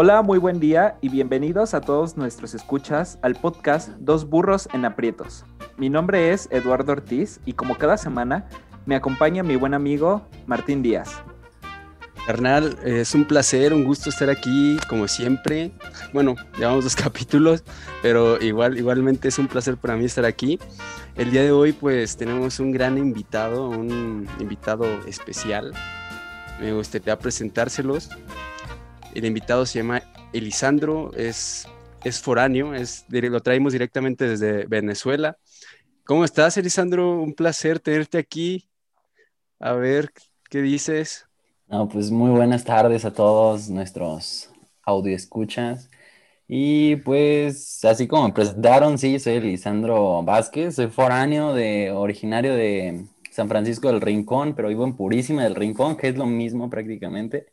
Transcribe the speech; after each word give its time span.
Hola, 0.00 0.22
muy 0.22 0.38
buen 0.38 0.60
día 0.60 0.96
y 1.00 1.08
bienvenidos 1.08 1.74
a 1.74 1.80
todos 1.80 2.16
nuestros 2.16 2.54
escuchas 2.54 3.18
al 3.20 3.34
podcast 3.34 3.88
Dos 3.98 4.28
Burros 4.28 4.68
en 4.72 4.84
Aprietos. 4.84 5.44
Mi 5.76 5.90
nombre 5.90 6.32
es 6.32 6.46
Eduardo 6.52 6.92
Ortiz 6.92 7.40
y 7.44 7.54
como 7.54 7.76
cada 7.76 7.96
semana 7.96 8.48
me 8.86 8.94
acompaña 8.94 9.42
mi 9.42 9.56
buen 9.56 9.74
amigo 9.74 10.24
Martín 10.46 10.84
Díaz. 10.84 11.20
Carnal, 12.28 12.78
es 12.84 13.12
un 13.12 13.24
placer, 13.24 13.74
un 13.74 13.82
gusto 13.82 14.10
estar 14.10 14.30
aquí, 14.30 14.78
como 14.88 15.08
siempre. 15.08 15.72
Bueno, 16.12 16.36
llevamos 16.56 16.84
dos 16.84 16.94
capítulos, 17.04 17.64
pero 18.00 18.40
igual, 18.40 18.78
igualmente 18.78 19.26
es 19.26 19.38
un 19.40 19.48
placer 19.48 19.78
para 19.78 19.96
mí 19.96 20.04
estar 20.04 20.24
aquí. 20.24 20.60
El 21.16 21.32
día 21.32 21.42
de 21.42 21.50
hoy, 21.50 21.72
pues, 21.72 22.16
tenemos 22.16 22.60
un 22.60 22.70
gran 22.70 22.98
invitado, 22.98 23.68
un 23.68 24.28
invitado 24.38 24.84
especial. 25.08 25.74
Me 26.60 26.72
gustaría 26.72 27.18
presentárselos. 27.18 28.10
El 29.14 29.24
invitado 29.24 29.66
se 29.66 29.78
llama 29.78 30.02
Elisandro, 30.32 31.12
es, 31.14 31.66
es 32.04 32.20
foráneo, 32.20 32.74
es, 32.74 33.04
lo 33.08 33.40
traemos 33.40 33.72
directamente 33.72 34.28
desde 34.28 34.66
Venezuela. 34.66 35.38
¿Cómo 36.04 36.24
estás, 36.24 36.56
Elisandro? 36.56 37.20
Un 37.20 37.34
placer 37.34 37.80
tenerte 37.80 38.18
aquí. 38.18 38.68
A 39.58 39.72
ver, 39.72 40.12
¿qué 40.48 40.62
dices? 40.62 41.26
Pues 41.92 42.10
muy 42.10 42.30
buenas 42.30 42.64
tardes 42.64 43.04
a 43.04 43.12
todos 43.12 43.68
nuestros 43.68 44.50
audio 44.84 45.14
escuchas. 45.14 45.90
Y 46.46 46.96
pues, 46.96 47.84
así 47.84 48.08
como 48.08 48.28
me 48.28 48.32
presentaron, 48.32 48.96
sí, 48.96 49.18
soy 49.18 49.40
Lisandro 49.40 50.22
Vázquez, 50.22 50.76
soy 50.76 50.88
foráneo 50.88 51.52
de, 51.52 51.90
originario 51.92 52.54
de 52.54 53.04
San 53.30 53.48
Francisco 53.48 53.88
del 53.88 54.00
Rincón, 54.00 54.54
pero 54.54 54.68
vivo 54.68 54.84
en 54.84 54.96
Purísima 54.96 55.44
del 55.44 55.54
Rincón, 55.54 55.96
que 55.98 56.08
es 56.08 56.16
lo 56.16 56.24
mismo 56.24 56.70
prácticamente. 56.70 57.52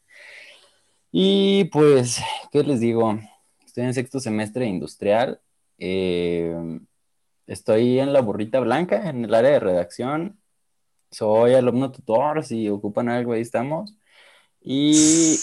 Y 1.17 1.63
pues, 1.71 2.21
¿qué 2.51 2.61
les 2.61 2.81
digo? 2.81 3.17
Estoy 3.65 3.85
en 3.85 3.93
sexto 3.93 4.19
semestre 4.19 4.65
industrial. 4.65 5.39
Eh, 5.77 6.53
estoy 7.47 7.99
en 7.99 8.11
la 8.11 8.19
burrita 8.19 8.59
blanca, 8.59 9.09
en 9.09 9.23
el 9.23 9.33
área 9.33 9.51
de 9.51 9.61
redacción. 9.61 10.37
Soy 11.11 11.53
alumno 11.53 11.89
tutor, 11.93 12.43
si 12.43 12.67
ocupan 12.67 13.07
algo, 13.07 13.31
ahí 13.31 13.39
estamos. 13.39 13.95
Y 14.59 15.37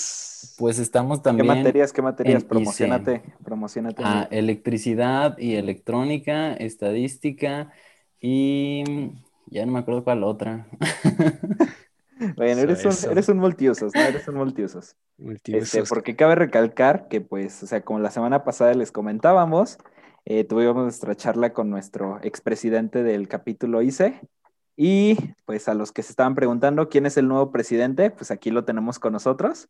pues 0.59 0.79
estamos 0.79 1.23
también. 1.23 1.49
¿Qué 1.49 1.55
materias? 1.63 1.93
¿Qué 1.95 2.03
materias? 2.03 2.45
Promocionate, 2.45 3.23
promocionate. 3.43 4.03
Ah, 4.05 4.29
electricidad 4.31 5.39
y 5.39 5.55
electrónica, 5.55 6.53
estadística 6.53 7.73
y 8.21 8.85
ya 9.47 9.65
no 9.65 9.73
me 9.73 9.79
acuerdo 9.79 10.05
cuál 10.05 10.23
otra. 10.23 10.67
bueno, 12.37 12.61
eres 12.61 12.85
un, 12.85 13.11
eres 13.11 13.29
un 13.29 13.39
multiusos, 13.39 13.93
¿no? 13.95 14.01
Eres 14.01 14.27
un 14.29 14.37
multiusos. 14.37 14.97
Este, 15.45 15.85
porque 15.85 16.17
cabe 16.17 16.35
recalcar 16.35 17.09
que, 17.09 17.21
pues, 17.21 17.63
o 17.63 17.67
sea, 17.67 17.83
como 17.83 17.99
la 17.99 18.11
semana 18.11 18.45
pasada 18.45 18.75
les 18.75 18.93
comentábamos, 18.93 19.79
eh, 20.25 20.45
tuvimos 20.45 20.77
nuestra 20.77 21.15
charla 21.15 21.53
con 21.53 21.71
nuestro 21.71 22.19
expresidente 22.23 23.03
del 23.03 23.29
capítulo 23.29 23.83
ICE, 23.83 24.21
y 24.77 25.17
pues 25.45 25.69
a 25.69 25.75
los 25.75 25.93
que 25.93 26.03
se 26.03 26.13
estaban 26.13 26.35
preguntando 26.35 26.89
quién 26.89 27.07
es 27.07 27.17
el 27.17 27.29
nuevo 27.29 27.53
presidente, 27.53 28.11
pues 28.11 28.31
aquí 28.31 28.51
lo 28.51 28.65
tenemos 28.65 28.99
con 28.99 29.13
nosotros. 29.13 29.69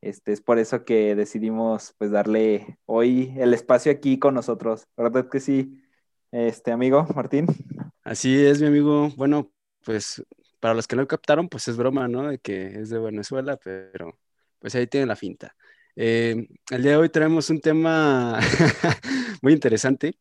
Este, 0.00 0.32
es 0.32 0.40
por 0.40 0.58
eso 0.58 0.84
que 0.84 1.14
decidimos 1.14 1.94
pues 1.98 2.10
darle 2.10 2.78
hoy 2.84 3.32
el 3.38 3.54
espacio 3.54 3.90
aquí 3.92 4.18
con 4.18 4.34
nosotros. 4.34 4.86
¿Verdad 4.96 5.28
que 5.30 5.40
sí, 5.40 5.82
este 6.30 6.72
amigo 6.72 7.06
Martín? 7.14 7.46
Así 8.02 8.44
es, 8.44 8.60
mi 8.60 8.66
amigo. 8.66 9.08
Bueno, 9.16 9.50
pues 9.84 10.22
para 10.64 10.74
los 10.74 10.88
que 10.88 10.96
no 10.96 11.06
captaron, 11.06 11.50
pues 11.50 11.68
es 11.68 11.76
broma, 11.76 12.08
¿no? 12.08 12.28
De 12.28 12.38
que 12.38 12.80
es 12.80 12.88
de 12.88 12.98
Venezuela, 12.98 13.58
pero 13.62 14.18
pues 14.58 14.74
ahí 14.74 14.86
tiene 14.86 15.04
la 15.04 15.14
finta. 15.14 15.54
Eh, 15.94 16.48
el 16.70 16.82
día 16.82 16.92
de 16.92 16.96
hoy 16.96 17.10
traemos 17.10 17.50
un 17.50 17.60
tema 17.60 18.40
muy 19.42 19.52
interesante 19.52 20.16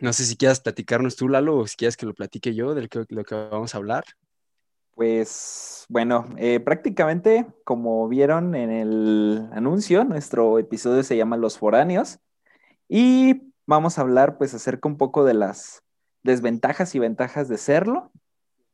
no 0.00 0.12
sé 0.12 0.24
si 0.24 0.36
quieras 0.36 0.60
platicarnos 0.60 1.16
tú, 1.16 1.28
Lalo, 1.28 1.58
o 1.58 1.66
si 1.66 1.76
quieres 1.76 1.96
que 1.96 2.06
lo 2.06 2.14
platique 2.14 2.54
yo 2.54 2.74
de 2.74 2.88
lo 3.08 3.24
que 3.24 3.34
vamos 3.34 3.74
a 3.74 3.78
hablar. 3.78 4.04
Pues 4.94 5.84
bueno, 5.88 6.26
eh, 6.36 6.60
prácticamente 6.60 7.46
como 7.64 8.08
vieron 8.08 8.54
en 8.54 8.70
el 8.70 9.48
anuncio, 9.52 10.04
nuestro 10.04 10.58
episodio 10.58 11.02
se 11.02 11.16
llama 11.16 11.36
Los 11.36 11.58
Foráneos 11.58 12.18
y 12.88 13.52
vamos 13.66 13.98
a 13.98 14.02
hablar 14.02 14.38
pues 14.38 14.54
acerca 14.54 14.88
un 14.88 14.96
poco 14.96 15.24
de 15.24 15.34
las 15.34 15.82
desventajas 16.22 16.94
y 16.94 16.98
ventajas 16.98 17.48
de 17.48 17.58
serlo 17.58 18.10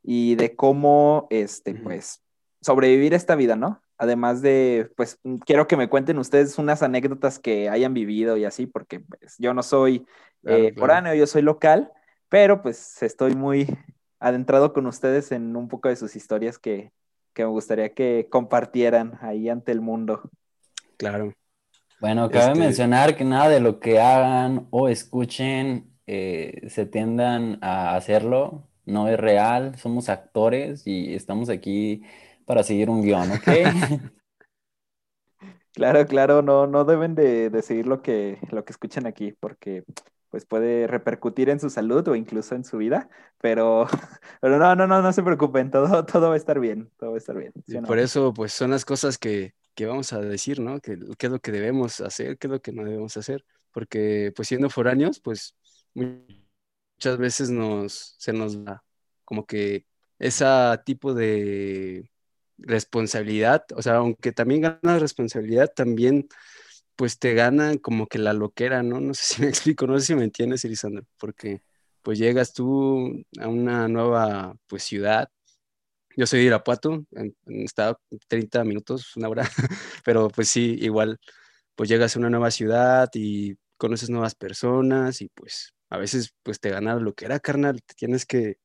y 0.05 0.37
de 0.37 0.55
cómo 0.55 1.27
este 1.31 1.75
pues 1.75 2.23
sobrevivir 2.61 3.15
esta 3.15 3.35
vida, 3.35 3.57
¿no? 3.57 3.83
Además 3.97 4.43
de, 4.43 4.91
pues 4.97 5.19
quiero 5.47 5.67
que 5.67 5.77
me 5.77 5.89
cuenten 5.89 6.19
ustedes 6.19 6.59
unas 6.59 6.83
anécdotas 6.83 7.39
que 7.39 7.71
hayan 7.71 7.95
vivido 7.95 8.37
y 8.37 8.45
así, 8.45 8.67
porque 8.67 9.01
pues, 9.01 9.37
yo 9.39 9.55
no 9.55 9.63
soy 9.63 10.07
eh, 10.45 10.75
foráneo, 10.77 11.15
yo 11.15 11.27
soy 11.27 11.43
local, 11.43 11.91
pero 12.29 12.61
pues 12.61 13.03
estoy 13.03 13.35
muy 13.35 13.67
adentrado 14.19 14.73
con 14.73 14.87
ustedes 14.87 15.33
en 15.33 15.57
un 15.57 15.69
poco 15.69 15.89
de 15.89 15.97
sus 15.97 16.17
historias 16.17 16.59
que, 16.59 16.93
me 17.37 17.45
gustaría 17.47 17.95
que 17.95 18.29
compartieran 18.31 19.19
ahí 19.23 19.49
ante 19.49 19.73
el 19.73 19.81
mundo. 19.81 20.31
Claro. 20.97 21.33
Bueno, 22.01 22.31
cabe 22.31 22.53
este 22.53 22.59
mencionar 22.59 23.17
que 23.17 23.25
nada 23.25 23.49
de 23.49 23.61
lo 23.61 23.81
que 23.81 24.01
hagan 24.01 24.67
o 24.71 24.89
escuchen 24.89 25.97
eh, 26.07 26.67
se 26.69 26.85
tiendan 26.85 27.59
a 27.63 27.97
hacerlo, 27.97 28.69
no 28.87 29.09
es 29.09 29.19
real, 29.19 29.77
somos 29.79 30.09
actores 30.09 30.87
y 30.87 31.15
estamos 31.15 31.49
aquí 31.49 32.03
para 32.45 32.63
seguir 32.63 32.91
un 32.91 33.03
guion, 33.03 33.31
¿ok? 33.33 33.49
Claro, 35.75 36.07
claro, 36.07 36.41
no, 36.41 36.69
no 36.69 36.85
deben 36.85 37.17
de, 37.17 37.51
seguir 37.63 37.89
lo 37.89 38.01
que, 38.01 38.39
lo 38.53 38.65
que 38.65 38.73
escuchan 38.73 39.07
aquí, 39.07 39.33
porque 39.33 39.83
pues 40.31 40.47
puede 40.47 40.87
repercutir 40.87 41.49
en 41.49 41.59
su 41.59 41.69
salud 41.69 42.07
o 42.09 42.15
incluso 42.15 42.55
en 42.55 42.65
su 42.65 42.79
vida, 42.79 43.09
pero, 43.41 43.87
pero 44.41 44.59
no, 44.59 44.77
no, 44.77 44.87
no, 44.87 45.03
no 45.03 45.13
se 45.13 45.23
preocupen, 45.25 45.73
todo, 45.73 46.05
todo 46.07 46.29
va 46.29 46.35
a 46.35 46.37
estar 46.37 46.61
bien, 46.61 46.91
todo 46.97 47.11
va 47.11 47.17
a 47.17 47.19
estar 47.19 47.37
bien. 47.37 47.53
Por 47.87 47.99
eso, 47.99 48.33
pues 48.33 48.53
son 48.53 48.71
las 48.71 48.85
cosas 48.85 49.19
que, 49.19 49.53
vamos 49.81 50.13
a 50.13 50.21
decir, 50.21 50.61
¿no? 50.61 50.81
¿Qué, 50.81 50.93
es 50.93 51.31
lo 51.31 51.41
que 51.41 51.53
debemos 51.53 52.01
hacer, 52.01 52.39
qué 52.39 52.47
es 52.47 52.51
lo 52.53 52.61
que 52.61 52.73
no 52.73 52.85
debemos 52.85 53.17
hacer? 53.17 53.45
Porque, 53.73 54.33
pues 54.35 54.47
siendo 54.47 54.71
foráneos, 54.71 55.19
pues 55.19 55.57
muchas 56.97 57.19
veces 57.19 57.51
nos, 57.51 58.15
se 58.19 58.33
nos 58.33 58.65
da 58.65 58.85
como 59.25 59.47
que 59.47 59.87
ese 60.19 60.45
tipo 60.85 61.15
de 61.15 62.11
responsabilidad, 62.59 63.65
o 63.75 63.83
sea, 63.83 63.97
aunque 63.97 64.33
también 64.33 64.63
ganas 64.63 65.03
responsabilidad, 65.03 65.73
también 65.75 66.29
pues 66.97 67.19
te 67.19 67.35
gana 67.35 67.77
como 67.79 68.07
que 68.07 68.19
la 68.19 68.33
loquera, 68.33 68.83
¿no? 68.83 69.01
No 69.01 69.15
sé 69.15 69.23
si 69.35 69.43
me 69.43 69.49
explico, 69.49 69.87
no 69.87 69.99
sé 69.99 70.07
si 70.07 70.15
me 70.15 70.25
entiendes, 70.25 70.65
Elisandro, 70.65 71.05
porque 71.19 71.63
pues 72.03 72.19
llegas 72.19 72.53
tú 72.53 73.25
a 73.41 73.49
una 73.49 73.89
nueva 73.89 74.57
pues 74.67 74.85
ciudad. 74.85 75.29
Yo 76.17 76.27
soy 76.27 76.41
de 76.41 76.47
Irapuato, 76.47 77.05
estado 77.47 78.01
30 78.29 78.63
minutos, 78.65 79.17
una 79.17 79.29
hora, 79.29 79.51
pero 80.05 80.29
pues 80.29 80.49
sí, 80.49 80.77
igual, 80.81 81.19
pues 81.75 81.89
llegas 81.89 82.15
a 82.15 82.19
una 82.21 82.31
nueva 82.31 82.53
ciudad 82.53 83.11
y 83.15 83.57
conoces 83.77 84.11
nuevas 84.11 84.37
personas 84.37 85.21
y 85.23 85.29
pues 85.31 85.75
a 85.95 85.99
veces 85.99 86.35
pues 86.43 86.61
te 86.61 86.71
gana 86.71 86.95
la 86.95 87.01
loquera, 87.01 87.41
carnal, 87.41 87.83
te 87.83 87.95
tienes 87.95 88.27
que, 88.27 88.59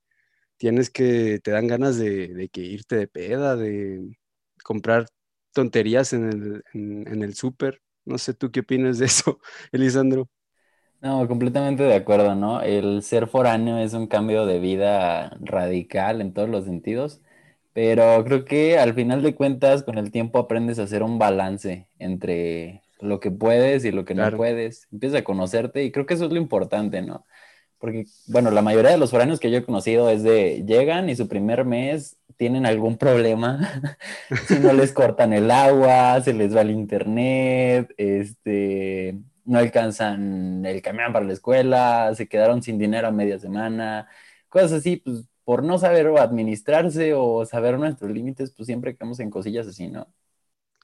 tienes 0.57 0.89
que, 0.89 1.39
te 1.43 1.51
dan 1.51 1.67
ganas 1.67 1.97
de, 1.97 2.49
que 2.53 2.61
irte 2.61 2.95
de 2.97 3.07
peda, 3.07 3.55
de 3.55 4.17
comprar 4.63 5.07
tonterías 5.53 6.13
en 6.13 6.29
el, 6.29 6.63
en 6.73 7.23
el 7.23 7.35
súper 7.35 7.81
no 8.09 8.17
sé 8.17 8.33
tú 8.33 8.51
qué 8.51 8.61
opinas 8.61 8.97
de 8.97 9.05
eso, 9.05 9.39
Elisandro. 9.71 10.27
No, 11.01 11.25
completamente 11.29 11.83
de 11.83 11.95
acuerdo, 11.95 12.35
¿no? 12.35 12.61
El 12.61 13.03
ser 13.03 13.27
foráneo 13.27 13.77
es 13.77 13.93
un 13.93 14.07
cambio 14.07 14.45
de 14.45 14.59
vida 14.59 15.29
radical 15.39 16.19
en 16.19 16.33
todos 16.33 16.49
los 16.49 16.65
sentidos, 16.65 17.21
pero 17.73 18.21
creo 18.25 18.43
que 18.43 18.77
al 18.77 18.93
final 18.93 19.21
de 19.21 19.33
cuentas 19.33 19.83
con 19.83 19.97
el 19.97 20.11
tiempo 20.11 20.39
aprendes 20.39 20.77
a 20.77 20.83
hacer 20.83 21.03
un 21.03 21.17
balance 21.17 21.87
entre 21.99 22.83
lo 22.99 23.19
que 23.19 23.31
puedes 23.31 23.85
y 23.85 23.91
lo 23.91 24.05
que 24.05 24.15
no 24.15 24.29
puedes. 24.35 24.87
Empiezas 24.91 25.21
a 25.21 25.23
conocerte 25.23 25.83
y 25.83 25.91
creo 25.91 26.05
que 26.05 26.13
eso 26.13 26.25
es 26.25 26.31
lo 26.31 26.37
importante, 26.37 27.01
¿no? 27.01 27.25
Porque, 27.79 28.05
bueno, 28.27 28.51
la 28.51 28.61
mayoría 28.61 28.91
de 28.91 28.97
los 28.97 29.11
foráneos 29.11 29.39
que 29.39 29.51
yo 29.51 29.57
he 29.57 29.65
conocido 29.65 30.09
es 30.09 30.21
de 30.23 30.65
llegan 30.67 31.09
y 31.09 31.15
su 31.15 31.27
primer 31.29 31.65
mes 31.65 32.17
tienen 32.35 32.65
algún 32.65 32.97
problema, 32.97 33.59
si 34.47 34.59
no 34.59 34.73
les 34.73 34.93
cortan 34.93 35.33
el 35.33 35.51
agua, 35.51 36.21
se 36.21 36.33
les 36.33 36.55
va 36.55 36.61
el 36.61 36.71
internet, 36.71 37.93
este, 37.97 39.17
no 39.45 39.59
alcanzan 39.59 40.65
el 40.65 40.81
camión 40.81 41.11
para 41.11 41.25
la 41.25 41.33
escuela, 41.33 42.13
se 42.15 42.27
quedaron 42.27 42.61
sin 42.61 42.77
dinero 42.77 43.07
a 43.07 43.11
media 43.11 43.39
semana, 43.39 44.07
cosas 44.47 44.73
así, 44.73 44.97
pues 44.97 45.25
por 45.43 45.63
no 45.63 45.79
saber 45.79 46.07
administrarse 46.17 47.13
o 47.13 47.45
saber 47.45 47.79
nuestros 47.79 48.11
límites, 48.11 48.51
pues 48.51 48.67
siempre 48.67 48.95
quedamos 48.95 49.19
en 49.19 49.29
cosillas 49.29 49.67
así, 49.67 49.87
¿no? 49.89 50.07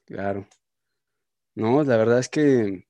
Claro. 0.04 0.46
No, 1.56 1.82
la 1.82 1.96
verdad 1.96 2.20
es 2.20 2.28
que 2.28 2.86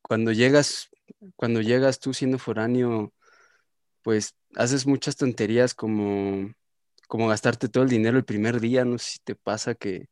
cuando 0.00 0.32
llegas 0.32 0.88
cuando 1.36 1.60
llegas 1.60 1.98
tú 1.98 2.14
siendo 2.14 2.38
foráneo, 2.38 3.12
pues 4.02 4.34
haces 4.56 4.86
muchas 4.86 5.16
tonterías 5.16 5.74
como, 5.74 6.52
como 7.06 7.28
gastarte 7.28 7.68
todo 7.68 7.84
el 7.84 7.90
dinero 7.90 8.16
el 8.16 8.24
primer 8.24 8.60
día, 8.60 8.84
no 8.84 8.98
sé 8.98 9.12
si 9.12 9.18
te 9.20 9.34
pasa 9.34 9.74
que, 9.74 10.08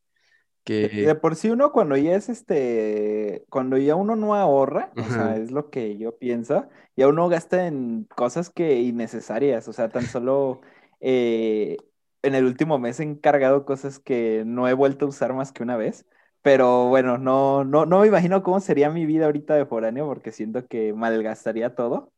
que... 0.64 0.88
De 0.88 1.14
por 1.14 1.37
sí 1.37 1.50
uno 1.50 1.72
cuando 1.72 1.96
ya 1.96 2.14
es 2.14 2.28
este, 2.28 3.44
cuando 3.48 3.78
ya 3.78 3.94
uno 3.94 4.16
no 4.16 4.34
ahorra, 4.34 4.93
o 4.96 5.04
sea, 5.04 5.37
es 5.37 5.50
lo 5.50 5.70
que 5.70 5.96
yo 5.96 6.16
pienso, 6.19 6.69
ya 6.96 7.08
uno 7.08 7.28
gasta 7.28 7.66
en 7.66 8.04
cosas 8.04 8.50
que 8.50 8.81
innecesarias, 8.81 9.69
o 9.69 9.72
sea, 9.72 9.88
tan 9.88 10.06
solo 10.06 10.60
eh, 11.00 11.76
en 12.22 12.34
el 12.34 12.44
último 12.44 12.78
mes 12.78 13.00
he 13.00 13.04
encargado 13.04 13.64
cosas 13.64 13.98
que 13.98 14.43
no 14.46 14.69
he 14.69 14.72
vuelto 14.72 15.06
a 15.06 15.08
usar 15.08 15.32
más 15.34 15.52
que 15.52 15.62
una 15.62 15.76
vez, 15.76 16.06
pero 16.46 16.87
bueno, 16.87 17.19
no, 17.19 17.64
no, 17.64 17.87
no 17.87 18.02
me 18.02 18.06
imagino 18.06 18.44
cómo 18.44 18.60
sería 18.60 18.88
mi 18.88 19.04
vida 19.04 19.25
ahorita 19.26 19.56
de 19.56 19.66
foráneo 19.66 20.06
porque 20.06 20.31
siento 20.31 20.64
que 20.69 20.93
malgastaría 20.93 21.75
todo, 21.75 22.12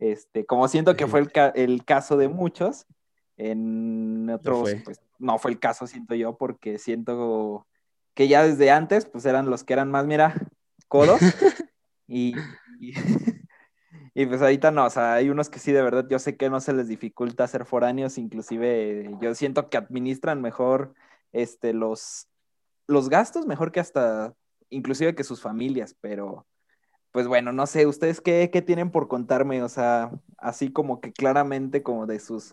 este, 0.00 0.44
como 0.44 0.66
siento 0.66 0.96
que 0.96 1.06
fue 1.06 1.20
el, 1.20 1.30
ca- 1.30 1.52
el 1.54 1.84
caso 1.84 2.16
de 2.16 2.26
muchos, 2.26 2.86
en 3.36 4.28
otros, 4.34 4.62
fue. 4.62 4.82
pues 4.84 5.00
no 5.20 5.38
fue 5.38 5.52
el 5.52 5.60
caso, 5.60 5.86
siento 5.86 6.16
yo, 6.16 6.36
porque 6.36 6.78
siento 6.78 7.68
que 8.14 8.26
ya 8.26 8.42
desde 8.42 8.72
antes, 8.72 9.06
pues 9.06 9.24
eran 9.26 9.48
los 9.48 9.62
que 9.62 9.74
eran 9.74 9.92
más, 9.92 10.06
mira, 10.06 10.34
codos. 10.88 11.20
y, 12.08 12.34
y, 12.80 12.94
y, 14.12 14.26
pues 14.26 14.42
ahorita 14.42 14.72
no, 14.72 14.86
o 14.86 14.90
sea, 14.90 15.14
hay 15.14 15.30
unos 15.30 15.50
que 15.50 15.60
sí, 15.60 15.70
de 15.70 15.82
verdad, 15.82 16.04
yo 16.10 16.18
sé 16.18 16.36
que 16.36 16.50
no 16.50 16.60
se 16.60 16.72
les 16.72 16.88
dificulta 16.88 17.46
ser 17.46 17.64
foráneos, 17.64 18.18
inclusive 18.18 19.08
yo 19.20 19.36
siento 19.36 19.70
que 19.70 19.76
administran 19.76 20.42
mejor 20.42 20.94
este, 21.30 21.72
los, 21.74 22.26
los 22.88 23.08
gastos, 23.08 23.46
mejor 23.46 23.70
que 23.70 23.78
hasta, 23.80 24.34
inclusive 24.70 25.14
que 25.14 25.22
sus 25.22 25.40
familias, 25.40 25.94
pero 26.00 26.46
pues 27.12 27.26
bueno, 27.26 27.52
no 27.52 27.66
sé, 27.66 27.86
¿ustedes 27.86 28.20
qué, 28.20 28.50
qué 28.52 28.60
tienen 28.62 28.90
por 28.90 29.06
contarme? 29.08 29.62
O 29.62 29.68
sea, 29.68 30.10
así 30.36 30.72
como 30.72 31.00
que 31.00 31.12
claramente 31.12 31.82
como 31.82 32.06
de 32.06 32.18
sus... 32.18 32.52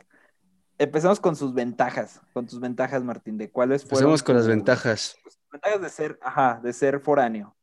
Empezamos 0.78 1.20
con 1.20 1.36
sus 1.36 1.54
ventajas, 1.54 2.22
con 2.34 2.48
tus 2.48 2.60
ventajas, 2.60 3.04
Martín, 3.04 3.38
de 3.38 3.50
cuáles 3.50 3.84
fueron 3.84 3.98
Empecemos 4.12 4.24
con 4.24 4.36
las 4.36 4.48
ventajas. 4.48 5.16
tus 5.24 5.38
ventajas 5.52 5.82
de 5.82 5.90
ser, 5.90 6.20
ajá, 6.22 6.60
de 6.64 6.74
ser 6.74 7.00
foráneo. 7.00 7.56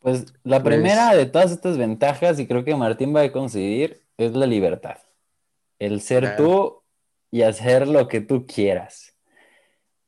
Pues 0.00 0.32
la 0.42 0.62
Pues- 0.62 0.74
primera 0.74 1.14
de 1.14 1.26
todas 1.26 1.50
estas 1.52 1.76
ventajas, 1.78 2.38
y 2.38 2.46
creo 2.46 2.64
que 2.64 2.74
Martín 2.74 3.14
va 3.14 3.22
a 3.22 3.32
coincidir, 3.32 4.02
es 4.16 4.32
la 4.34 4.46
libertad. 4.46 4.98
El 5.78 6.00
ser 6.00 6.22
Claro. 6.22 6.36
tú 6.44 6.82
y 7.30 7.42
hacer 7.42 7.86
lo 7.88 8.08
que 8.08 8.20
tú 8.20 8.46
quieras. 8.46 9.11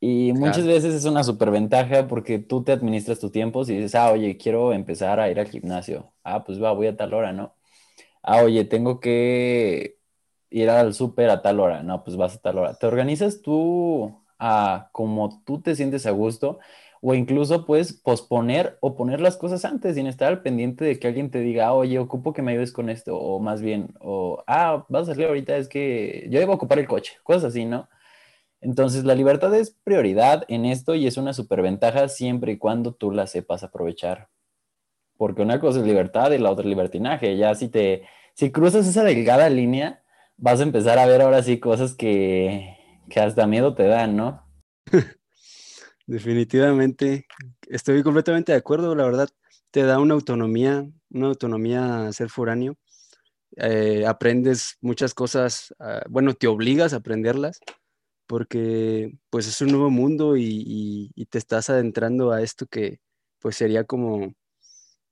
Y 0.01 0.33
muchas 0.35 0.67
veces 0.67 0.95
es 0.95 1.05
una 1.07 1.25
superventaja 1.25 2.07
porque 2.09 2.39
tú 2.39 2.63
te 2.63 2.73
administras 2.73 3.21
tu 3.21 3.31
tiempo 3.31 3.63
y 3.63 3.67
dices, 3.77 3.95
ah, 3.95 4.11
oye, 4.13 4.37
quiero 4.37 4.73
empezar 4.73 5.19
a 5.21 5.31
ir 5.31 5.41
al 5.41 5.49
gimnasio. 5.49 6.13
Ah, 6.25 6.45
pues 6.45 6.63
va, 6.63 6.73
voy 6.73 6.89
a 6.89 6.97
tal 6.97 7.15
hora, 7.15 7.33
¿no? 7.33 7.55
Ah, 8.23 8.43
oye, 8.45 8.65
tengo 8.65 9.01
que 9.01 9.99
ir 10.51 10.71
al 10.71 10.95
súper 10.95 11.31
a 11.31 11.43
tal 11.43 11.61
hora. 11.61 11.83
No, 11.83 12.05
pues 12.05 12.17
vas 12.17 12.37
a 12.37 12.41
tal 12.41 12.59
hora. 12.59 12.75
Te 12.75 12.87
organizas 12.87 13.43
tú 13.43 14.23
a 14.39 14.89
como 14.93 15.43
tú 15.45 15.61
te 15.63 15.77
sientes 15.77 16.07
a 16.07 16.11
gusto 16.11 16.59
o 17.01 17.15
incluso 17.15 17.67
puedes 17.67 17.93
posponer 17.93 18.79
o 18.81 18.97
poner 18.97 19.21
las 19.21 19.37
cosas 19.37 19.65
antes 19.67 19.95
sin 19.97 20.07
estar 20.07 20.29
al 20.29 20.43
pendiente 20.43 20.85
de 20.87 20.99
que 20.99 21.07
alguien 21.09 21.31
te 21.31 21.41
diga, 21.41 21.67
"Ah, 21.69 21.75
oye, 21.75 21.99
ocupo 21.99 22.33
que 22.33 22.43
me 22.43 22.53
ayudes 22.53 22.73
con 22.73 22.89
esto, 22.91 23.17
o 23.19 23.41
más 23.41 23.61
bien, 23.63 23.95
o, 24.01 24.43
ah, 24.47 24.87
vas 24.89 25.05
a 25.09 25.13
salir 25.15 25.27
ahorita, 25.29 25.57
es 25.59 25.69
que 25.69 26.27
yo 26.31 26.41
a 26.43 26.55
ocupar 26.55 26.79
el 26.79 26.87
coche, 26.89 27.13
cosas 27.23 27.45
así, 27.47 27.65
¿no? 27.67 27.89
Entonces, 28.65 29.05
la 29.05 29.15
libertad 29.15 29.55
es 29.55 29.77
prioridad 29.85 30.47
en 30.49 30.65
esto 30.65 30.95
y 30.95 31.07
es 31.07 31.19
una 31.19 31.35
superventaja 31.35 32.09
siempre 32.09 32.53
y 32.53 32.59
cuando 32.59 32.95
tú 32.95 33.11
la 33.11 33.27
sepas 33.27 33.63
aprovechar. 33.63 34.31
Porque 35.19 35.43
una 35.43 35.61
cosa 35.61 35.81
es 35.81 35.87
libertad 35.87 36.33
y 36.33 36.39
la 36.39 36.51
otra 36.51 36.65
es 36.65 36.71
libertinaje. 36.71 37.37
Ya 37.37 37.55
si 37.55 37.69
te, 37.69 38.09
si 38.33 38.51
cruzas 38.51 38.87
esa 38.87 39.05
delgada 39.05 39.51
línea, 39.51 40.03
vas 40.39 40.61
a 40.61 40.63
empezar 40.63 40.99
a 40.99 41.05
ver 41.05 41.21
ahora 41.21 41.43
sí 41.43 41.61
cosas 41.61 41.95
que, 41.95 42.79
que 43.11 43.21
hasta 43.21 43.47
miedo 43.47 43.75
te 43.75 43.87
dan, 43.87 44.17
¿no? 44.17 44.43
Definitivamente, 46.07 47.27
estoy 47.69 48.03
completamente 48.03 48.53
de 48.53 48.59
acuerdo, 48.59 48.95
la 48.95 49.05
verdad, 49.05 49.29
te 49.71 49.83
da 49.83 49.99
una 49.99 50.15
autonomía, 50.15 50.87
una 51.11 51.27
autonomía 51.27 52.07
a 52.07 52.13
ser 52.15 52.31
foráneo. 52.31 52.77
Eh, 53.57 54.07
aprendes 54.07 54.79
muchas 54.81 55.13
cosas, 55.13 55.75
ah, 55.79 56.03
bueno, 56.09 56.33
te 56.33 56.47
obligas 56.47 56.95
a 56.95 56.97
aprenderlas 56.97 57.61
porque 58.27 59.13
pues 59.31 59.47
es 59.47 59.61
un 59.61 59.69
nuevo 59.69 59.91
mundo 59.91 60.37
y, 60.37 61.13
te 61.31 61.39
estás 61.39 61.71
adentrando 61.71 62.33
a 62.33 62.43
esto 62.43 62.67
que 62.67 63.01
pues 63.41 63.57
sería 63.57 63.85
como 63.85 64.35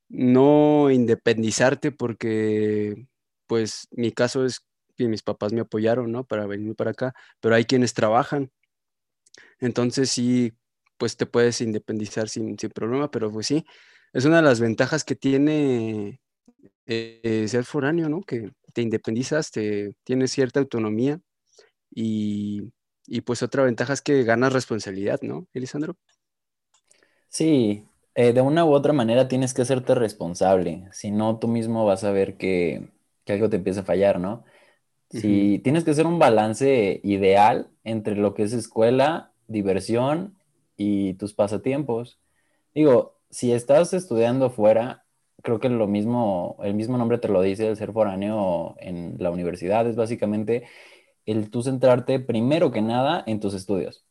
no 0.08 0.90
independizarte 0.90 1.92
porque 1.92 3.06
pues 3.46 3.88
mi 3.92 4.12
caso 4.12 4.44
es 4.46 4.60
que 4.96 5.08
mis 5.08 5.22
papás 5.22 5.52
me 5.52 5.62
apoyaron, 5.62 6.12
¿no? 6.12 6.24
Para 6.24 6.46
venir 6.46 6.74
para 6.76 6.92
acá, 6.92 7.14
pero 7.40 7.54
hay 7.54 7.64
quienes 7.64 7.94
trabajan. 7.94 8.50
Entonces 9.60 10.10
sí, 10.10 10.52
pues 10.98 11.16
te 11.16 11.26
puedes 11.26 11.60
independizar 11.60 12.28
sin, 12.28 12.58
sin 12.58 12.70
problema, 12.70 13.10
pero 13.10 13.30
pues 13.30 13.46
sí, 13.46 13.64
es 14.12 14.24
una 14.24 14.36
de 14.36 14.42
las 14.42 14.60
ventajas 14.60 15.04
que 15.04 15.16
tiene 15.16 16.20
eh, 16.86 17.46
ser 17.48 17.64
foráneo, 17.64 18.08
¿no? 18.08 18.22
Que 18.22 18.50
te 18.74 18.82
independizas, 18.82 19.50
te, 19.50 19.94
tienes 20.04 20.32
cierta 20.32 20.60
autonomía 20.60 21.20
y, 21.90 22.72
y 23.06 23.22
pues 23.22 23.42
otra 23.42 23.64
ventaja 23.64 23.92
es 23.92 24.02
que 24.02 24.24
ganas 24.24 24.52
responsabilidad, 24.52 25.20
¿no, 25.22 25.46
Elisandro? 25.52 25.96
Sí, 27.28 27.86
eh, 28.14 28.32
de 28.32 28.40
una 28.42 28.64
u 28.64 28.72
otra 28.72 28.92
manera 28.92 29.28
tienes 29.28 29.54
que 29.54 29.62
hacerte 29.62 29.94
responsable. 29.94 30.88
Si 30.92 31.10
no, 31.10 31.38
tú 31.38 31.48
mismo 31.48 31.84
vas 31.86 32.04
a 32.04 32.12
ver 32.12 32.36
que, 32.36 32.90
que 33.24 33.32
algo 33.34 33.48
te 33.48 33.56
empieza 33.56 33.80
a 33.80 33.84
fallar, 33.84 34.20
¿no? 34.20 34.44
Si 35.08 35.60
tienes 35.64 35.84
que 35.84 35.92
hacer 35.92 36.06
un 36.06 36.18
balance 36.18 37.00
ideal 37.04 37.68
entre 37.84 38.16
lo 38.16 38.34
que 38.34 38.44
es 38.44 38.52
escuela, 38.54 39.32
diversión 39.48 40.36
y 40.76 41.14
tus 41.14 41.34
pasatiempos. 41.34 42.18
Digo, 42.74 43.18
si 43.30 43.52
estás 43.52 43.94
estudiando 43.94 44.50
fuera, 44.50 45.04
creo 45.42 45.60
que 45.60 45.68
lo 45.68 45.86
mismo, 45.88 46.56
el 46.62 46.74
mismo 46.74 46.98
nombre 46.98 47.18
te 47.18 47.28
lo 47.28 47.42
dice, 47.42 47.68
el 47.68 47.76
ser 47.76 47.92
foráneo 47.92 48.76
en 48.80 49.16
la 49.18 49.30
universidad 49.30 49.86
es 49.88 49.96
básicamente 49.96 50.64
el 51.26 51.50
tú 51.50 51.62
centrarte 51.62 52.20
primero 52.20 52.70
que 52.70 52.82
nada 52.82 53.22
en 53.26 53.40
tus 53.40 53.54
estudios. 53.54 54.04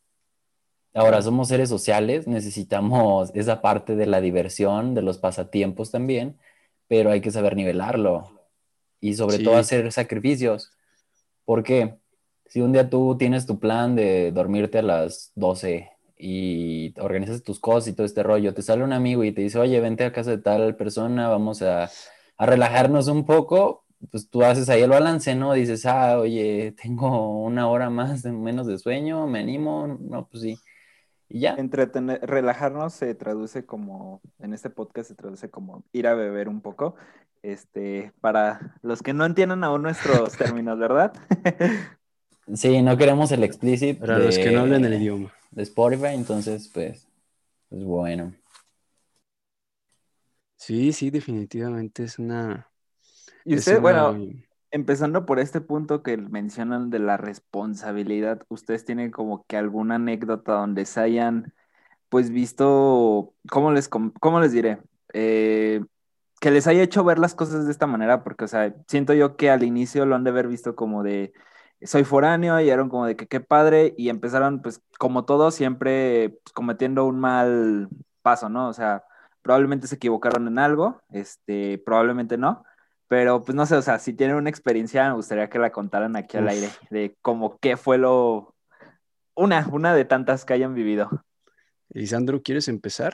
Ahora, 0.94 1.22
somos 1.22 1.48
seres 1.48 1.70
sociales, 1.70 2.26
necesitamos 2.26 3.30
esa 3.34 3.62
parte 3.62 3.96
de 3.96 4.04
la 4.06 4.20
diversión, 4.20 4.94
de 4.94 5.00
los 5.00 5.16
pasatiempos 5.16 5.90
también, 5.90 6.38
pero 6.86 7.10
hay 7.10 7.22
que 7.22 7.30
saber 7.30 7.56
nivelarlo 7.56 8.42
y 9.00 9.14
sobre 9.14 9.38
todo 9.38 9.56
hacer 9.56 9.90
sacrificios. 9.90 10.70
¿Por 11.46 11.62
qué? 11.62 11.96
Si 12.44 12.60
un 12.60 12.72
día 12.72 12.90
tú 12.90 13.16
tienes 13.18 13.46
tu 13.46 13.58
plan 13.58 13.96
de 13.96 14.32
dormirte 14.32 14.78
a 14.78 14.82
las 14.82 15.32
12 15.34 15.90
y 16.18 16.92
organizas 17.00 17.42
tus 17.42 17.58
cosas 17.58 17.88
y 17.88 17.92
todo 17.94 18.04
este 18.04 18.22
rollo, 18.22 18.52
te 18.52 18.60
sale 18.60 18.84
un 18.84 18.92
amigo 18.92 19.24
y 19.24 19.32
te 19.32 19.40
dice, 19.40 19.58
oye, 19.58 19.80
vente 19.80 20.04
a 20.04 20.12
casa 20.12 20.30
de 20.30 20.38
tal 20.38 20.76
persona, 20.76 21.28
vamos 21.30 21.62
a, 21.62 21.90
a 22.36 22.46
relajarnos 22.46 23.08
un 23.08 23.24
poco, 23.24 23.81
pues 24.10 24.28
tú 24.28 24.42
haces 24.42 24.68
ahí 24.68 24.82
el 24.82 24.90
balance, 24.90 25.34
¿no? 25.34 25.52
Dices, 25.52 25.86
ah, 25.86 26.18
oye, 26.18 26.74
tengo 26.82 27.42
una 27.42 27.68
hora 27.68 27.90
más 27.90 28.22
de 28.22 28.32
menos 28.32 28.66
de 28.66 28.78
sueño, 28.78 29.26
me 29.26 29.40
animo, 29.40 29.98
no, 30.00 30.26
pues 30.28 30.42
sí. 30.42 30.58
Y 31.28 31.40
ya. 31.40 31.54
Entretener, 31.54 32.20
relajarnos 32.22 32.92
se 32.92 33.14
traduce 33.14 33.64
como, 33.64 34.20
en 34.38 34.52
este 34.52 34.70
podcast 34.70 35.08
se 35.08 35.14
traduce 35.14 35.50
como 35.50 35.84
ir 35.92 36.06
a 36.06 36.14
beber 36.14 36.48
un 36.48 36.60
poco. 36.60 36.94
Este, 37.42 38.12
para 38.20 38.76
los 38.82 39.02
que 39.02 39.14
no 39.14 39.24
entiendan 39.24 39.64
aún 39.64 39.82
nuestros 39.82 40.32
términos, 40.38 40.78
¿verdad? 40.78 41.12
Sí, 42.54 42.82
no 42.82 42.96
queremos 42.96 43.30
el 43.32 43.44
explicit 43.44 43.98
Para 43.98 44.18
los 44.18 44.36
que 44.36 44.50
no 44.50 44.60
hablan 44.60 44.84
el 44.84 44.94
idioma. 44.94 45.32
de 45.52 45.62
Spotify, 45.62 46.14
entonces, 46.14 46.68
pues, 46.72 47.08
pues 47.68 47.84
bueno. 47.84 48.34
Sí, 50.56 50.92
sí, 50.92 51.10
definitivamente 51.10 52.04
es 52.04 52.18
una... 52.18 52.71
Y 53.44 53.56
usted, 53.56 53.80
bueno, 53.80 54.16
empezando 54.70 55.26
por 55.26 55.38
este 55.38 55.60
punto 55.60 56.02
que 56.02 56.16
mencionan 56.16 56.90
de 56.90 56.98
la 56.98 57.16
responsabilidad, 57.16 58.42
¿ustedes 58.48 58.84
tienen 58.84 59.10
como 59.10 59.44
que 59.46 59.56
alguna 59.56 59.96
anécdota 59.96 60.52
donde 60.52 60.84
se 60.86 61.00
hayan, 61.00 61.52
pues, 62.08 62.30
visto, 62.30 63.34
¿cómo 63.50 63.72
les, 63.72 63.88
cómo 63.88 64.40
les 64.40 64.52
diré? 64.52 64.78
Eh, 65.12 65.82
que 66.40 66.50
les 66.50 66.66
haya 66.66 66.82
hecho 66.82 67.04
ver 67.04 67.18
las 67.18 67.34
cosas 67.34 67.66
de 67.66 67.72
esta 67.72 67.86
manera, 67.86 68.24
porque, 68.24 68.44
o 68.44 68.48
sea, 68.48 68.74
siento 68.88 69.14
yo 69.14 69.36
que 69.36 69.50
al 69.50 69.62
inicio 69.62 70.06
lo 70.06 70.16
han 70.16 70.24
de 70.24 70.30
haber 70.30 70.48
visto 70.48 70.74
como 70.74 71.02
de, 71.02 71.32
soy 71.82 72.04
foráneo, 72.04 72.60
y 72.60 72.70
eran 72.70 72.88
como 72.88 73.06
de 73.06 73.14
que 73.16 73.26
qué 73.26 73.40
padre, 73.40 73.94
y 73.96 74.08
empezaron, 74.08 74.62
pues, 74.62 74.82
como 74.98 75.24
todos, 75.24 75.54
siempre 75.54 76.40
pues, 76.42 76.52
cometiendo 76.52 77.04
un 77.04 77.20
mal 77.20 77.88
paso, 78.22 78.48
¿no? 78.48 78.68
O 78.68 78.72
sea, 78.72 79.04
probablemente 79.42 79.86
se 79.86 79.96
equivocaron 79.96 80.48
en 80.48 80.58
algo, 80.58 81.02
este, 81.10 81.78
probablemente 81.84 82.38
no. 82.38 82.64
Pero 83.12 83.44
pues 83.44 83.54
no 83.54 83.66
sé, 83.66 83.74
o 83.74 83.82
sea, 83.82 83.98
si 83.98 84.14
tienen 84.14 84.36
una 84.36 84.48
experiencia, 84.48 85.06
me 85.10 85.16
gustaría 85.16 85.50
que 85.50 85.58
la 85.58 85.70
contaran 85.70 86.16
aquí 86.16 86.38
al 86.38 86.44
Uf. 86.44 86.50
aire, 86.50 86.68
de 86.88 87.14
como 87.20 87.58
qué 87.58 87.76
fue 87.76 87.98
lo... 87.98 88.54
Una, 89.34 89.68
una 89.70 89.94
de 89.94 90.06
tantas 90.06 90.46
que 90.46 90.54
hayan 90.54 90.74
vivido. 90.74 91.10
Elisandro, 91.92 92.42
¿quieres 92.42 92.68
empezar? 92.68 93.12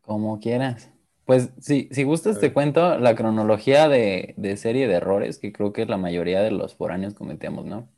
Como 0.00 0.40
quieras. 0.40 0.90
Pues 1.24 1.50
sí, 1.60 1.88
si 1.92 2.02
gustas 2.02 2.40
te 2.40 2.52
cuento 2.52 2.98
la 2.98 3.14
cronología 3.14 3.88
de, 3.88 4.34
de 4.38 4.56
serie 4.56 4.88
de 4.88 4.94
errores 4.94 5.38
que 5.38 5.52
creo 5.52 5.72
que 5.72 5.86
la 5.86 5.98
mayoría 5.98 6.42
de 6.42 6.50
los 6.50 6.74
foráneos 6.74 7.14
cometemos, 7.14 7.64
¿no? 7.64 7.88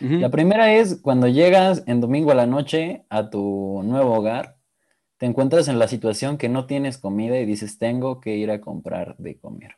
La 0.00 0.30
primera 0.30 0.74
es 0.74 0.96
cuando 1.00 1.28
llegas 1.28 1.84
en 1.86 2.00
domingo 2.00 2.32
a 2.32 2.34
la 2.34 2.46
noche 2.46 3.04
a 3.08 3.30
tu 3.30 3.82
nuevo 3.84 4.14
hogar, 4.14 4.56
te 5.16 5.26
encuentras 5.26 5.68
en 5.68 5.78
la 5.78 5.86
situación 5.86 6.38
que 6.38 6.48
no 6.48 6.66
tienes 6.66 6.98
comida 6.98 7.38
y 7.38 7.46
dices, 7.46 7.78
tengo 7.78 8.18
que 8.18 8.34
ir 8.34 8.50
a 8.50 8.60
comprar 8.60 9.16
de 9.18 9.38
comer. 9.38 9.76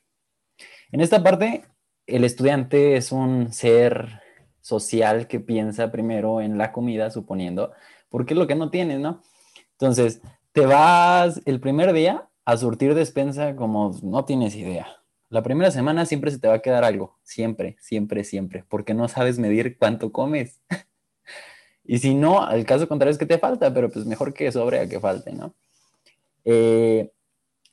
En 0.92 1.00
esta 1.00 1.22
parte, 1.22 1.64
el 2.06 2.24
estudiante 2.24 2.96
es 2.96 3.12
un 3.12 3.52
ser 3.52 4.20
social 4.60 5.26
que 5.26 5.40
piensa 5.40 5.92
primero 5.92 6.40
en 6.40 6.56
la 6.56 6.72
comida, 6.72 7.10
suponiendo, 7.10 7.72
porque 8.08 8.34
es 8.34 8.38
lo 8.38 8.46
que 8.46 8.54
no 8.54 8.70
tienes, 8.70 9.00
¿no? 9.00 9.22
Entonces, 9.72 10.20
te 10.52 10.66
vas 10.66 11.42
el 11.44 11.60
primer 11.60 11.92
día 11.92 12.28
a 12.44 12.56
surtir 12.56 12.94
despensa 12.94 13.56
como 13.56 13.98
no 14.02 14.24
tienes 14.24 14.54
idea. 14.54 14.86
La 15.28 15.42
primera 15.42 15.70
semana 15.70 16.06
siempre 16.06 16.30
se 16.30 16.38
te 16.38 16.48
va 16.48 16.54
a 16.54 16.62
quedar 16.62 16.84
algo, 16.84 17.18
siempre, 17.22 17.76
siempre, 17.80 18.24
siempre, 18.24 18.64
porque 18.68 18.94
no 18.94 19.08
sabes 19.08 19.38
medir 19.38 19.76
cuánto 19.78 20.12
comes. 20.12 20.60
y 21.84 21.98
si 21.98 22.14
no, 22.14 22.42
al 22.42 22.64
caso 22.64 22.88
contrario 22.88 23.12
es 23.12 23.18
que 23.18 23.26
te 23.26 23.38
falta, 23.38 23.74
pero 23.74 23.90
pues 23.90 24.06
mejor 24.06 24.32
que 24.32 24.52
sobre 24.52 24.78
a 24.78 24.88
que 24.88 25.00
falte, 25.00 25.32
¿no? 25.32 25.54
Eh, 26.44 27.10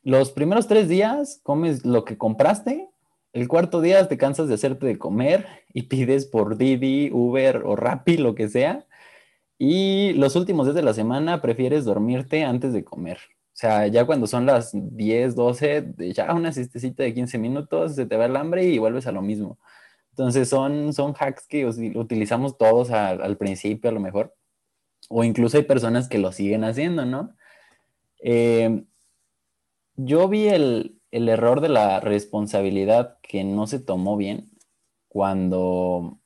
los 0.04 0.32
primeros 0.32 0.68
tres 0.68 0.90
días 0.90 1.40
comes 1.44 1.86
lo 1.86 2.04
que 2.04 2.18
compraste, 2.18 2.90
el 3.34 3.48
cuarto 3.48 3.82
día 3.82 4.08
te 4.08 4.18
cansas 4.18 4.48
de 4.48 4.56
hacerte 4.56 4.86
de 4.86 4.98
comer 4.98 5.48
y 5.74 5.84
pides 5.84 6.26
por 6.26 6.58
Didi, 6.58 7.10
Uber 7.12 7.64
o 7.66 7.76
Rappi, 7.76 8.18
lo 8.18 8.36
que 8.36 8.50
sea. 8.50 8.86
Y 9.58 10.14
los 10.14 10.36
últimos 10.36 10.66
días 10.66 10.76
de 10.76 10.84
la 10.84 10.94
semana 10.94 11.42
prefieres 11.42 11.86
dormirte 11.86 12.44
antes 12.44 12.74
de 12.74 12.84
comer. 12.84 13.20
O 13.54 13.58
sea, 13.62 13.88
ya 13.88 14.06
cuando 14.06 14.28
son 14.28 14.46
las 14.46 14.72
10, 14.74 15.36
12, 15.36 15.94
ya 16.14 16.34
una 16.34 16.52
siestecita 16.52 17.04
de 17.04 17.14
15 17.14 17.38
minutos, 17.38 17.96
se 17.96 18.06
te 18.06 18.18
va 18.18 18.26
el 18.26 18.36
hambre 18.36 18.66
y 18.66 18.80
vuelves 18.80 19.08
a 19.08 19.12
lo 19.12 19.22
mismo. 19.22 19.60
Entonces 20.12 20.50
son, 20.50 20.94
son 20.94 21.14
hacks 21.18 21.48
que 21.48 21.66
utilizamos 21.66 22.58
todos 22.58 22.92
al, 22.92 23.38
principio 23.38 23.90
a 23.90 23.94
lo 23.94 24.00
mejor. 24.00 24.36
O 25.10 25.24
incluso 25.24 25.58
hay 25.58 25.64
personas 25.64 26.10
que 26.10 26.18
lo 26.18 26.32
siguen 26.32 26.64
haciendo, 26.64 27.06
¿no? 27.06 27.36
Eh, 28.24 28.84
yo 29.96 30.28
vi 30.28 30.48
el, 30.48 31.01
el 31.12 31.30
error 31.30 31.62
de 31.62 31.70
la 31.70 32.00
responsabilidad 32.00 33.20
que 33.22 33.44
no 33.44 33.68
se 33.68 33.80
tomó 33.80 34.18
bien 34.18 34.50
cuando 35.08 36.20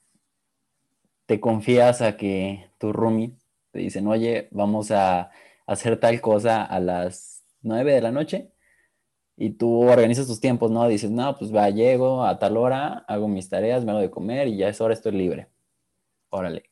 te 1.25 1.39
confías 1.39 2.01
a 2.01 2.17
que 2.17 2.69
tu 2.77 2.93
roomie 2.93 3.35
te 3.71 3.79
dicen, 3.79 4.07
oye, 4.07 4.47
vamos 4.51 4.91
a 4.91 5.31
hacer 5.65 5.99
tal 5.99 6.21
cosa 6.21 6.63
a 6.63 6.79
las 6.79 7.43
9 7.61 7.93
de 7.93 8.01
la 8.01 8.11
noche 8.11 8.51
y 9.37 9.51
tú 9.51 9.81
organizas 9.81 10.27
tus 10.27 10.39
tiempos, 10.39 10.71
¿no? 10.71 10.87
Dices, 10.87 11.11
no, 11.11 11.35
pues 11.37 11.53
va, 11.53 11.69
llego 11.69 12.23
a 12.23 12.39
tal 12.39 12.57
hora, 12.57 13.05
hago 13.07 13.27
mis 13.27 13.49
tareas, 13.49 13.83
me 13.83 13.91
hago 13.91 14.01
de 14.01 14.11
comer 14.11 14.47
y 14.47 14.57
ya 14.57 14.69
es 14.69 14.79
hora 14.81 14.93
estoy 14.93 15.11
libre. 15.13 15.49
Órale. 16.29 16.63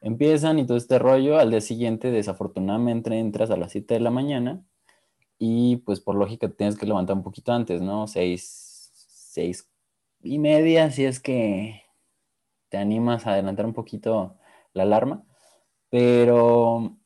Empiezan 0.00 0.58
y 0.58 0.66
todo 0.66 0.76
este 0.76 0.98
rollo, 0.98 1.38
al 1.38 1.50
día 1.50 1.60
siguiente 1.60 2.10
desafortunadamente 2.10 3.18
entras 3.18 3.50
a 3.50 3.56
las 3.56 3.72
7 3.72 3.94
de 3.94 4.00
la 4.00 4.10
mañana 4.10 4.64
y 5.38 5.76
pues 5.78 6.00
por 6.00 6.16
lógica 6.16 6.48
tienes 6.48 6.76
que 6.76 6.86
levantar 6.86 7.16
un 7.16 7.22
poquito 7.22 7.52
antes, 7.52 7.80
¿no? 7.82 8.06
Seis, 8.06 8.90
seis 8.94 9.68
y 10.22 10.38
media 10.38 10.90
si 10.90 11.04
es 11.04 11.20
que 11.20 11.82
te 12.70 12.78
animas 12.78 13.26
a 13.26 13.32
adelantar 13.32 13.66
un 13.66 13.74
poquito 13.74 14.36
la 14.74 14.82
alarma, 14.84 15.24
pero 15.90 16.98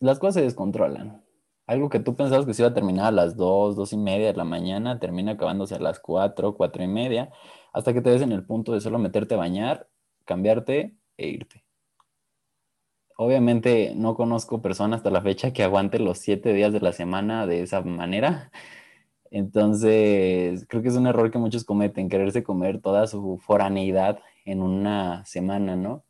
las 0.00 0.18
cosas 0.18 0.34
se 0.36 0.42
descontrolan. 0.42 1.24
Algo 1.66 1.88
que 1.90 2.00
tú 2.00 2.16
pensabas 2.16 2.46
que 2.46 2.54
se 2.54 2.62
iba 2.62 2.70
a 2.70 2.74
terminar 2.74 3.06
a 3.06 3.10
las 3.10 3.36
dos, 3.36 3.76
dos 3.76 3.92
y 3.92 3.96
media 3.98 4.28
de 4.28 4.34
la 4.34 4.44
mañana, 4.44 5.00
termina 5.00 5.32
acabándose 5.32 5.74
a 5.74 5.80
las 5.80 6.00
cuatro, 6.00 6.56
cuatro 6.56 6.82
y 6.84 6.88
media, 6.88 7.30
hasta 7.72 7.92
que 7.92 8.02
te 8.02 8.10
ves 8.10 8.22
en 8.22 8.32
el 8.32 8.46
punto 8.46 8.72
de 8.72 8.80
solo 8.80 8.98
meterte 8.98 9.34
a 9.34 9.38
bañar, 9.38 9.88
cambiarte 10.24 10.96
e 11.16 11.28
irte. 11.28 11.65
Obviamente 13.16 13.94
no 13.96 14.14
conozco 14.14 14.60
persona 14.60 14.96
hasta 14.96 15.10
la 15.10 15.22
fecha 15.22 15.52
que 15.52 15.62
aguante 15.62 15.98
los 15.98 16.18
siete 16.18 16.52
días 16.52 16.72
de 16.72 16.80
la 16.80 16.92
semana 16.92 17.46
de 17.46 17.62
esa 17.62 17.80
manera. 17.82 18.50
Entonces, 19.30 20.66
creo 20.68 20.82
que 20.82 20.88
es 20.88 20.96
un 20.96 21.06
error 21.06 21.30
que 21.30 21.38
muchos 21.38 21.64
cometen, 21.64 22.08
quererse 22.08 22.42
comer 22.42 22.80
toda 22.80 23.06
su 23.06 23.38
foraneidad 23.38 24.20
en 24.44 24.62
una 24.62 25.24
semana, 25.24 25.76
¿no? 25.76 26.04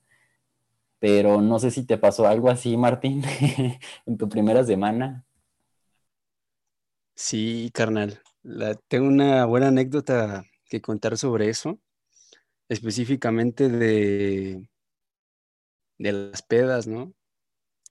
Pero 0.98 1.40
no 1.40 1.58
sé 1.58 1.70
si 1.70 1.84
te 1.86 1.98
pasó 1.98 2.26
algo 2.26 2.50
así, 2.50 2.76
Martín, 2.76 3.22
en 4.06 4.18
tu 4.18 4.28
primera 4.28 4.64
semana. 4.64 5.24
Sí, 7.14 7.70
carnal. 7.72 8.20
tengo 8.88 9.06
una 9.08 9.44
buena 9.46 9.68
anécdota 9.68 10.44
que 10.68 10.80
contar 10.80 11.16
sobre 11.16 11.48
eso, 11.48 11.78
específicamente 12.68 13.68
de, 13.68 14.68
de 15.98 16.12
las 16.12 16.42
pedas, 16.42 16.86
¿no? 16.86 17.14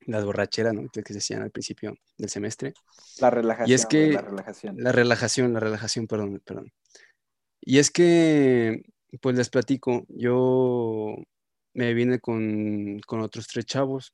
Las 0.05 0.23
borracheras, 0.25 0.73
¿no? 0.73 0.87
Que 0.89 1.01
se 1.05 1.15
decían 1.15 1.41
al 1.41 1.51
principio 1.51 1.95
del 2.17 2.29
semestre. 2.29 2.73
La 3.19 3.29
relajación. 3.29 3.69
Y 3.69 3.73
es 3.73 3.85
que 3.85 4.11
la 4.11 4.21
relajación. 4.21 4.75
La 4.77 4.91
relajación, 4.91 5.53
la 5.53 5.59
relajación, 5.59 6.07
perdón, 6.07 6.41
perdón. 6.45 6.71
Y 7.61 7.79
es 7.79 7.89
que, 7.89 8.83
pues 9.21 9.35
les 9.35 9.49
platico, 9.49 10.05
yo 10.09 11.15
me 11.73 11.93
vine 11.93 12.19
con, 12.19 13.01
otros 13.09 13.47
tres 13.47 13.65
chavos 13.65 14.13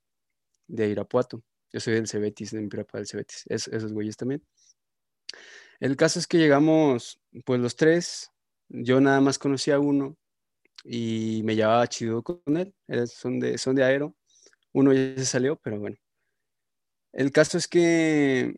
de 0.67 0.89
Irapuato. 0.89 1.43
Yo 1.73 1.79
soy 1.79 1.95
del 1.95 2.07
Cebetis, 2.07 2.51
de 2.51 2.61
mi 2.61 2.67
prepa 2.67 2.97
del 2.97 3.07
Cebetis, 3.07 3.43
esos 3.47 3.91
güeyes 3.91 4.15
también. 4.15 4.43
El 5.79 5.97
caso 5.97 6.19
es 6.19 6.27
que 6.27 6.37
llegamos, 6.37 7.19
pues 7.45 7.59
los 7.59 7.75
tres, 7.75 8.31
yo 8.69 9.01
nada 9.01 9.19
más 9.19 9.37
conocía 9.37 9.75
a 9.75 9.79
uno 9.79 10.17
y 10.83 11.41
me 11.43 11.55
llevaba 11.55 11.87
chido 11.87 12.23
con 12.23 12.57
él. 12.57 12.73
son, 13.07 13.39
de, 13.39 13.57
son 13.57 13.75
de 13.75 13.83
aero. 13.83 14.15
Uno 14.73 14.93
ya 14.93 15.15
se 15.17 15.25
salió, 15.25 15.57
pero 15.57 15.79
bueno. 15.79 15.97
El 17.13 17.31
caso 17.31 17.57
es 17.57 17.67
que, 17.67 18.55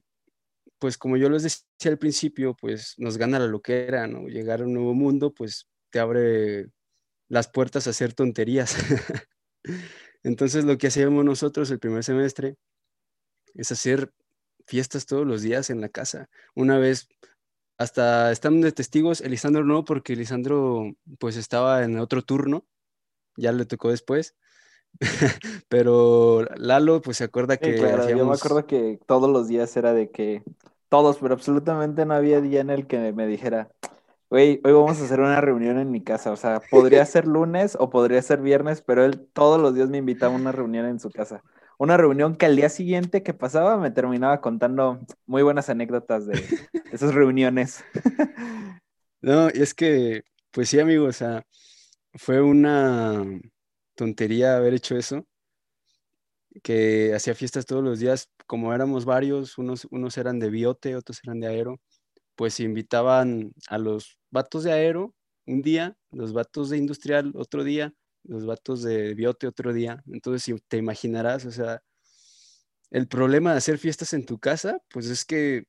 pues 0.79 0.97
como 0.97 1.17
yo 1.17 1.29
les 1.29 1.43
decía 1.43 1.91
al 1.91 1.97
principio, 1.97 2.55
pues 2.55 2.93
nos 2.97 3.17
gana 3.17 3.39
la 3.39 3.47
loquera, 3.47 4.07
¿no? 4.07 4.27
Llegar 4.27 4.61
a 4.61 4.65
un 4.65 4.73
nuevo 4.73 4.93
mundo, 4.93 5.33
pues 5.33 5.67
te 5.89 5.99
abre 5.99 6.67
las 7.29 7.47
puertas 7.47 7.87
a 7.87 7.91
hacer 7.91 8.13
tonterías. 8.13 8.75
Entonces 10.23 10.65
lo 10.65 10.77
que 10.77 10.87
hacíamos 10.87 11.25
nosotros 11.25 11.69
el 11.71 11.79
primer 11.79 12.03
semestre 12.03 12.57
es 13.55 13.71
hacer 13.71 14.11
fiestas 14.65 15.05
todos 15.05 15.25
los 15.25 15.41
días 15.41 15.69
en 15.69 15.81
la 15.81 15.89
casa. 15.89 16.29
Una 16.55 16.77
vez 16.77 17.07
hasta 17.77 18.31
están 18.31 18.61
de 18.61 18.71
testigos, 18.71 19.21
Elisandro 19.21 19.63
no, 19.63 19.83
porque 19.85 20.13
Elisandro 20.13 20.95
pues 21.19 21.37
estaba 21.37 21.83
en 21.83 21.99
otro 21.99 22.21
turno, 22.21 22.65
ya 23.35 23.51
le 23.51 23.65
tocó 23.65 23.89
después. 23.89 24.35
pero 25.69 26.45
Lalo 26.55 27.01
pues 27.01 27.17
se 27.17 27.23
acuerda 27.23 27.57
que... 27.57 27.77
yo 27.77 28.25
me 28.27 28.33
acuerdo 28.33 28.67
que 28.67 28.99
todos 29.07 29.29
los 29.29 29.47
días 29.47 29.75
era 29.75 29.93
de 29.93 30.11
que, 30.11 30.43
todos, 30.89 31.17
pero 31.17 31.33
absolutamente 31.33 32.05
no 32.05 32.13
había 32.13 32.41
día 32.41 32.61
en 32.61 32.69
el 32.69 32.85
que 32.85 33.11
me 33.11 33.25
dijera, 33.25 33.71
güey, 34.29 34.61
hoy 34.63 34.71
vamos 34.71 35.01
a 35.01 35.05
hacer 35.05 35.19
una 35.19 35.41
reunión 35.41 35.79
en 35.79 35.89
mi 35.89 36.03
casa, 36.03 36.31
o 36.31 36.35
sea, 36.35 36.61
podría 36.69 37.05
ser 37.05 37.25
lunes 37.25 37.75
o 37.79 37.89
podría 37.89 38.21
ser 38.21 38.41
viernes, 38.41 38.81
pero 38.81 39.03
él 39.03 39.27
todos 39.33 39.59
los 39.59 39.73
días 39.73 39.89
me 39.89 39.97
invitaba 39.97 40.33
a 40.33 40.37
una 40.37 40.51
reunión 40.51 40.85
en 40.85 40.99
su 40.99 41.09
casa 41.09 41.43
una 41.77 41.97
reunión 41.97 42.35
que 42.35 42.45
al 42.45 42.55
día 42.55 42.69
siguiente 42.69 43.23
que 43.23 43.33
pasaba 43.33 43.77
me 43.77 43.91
terminaba 43.91 44.41
contando 44.41 44.99
muy 45.25 45.43
buenas 45.43 45.69
anécdotas 45.69 46.25
de 46.25 46.33
esas 46.91 47.13
reuniones. 47.13 47.83
No, 49.21 49.47
es 49.47 49.73
que, 49.73 50.23
pues 50.51 50.67
sí, 50.67 50.81
amigo, 50.81 51.05
o 51.05 51.13
sea, 51.13 51.45
fue 52.15 52.41
una 52.41 53.23
tontería 53.95 54.57
haber 54.57 54.73
hecho 54.73 54.97
eso, 54.97 55.25
que 56.61 57.13
hacía 57.15 57.33
fiestas 57.33 57.65
todos 57.65 57.83
los 57.83 57.99
días, 57.99 58.29
como 58.45 58.73
éramos 58.73 59.05
varios, 59.05 59.57
unos, 59.57 59.87
unos 59.91 60.17
eran 60.17 60.39
de 60.39 60.49
biote, 60.49 60.97
otros 60.97 61.21
eran 61.23 61.39
de 61.39 61.47
aero, 61.47 61.79
pues 62.35 62.59
invitaban 62.59 63.53
a 63.69 63.77
los 63.77 64.17
vatos 64.29 64.63
de 64.63 64.73
aero 64.73 65.13
un 65.45 65.61
día, 65.61 65.95
los 66.11 66.33
vatos 66.33 66.69
de 66.69 66.77
industrial 66.77 67.31
otro 67.35 67.63
día, 67.63 67.93
los 68.23 68.45
vatos 68.45 68.83
de 68.83 69.13
Biote 69.15 69.47
otro 69.47 69.73
día. 69.73 70.03
Entonces, 70.11 70.43
si 70.43 70.55
te 70.67 70.77
imaginarás, 70.77 71.45
o 71.45 71.51
sea, 71.51 71.81
el 72.91 73.07
problema 73.07 73.51
de 73.51 73.57
hacer 73.57 73.77
fiestas 73.77 74.13
en 74.13 74.25
tu 74.25 74.39
casa, 74.39 74.79
pues 74.89 75.07
es 75.07 75.25
que 75.25 75.65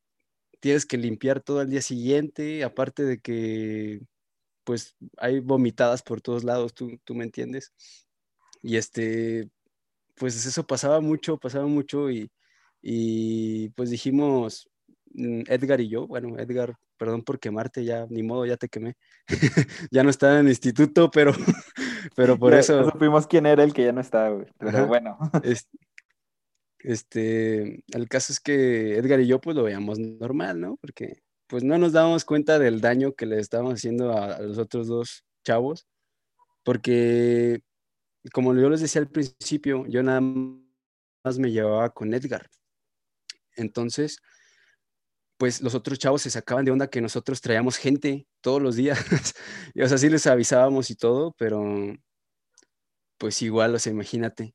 tienes 0.61 0.87
que 0.87 0.99
limpiar 0.99 1.41
todo 1.43 1.63
el 1.63 1.71
día 1.71 1.83
siguiente, 1.83 2.65
aparte 2.65 3.05
de 3.05 3.21
que, 3.21 4.01
pues, 4.65 4.97
hay 5.19 5.41
vomitadas 5.41 6.03
por 6.03 6.21
todos 6.23 6.45
lados, 6.45 6.75
tú, 6.75 6.99
tú 7.05 7.15
me 7.15 7.25
entiendes. 7.25 7.73
Y 8.63 8.77
este, 8.77 9.51
pues 10.17 10.47
eso 10.47 10.67
pasaba 10.67 11.01
mucho, 11.01 11.39
pasaba 11.39 11.67
mucho 11.67 12.11
y, 12.11 12.31
y 12.83 13.71
pues 13.71 13.91
dijimos, 13.91 14.69
mm, 15.15 15.43
Edgar 15.49 15.81
y 15.81 15.89
yo, 15.89 16.07
bueno, 16.07 16.39
Edgar 16.39 16.77
perdón 16.97 17.23
por 17.23 17.41
quemarte, 17.41 17.85
ya 17.85 18.07
ni 18.09 18.23
modo, 18.23 18.47
ya 18.47 18.57
te 18.57 18.69
quemé. 18.69 18.97
ya 19.91 20.03
no 20.03 20.11
estaba 20.11 20.35
en 20.35 20.47
el 20.47 20.49
instituto, 20.51 21.11
pero, 21.11 21.33
pero 22.15 22.39
por 22.39 22.55
eso. 22.55 22.91
supimos 22.91 23.27
quién 23.27 23.47
era 23.47 23.63
el 23.65 23.73
que 23.73 23.85
ya 23.85 23.93
no 23.93 24.01
estaba, 24.01 24.45
Pero 24.59 24.87
bueno. 24.87 25.19
Este, 26.85 27.83
el 27.93 28.09
caso 28.11 28.31
es 28.31 28.41
que 28.41 28.99
Edgar 28.99 29.19
y 29.19 29.27
yo 29.27 29.41
pues 29.41 29.57
lo 29.57 29.63
veíamos 29.63 29.99
normal, 29.99 30.61
¿no? 30.61 30.77
Porque 30.77 31.23
pues 31.47 31.65
no 31.65 31.79
nos 31.79 31.93
dábamos 31.93 32.27
cuenta 32.27 32.59
del 32.59 32.83
daño 32.83 33.15
que 33.15 33.25
le 33.25 33.39
estábamos 33.39 33.75
haciendo 33.75 34.13
a, 34.13 34.39
los 34.41 34.59
otros 34.59 34.87
dos 34.87 35.25
chavos, 35.45 35.87
porque 36.63 37.63
como 38.33 38.55
yo 38.55 38.69
les 38.69 38.83
decía 38.83 39.01
al 39.01 39.09
principio, 39.09 39.87
yo 39.87 40.03
nada 40.03 40.21
más 40.21 41.39
me 41.39 41.53
llevaba 41.53 41.89
con 41.89 42.13
Edgar. 42.13 42.51
Entonces, 43.57 44.19
pues 45.37 45.61
los 45.63 45.75
otros 45.75 45.99
chavos 45.99 46.23
se 46.23 46.31
sacaban 46.31 46.65
de 46.65 46.71
onda 46.71 46.89
que 46.89 47.01
nosotros 47.01 47.41
traíamos 47.41 47.77
gente 47.77 48.27
todos 48.41 48.63
los 48.63 48.77
días. 48.77 48.99
y, 49.75 49.83
o 49.83 49.89
sea, 49.89 49.99
sí 49.99 50.09
les 50.09 50.27
avisábamos 50.27 50.91
y 50.91 50.97
todo, 50.97 51.35
pero 51.39 51.63
pues 53.19 53.43
igual, 53.43 53.75
o 53.75 53.79
sea, 53.79 53.93
imagínate, 53.93 54.55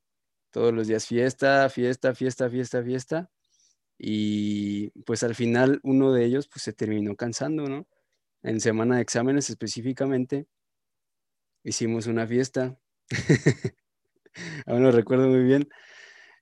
todos 0.50 0.72
los 0.72 0.86
días 0.88 1.06
fiesta, 1.06 1.68
fiesta, 1.70 2.14
fiesta, 2.14 2.50
fiesta, 2.50 2.82
fiesta. 2.82 3.30
Y 3.98 4.90
pues 5.04 5.22
al 5.22 5.34
final 5.34 5.80
uno 5.82 6.12
de 6.12 6.24
ellos 6.24 6.48
pues 6.48 6.62
se 6.64 6.72
terminó 6.72 7.16
cansando, 7.16 7.68
¿no? 7.68 7.86
En 8.42 8.60
semana 8.60 8.96
de 8.96 9.02
exámenes 9.02 9.50
específicamente, 9.50 10.46
hicimos 11.64 12.06
una 12.06 12.26
fiesta. 12.26 12.78
Aún 14.66 14.82
lo 14.82 14.92
recuerdo 14.92 15.28
muy 15.28 15.42
bien. 15.42 15.68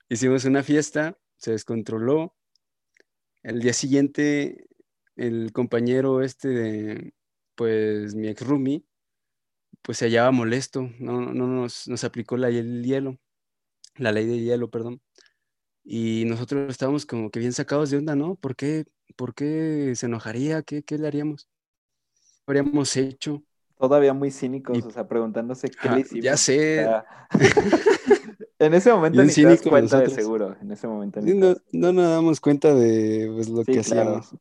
Hicimos 0.09 0.45
una 0.45 0.63
fiesta, 0.63 1.19
se 1.37 1.53
descontroló. 1.53 2.37
El 3.43 3.61
día 3.61 3.73
siguiente, 3.73 4.67
el 5.17 5.53
compañero 5.53 6.23
este 6.23 6.49
de, 6.49 7.15
pues, 7.55 8.15
mi 8.15 8.29
ex 8.29 8.47
roomie, 8.47 8.85
pues 9.83 9.99
se 9.99 10.07
hallaba 10.07 10.31
molesto, 10.31 10.91
no, 10.99 11.33
no 11.33 11.47
nos, 11.47 11.89
nos 11.89 12.05
aplicó 12.05 12.37
la, 12.37 12.49
el 12.49 12.85
hielo, 12.85 13.19
la 13.97 14.13
ley 14.13 14.27
de 14.27 14.41
hielo, 14.41 14.71
perdón. 14.71 15.01
Y 15.85 16.25
nosotros 16.27 16.71
estábamos 16.71 17.07
como 17.07 17.31
que 17.31 17.41
bien 17.41 17.53
sacados 17.53 17.91
de 17.91 17.97
onda, 17.97 18.15
¿no? 18.15 18.35
¿Por 18.35 18.57
qué, 18.57 18.85
por 19.17 19.35
qué 19.35 19.95
se 19.97 20.07
enojaría? 20.07 20.63
¿Qué, 20.63 20.83
qué 20.83 20.99
le 20.99 21.07
haríamos? 21.07 21.49
¿Qué 22.15 22.43
habríamos 22.47 22.95
hecho? 22.97 23.43
Todavía 23.79 24.13
muy 24.13 24.31
cínicos, 24.31 24.85
o 24.85 24.91
sea, 24.91 25.09
preguntándose 25.09 25.71
qué 25.71 25.89
le 25.89 26.01
hicimos. 26.01 26.25
Ya 26.25 26.37
sé. 26.37 26.87
en 28.59 28.75
ese 28.75 28.93
momento 28.93 29.23
ni 29.23 29.33
te 29.33 29.43
das 29.43 29.63
cuenta 29.63 30.01
de 30.01 30.11
seguro. 30.11 30.57
En 30.61 30.71
ese 30.73 30.87
momento 30.87 31.21
no, 31.21 31.55
no, 31.73 31.93
nos 31.93 32.11
damos 32.11 32.41
cuenta 32.41 32.75
de 32.75 33.31
pues, 33.35 33.49
lo 33.49 33.65
que 33.65 33.81
hacíamos. 33.81 34.35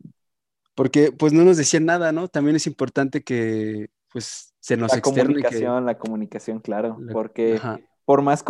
Porque 0.76 1.12
pues 1.12 1.34
no 1.34 1.44
nos 1.44 1.58
decían 1.58 1.86
nada, 1.86 2.12
¿no? 2.12 2.28
También 2.28 2.56
es 2.56 2.68
importante 2.68 3.24
que 3.24 3.90
pues 4.12 4.54
se 4.60 4.78
nos 4.78 4.94
La 4.94 5.02
comunicación, 5.02 5.86
la 5.86 5.98
comunicación, 5.98 6.60
claro. 6.60 6.98
porque 7.12 7.60
por 8.06 8.22
más, 8.22 8.44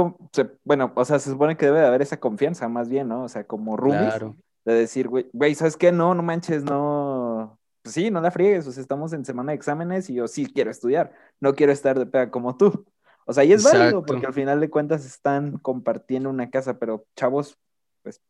bueno, 0.64 0.92
o 0.96 1.06
sea, 1.06 1.20
se 1.20 1.32
supone 1.32 1.58
que 1.58 1.66
debe 1.66 1.80
de 1.80 1.88
haber 1.88 2.02
esa 2.02 2.20
confianza 2.20 2.68
más 2.70 2.90
bien, 2.90 3.08
¿no? 3.08 3.24
O 3.24 3.28
sea, 3.28 3.46
como 3.46 3.76
roomies, 3.76 4.14
de 4.66 4.74
decir, 4.74 5.08
güey, 5.08 5.30
güey, 5.34 5.56
¿sabes 5.56 5.78
qué? 5.78 5.92
No, 5.92 6.14
no 6.14 6.22
manches, 6.22 6.64
no, 6.64 7.58
pues 7.82 7.96
sí, 7.96 8.12
no 8.12 8.22
la 8.22 8.30
friegues, 8.30 8.68
o 8.68 8.72
sea, 8.72 8.82
estamos 8.82 9.14
en 9.14 9.26
semana 9.26 9.54
de 9.54 9.56
exámenes 9.56 10.10
y 10.10 10.16
yo 10.16 10.28
sí 10.28 10.46
quiero 10.46 10.70
estudiar, 10.70 11.14
no 11.40 11.56
quiero 11.56 11.72
estar 11.72 11.98
de 11.98 12.06
pega 12.06 12.30
como 12.30 12.56
tú. 12.56 12.86
O 13.28 13.34
sea, 13.34 13.44
y 13.44 13.52
es 13.52 13.62
válido 13.62 14.06
porque 14.06 14.26
al 14.26 14.34
final 14.34 14.62
de 14.62 14.70
cuentas 14.70 15.06
están 15.06 15.58
compartiendo 15.58 16.30
una 16.30 16.50
casa, 16.50 16.80
pero 16.80 17.06
chavos, 17.16 17.58
pues 18.02 18.22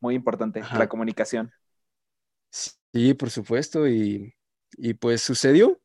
muy 0.00 0.14
importante, 0.14 0.62
la 0.72 0.88
comunicación. 0.88 1.52
Sí, 2.50 3.12
por 3.12 3.28
supuesto, 3.28 3.86
y, 3.86 4.34
y 4.78 4.94
pues 4.94 5.20
sucedió, 5.20 5.78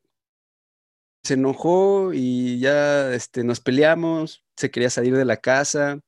se 1.22 1.34
enojó 1.34 2.14
y 2.14 2.60
ya 2.60 3.12
este, 3.12 3.44
nos 3.44 3.60
peleamos, 3.60 4.42
se 4.56 4.70
quería 4.70 4.88
salir 4.88 5.16
de 5.16 5.26
la 5.26 5.36
casa, 5.36 6.00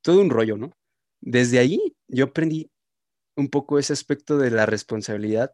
todo 0.00 0.22
un 0.22 0.30
rollo, 0.30 0.56
¿no? 0.56 0.72
Desde 1.20 1.58
ahí 1.58 1.94
yo 2.08 2.24
aprendí 2.24 2.70
un 3.36 3.48
poco 3.48 3.78
ese 3.78 3.92
aspecto 3.92 4.38
de 4.38 4.50
la 4.50 4.64
responsabilidad, 4.64 5.52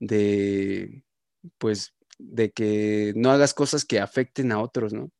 de, 0.00 1.04
pues, 1.58 1.93
de 2.18 2.50
que 2.50 3.12
no 3.16 3.30
hagas 3.30 3.54
cosas 3.54 3.84
que 3.84 4.00
afecten 4.00 4.52
a 4.52 4.60
otros, 4.60 4.92
¿no? 4.92 5.10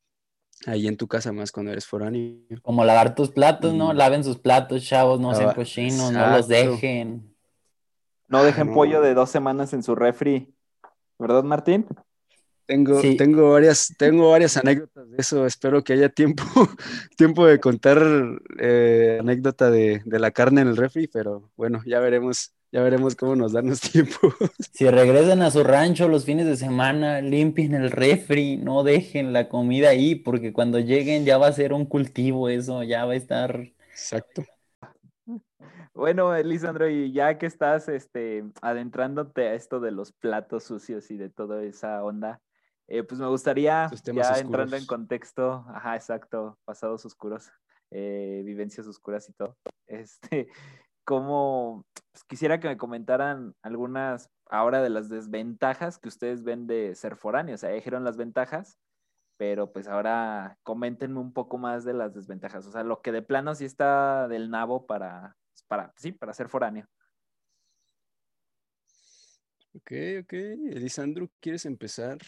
Ahí 0.67 0.87
en 0.87 0.97
tu 0.97 1.09
casa 1.09 1.33
más 1.33 1.53
cuando 1.53 1.73
eres 1.73 1.87
foráneo. 1.87 2.39
Como 2.63 2.85
lavar 2.85 3.15
tus 3.15 3.31
platos, 3.31 3.75
¿no? 3.75 3.93
Laven 3.93 4.25
sus 4.25 4.39
platos, 4.39 4.85
chavos, 4.85 5.21
no 5.21 5.35
sean 5.35 5.55
cochinos, 5.55 6.13
no 6.13 6.31
los 6.31 6.49
dejen. 6.49 7.35
No 8.29 8.43
dejen 8.43 8.73
pollo 8.73 9.01
de 9.01 9.15
dos 9.15 9.31
semanas 9.31 9.73
en 9.75 9.83
su 9.83 9.95
refri, 9.95 10.55
¿verdad, 11.19 11.45
Martín? 11.45 11.87
Tengo, 12.67 12.99
tengo, 13.19 13.53
varias, 13.53 13.95
tengo 13.99 14.31
varias 14.31 14.57
anécdotas 14.57 15.11
de 15.11 15.17
eso. 15.19 15.45
Espero 15.45 15.85
que 15.85 15.93
haya 15.93 16.09
tiempo, 16.09 16.43
tiempo 17.17 17.47
de 17.47 17.61
contar 17.61 18.03
eh, 18.59 19.19
anécdota 19.21 19.71
de, 19.71 20.03
la 20.07 20.31
carne 20.31 20.63
en 20.63 20.69
el 20.69 20.77
refri, 20.77 21.07
pero 21.07 21.51
bueno, 21.57 21.83
ya 21.85 22.01
veremos, 22.01 22.55
ya 22.75 22.83
veremos 22.83 23.15
cómo 23.15 23.37
nos 23.37 23.53
dan 23.53 23.69
los 23.69 23.81
tiempos. 23.93 24.35
Si 24.73 24.91
regresan 24.91 25.43
a 25.43 25.53
su 25.53 25.63
rancho 25.63 26.09
los 26.09 26.25
fines 26.25 26.45
de 26.45 26.57
semana, 26.57 27.21
limpien 27.21 27.73
el 27.73 27.93
refri, 27.93 28.57
no 28.57 28.83
dejen 28.83 29.33
la 29.33 29.49
comida 29.49 29.91
ahí, 29.91 30.17
porque 30.17 30.53
cuando 30.53 30.81
lleguen 30.81 31.25
ya 31.25 31.39
va 31.39 31.47
a 31.47 31.53
ser 31.53 31.73
un 31.73 31.87
cultivo 31.87 32.49
eso, 32.49 32.83
ya 32.83 33.05
va 33.05 33.13
a 33.13 33.17
estar. 33.17 33.61
Exacto. 33.91 34.43
Bueno, 35.95 36.35
Elisandro, 36.35 36.89
y 36.89 37.13
ya 37.13 37.39
que 37.39 37.47
estás 37.47 37.89
este, 37.89 38.43
adentrándote 38.61 39.47
a 39.47 39.55
esto 39.55 39.79
de 39.79 39.93
los 39.93 40.11
platos 40.11 40.65
sucios 40.65 41.13
y 41.13 41.17
de 41.17 41.31
toda 41.31 41.63
esa 41.63 42.03
onda, 42.03 42.41
eh, 42.89 43.05
pues 43.05 43.21
me 43.21 43.29
gustaría, 43.29 43.89
ya 44.13 44.37
entrando 44.41 44.77
en 44.77 44.87
contexto, 44.87 45.65
ajá, 45.69 45.95
exacto, 45.95 46.59
pasados 46.65 47.07
oscuros, 47.07 47.53
eh, 47.93 48.43
vivencias 48.45 48.89
oscuras 48.89 49.29
y 49.29 49.33
todo, 49.35 49.57
este, 49.87 50.49
como 51.05 51.87
pues 52.13 52.25
quisiera 52.25 52.61
que 52.61 52.69
me 52.69 52.77
comentaran 52.77 53.55
algunas 53.63 54.31
ahora 54.51 54.83
de 54.83 54.91
las 54.91 55.09
desventajas 55.09 55.99
que 55.99 56.09
ustedes 56.09 56.45
ven 56.45 56.67
de 56.67 56.95
ser 56.95 57.17
foráneos, 57.17 57.61
o 57.61 57.67
sea, 57.67 57.71
dijeron 57.71 58.05
las 58.05 58.17
ventajas, 58.17 58.79
pero 59.37 59.73
pues 59.73 59.89
ahora 59.89 60.59
coméntenme 60.63 61.19
un 61.19 61.33
poco 61.33 61.59
más 61.59 61.85
de 61.85 61.95
las 61.95 62.15
desventajas, 62.15 62.67
o 62.67 62.73
sea, 62.73 62.85
lo 62.85 63.03
que 63.03 63.13
de 63.13 63.23
plano 63.23 63.55
sí 63.55 63.65
está 63.65 64.29
del 64.29 64.51
nabo 64.51 64.87
para, 64.87 65.37
para, 65.67 65.93
sí, 65.97 66.13
para 66.13 66.35
ser 66.35 66.49
foráneo. 66.49 66.87
Ok, 69.77 69.91
ok. 70.23 70.33
Elisandro, 70.33 71.29
¿quieres 71.41 71.67
empezar? 71.67 72.19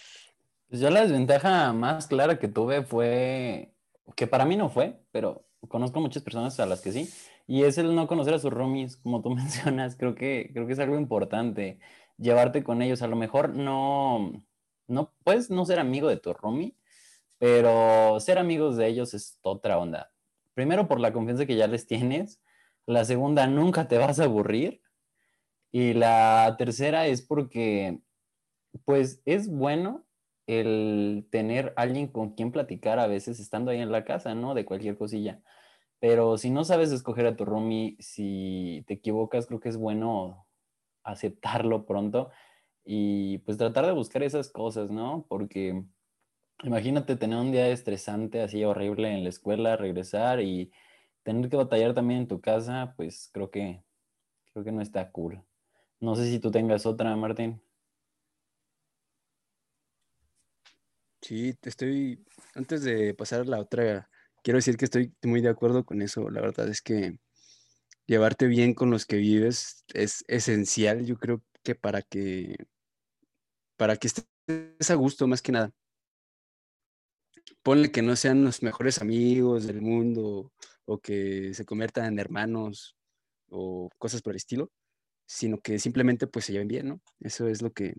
Pues 0.69 0.81
yo 0.81 0.91
la 0.91 1.03
desventaja 1.03 1.73
más 1.73 2.09
clara 2.09 2.41
que 2.41 2.49
tuve 2.49 2.83
fue, 2.83 3.73
que 4.17 4.27
para 4.27 4.45
mí 4.45 4.57
no 4.57 4.69
fue, 4.69 5.01
pero 5.13 5.47
conozco 5.69 6.01
muchas 6.01 6.25
personas 6.25 6.59
a 6.59 6.67
las 6.67 6.81
que 6.81 6.91
sí, 6.91 7.09
y 7.47 7.65
es 7.65 7.79
el 7.79 7.95
no 7.95 8.07
conocer 8.07 8.35
a 8.35 8.39
sus 8.39 8.53
roomies, 8.53 8.97
como 8.97 9.23
tú 9.23 9.31
mencionas, 9.35 9.97
creo 9.97 10.15
que, 10.15 10.51
creo 10.53 10.67
que 10.67 10.73
es 10.73 10.79
algo 10.79 10.99
importante, 10.99 11.79
llevarte 12.19 12.65
con 12.65 12.83
ellos, 12.83 13.03
a 13.03 13.09
lo 13.09 13.17
mejor 13.17 13.55
no, 13.55 14.45
no 14.89 15.13
puedes 15.25 15.51
no 15.51 15.65
ser 15.65 15.79
amigo 15.79 16.09
de 16.09 16.17
tu 16.17 16.33
roomie, 16.33 16.77
pero 17.39 18.19
ser 18.21 18.39
amigos 18.39 18.77
de 18.77 18.89
ellos 18.89 19.15
es 19.15 19.39
otra 19.43 19.79
onda. 19.79 20.13
Primero 20.55 20.89
por 20.89 21.01
la 21.01 21.13
confianza 21.13 21.47
que 21.47 21.57
ya 21.57 21.67
les 21.67 21.87
tienes, 21.87 22.41
la 22.87 23.05
segunda 23.05 23.47
nunca 23.47 23.89
te 23.89 23.99
vas 23.99 24.21
a 24.21 24.25
aburrir, 24.25 24.81
y 25.73 25.93
la 25.93 26.55
tercera 26.59 27.07
es 27.07 27.21
porque, 27.21 28.01
pues 28.87 29.21
es 29.27 29.49
bueno 29.49 30.07
el 30.47 31.27
tener 31.31 31.75
alguien 31.77 32.07
con 32.09 32.31
quien 32.35 32.53
platicar 32.53 32.99
a 32.99 33.07
veces 33.07 33.41
estando 33.41 33.71
ahí 33.71 33.81
en 33.81 33.93
la 33.93 34.05
casa, 34.05 34.35
¿no? 34.35 34.55
De 34.55 34.65
cualquier 34.65 34.97
cosilla. 34.97 35.43
Pero 36.01 36.39
si 36.39 36.51
no 36.51 36.65
sabes 36.65 36.93
escoger 36.93 37.27
a 37.27 37.37
tu 37.37 37.45
roomie, 37.45 37.97
si 38.01 38.85
te 38.87 38.95
equivocas, 38.95 39.47
creo 39.47 39.61
que 39.61 39.69
es 39.69 39.77
bueno 39.77 40.47
aceptarlo 41.03 41.87
pronto 41.87 42.31
y 42.85 43.39
pues 43.39 43.59
tratar 43.59 43.87
de 43.87 43.93
buscar 43.93 44.23
esas 44.23 44.51
cosas, 44.51 44.91
¿no? 44.91 45.27
Porque 45.29 45.85
imagínate 46.65 47.17
tener 47.17 47.39
un 47.39 47.53
día 47.53 47.69
estresante, 47.69 48.43
así 48.43 48.65
horrible 48.65 49.13
en 49.13 49.25
la 49.25 49.31
escuela, 49.31 49.77
regresar 49.77 50.41
y 50.41 50.73
tener 51.23 51.51
que 51.51 51.57
batallar 51.57 51.95
también 51.95 52.21
en 52.21 52.29
tu 52.29 52.41
casa, 52.41 52.95
pues 52.97 53.31
creo 53.33 53.51
que 53.51 53.83
creo 54.53 54.65
que 54.65 54.73
no 54.73 54.83
está 54.83 55.11
cool. 55.13 55.43
No 56.01 56.17
sé 56.17 56.31
si 56.31 56.41
tú 56.41 56.51
tengas 56.51 56.87
otra, 56.87 57.15
Martín. 57.17 57.61
Sí, 61.21 61.55
estoy, 61.63 62.25
antes 62.55 62.85
de 62.85 63.15
pasar 63.15 63.41
a 63.41 63.45
la 63.45 63.59
otra, 63.61 64.09
quiero 64.47 64.59
decir 64.59 64.77
que 64.77 64.85
estoy 64.85 65.13
muy 65.25 65.41
de 65.41 65.49
acuerdo 65.49 65.85
con 65.85 66.03
eso. 66.03 66.31
La 66.31 66.41
verdad 66.41 66.69
es 66.69 66.81
que 66.81 67.19
llevarte 68.07 68.47
bien 68.47 68.75
con 68.75 68.91
los 68.91 69.05
que 69.05 69.17
vives 69.17 69.85
es 69.93 70.25
esencial, 70.29 71.05
yo 71.05 71.17
creo 71.17 71.43
que 71.65 71.75
para 71.75 72.01
que, 72.01 72.55
para 73.77 73.97
que 73.97 74.07
estés 74.07 74.91
a 74.91 74.95
gusto 74.95 75.27
más 75.27 75.43
que 75.43 75.51
nada. 75.51 75.73
Ponle 77.65 77.91
que 77.91 78.03
no 78.03 78.15
sean 78.15 78.45
los 78.45 78.63
mejores 78.63 79.01
amigos 79.01 79.67
del 79.67 79.81
mundo 79.83 80.53
o 80.85 80.99
que 81.01 81.53
se 81.53 81.65
conviertan 81.65 82.05
en 82.05 82.21
hermanos 82.21 82.97
o 83.49 83.91
cosas 83.99 84.23
por 84.23 84.35
el 84.35 84.37
estilo, 84.37 84.71
sino 85.27 85.59
que 85.59 85.81
simplemente 85.81 86.29
pues 86.29 86.45
se 86.45 86.53
lleven 86.53 86.69
bien, 86.69 86.87
¿no? 86.87 87.01
Eso 87.19 87.49
es 87.49 87.63
lo 87.63 87.73
que, 87.73 87.95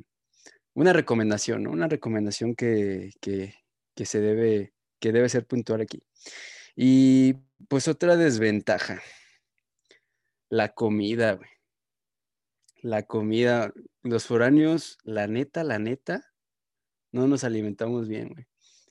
una 0.76 0.94
recomendación, 0.94 1.64
¿no? 1.64 1.72
Una 1.72 1.90
recomendación 1.90 2.56
que, 2.56 3.12
se 3.98 4.22
debe, 4.22 4.72
que 5.00 5.12
debe 5.12 5.30
ser 5.30 5.46
puntual 5.46 5.82
aquí. 5.82 6.04
Y 6.76 7.34
pues 7.68 7.88
otra 7.88 8.16
desventaja, 8.16 9.02
la 10.50 10.74
comida, 10.74 11.34
güey. 11.34 11.50
La 12.82 13.04
comida, 13.04 13.74
los 14.04 14.26
foráneos, 14.26 14.98
la 15.04 15.28
neta, 15.28 15.64
la 15.64 15.80
neta, 15.80 16.24
no 17.12 17.28
nos 17.28 17.44
alimentamos 17.44 18.08
bien, 18.08 18.30
güey. 18.30 18.46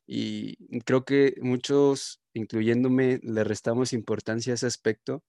Y 0.06 0.80
creo 0.80 1.04
que 1.04 1.34
muchos, 1.40 2.20
incluyéndome, 2.34 3.20
le 3.22 3.44
restamos 3.44 3.92
importancia 3.92 4.52
a 4.52 4.54
ese 4.54 4.66
aspecto 4.66 5.24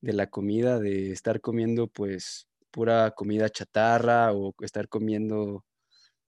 de 0.00 0.12
la 0.12 0.28
comida, 0.28 0.78
de 0.78 1.12
estar 1.12 1.40
comiendo 1.40 1.88
pues 1.88 2.48
pura 2.70 3.10
comida 3.12 3.48
chatarra 3.48 4.32
o 4.32 4.54
estar 4.60 4.88
comiendo 4.88 5.64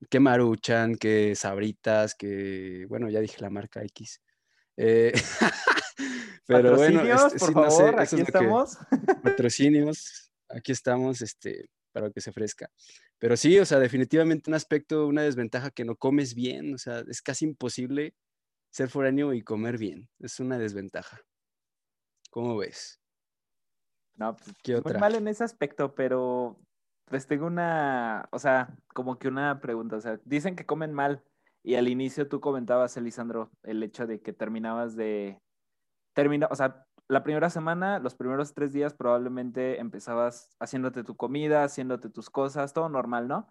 que 0.08 0.20
maruchan, 0.20 0.94
que 0.94 1.34
sabritas, 1.34 2.14
que, 2.14 2.86
bueno, 2.88 3.08
ya 3.10 3.20
dije 3.20 3.40
la 3.40 3.50
marca 3.50 3.82
X. 3.82 4.20
Eh, 4.76 5.12
pero 6.46 6.76
bueno, 6.76 7.02
este, 7.02 7.38
por 7.38 7.52
favor, 7.52 8.00
aquí 8.00 8.20
estamos. 8.20 8.78
patrocinios, 9.22 10.32
aquí 10.48 10.72
estamos, 10.72 11.20
este, 11.20 11.68
para 11.92 12.10
que 12.10 12.20
se 12.20 12.30
ofrezca. 12.30 12.70
Pero 13.18 13.36
sí, 13.36 13.58
o 13.58 13.66
sea, 13.66 13.78
definitivamente 13.78 14.48
un 14.48 14.54
aspecto, 14.54 15.06
una 15.06 15.22
desventaja 15.22 15.70
que 15.70 15.84
no 15.84 15.96
comes 15.96 16.34
bien, 16.34 16.74
o 16.74 16.78
sea, 16.78 17.04
es 17.06 17.20
casi 17.20 17.44
imposible 17.44 18.14
ser 18.70 18.88
foráneo 18.88 19.34
y 19.34 19.42
comer 19.42 19.76
bien. 19.76 20.08
Es 20.20 20.40
una 20.40 20.58
desventaja. 20.58 21.20
¿Cómo 22.30 22.56
ves? 22.56 23.00
No, 24.14 24.36
pues, 24.36 24.54
¿Qué 24.62 24.76
otra? 24.76 24.92
Muy 24.92 25.00
mal 25.00 25.14
en 25.16 25.28
ese 25.28 25.44
aspecto, 25.44 25.94
pero 25.94 26.58
pues 27.10 27.26
tengo 27.26 27.46
una, 27.46 28.28
o 28.30 28.38
sea, 28.38 28.78
como 28.94 29.18
que 29.18 29.28
una 29.28 29.60
pregunta. 29.60 29.96
O 29.96 30.00
sea, 30.00 30.20
dicen 30.24 30.54
que 30.56 30.64
comen 30.64 30.92
mal 30.94 31.24
y 31.62 31.74
al 31.74 31.88
inicio 31.88 32.28
tú 32.28 32.40
comentabas, 32.40 32.96
Elisandro, 32.96 33.50
el 33.64 33.82
hecho 33.82 34.06
de 34.06 34.20
que 34.22 34.32
terminabas 34.32 34.94
de, 34.94 35.40
termina, 36.14 36.48
o 36.50 36.54
sea, 36.54 36.86
la 37.08 37.24
primera 37.24 37.50
semana, 37.50 37.98
los 37.98 38.14
primeros 38.14 38.54
tres 38.54 38.72
días 38.72 38.94
probablemente 38.94 39.80
empezabas 39.80 40.56
haciéndote 40.60 41.02
tu 41.02 41.16
comida, 41.16 41.64
haciéndote 41.64 42.10
tus 42.10 42.30
cosas, 42.30 42.72
todo 42.72 42.88
normal, 42.88 43.26
¿no? 43.26 43.48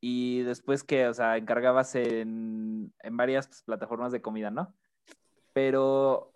Y 0.00 0.42
después 0.44 0.82
que, 0.82 1.06
o 1.06 1.12
sea, 1.14 1.36
encargabas 1.36 1.94
en, 1.94 2.94
en 3.02 3.16
varias 3.18 3.48
pues, 3.48 3.62
plataformas 3.64 4.12
de 4.12 4.22
comida, 4.22 4.50
¿no? 4.50 4.74
Pero 5.52 6.32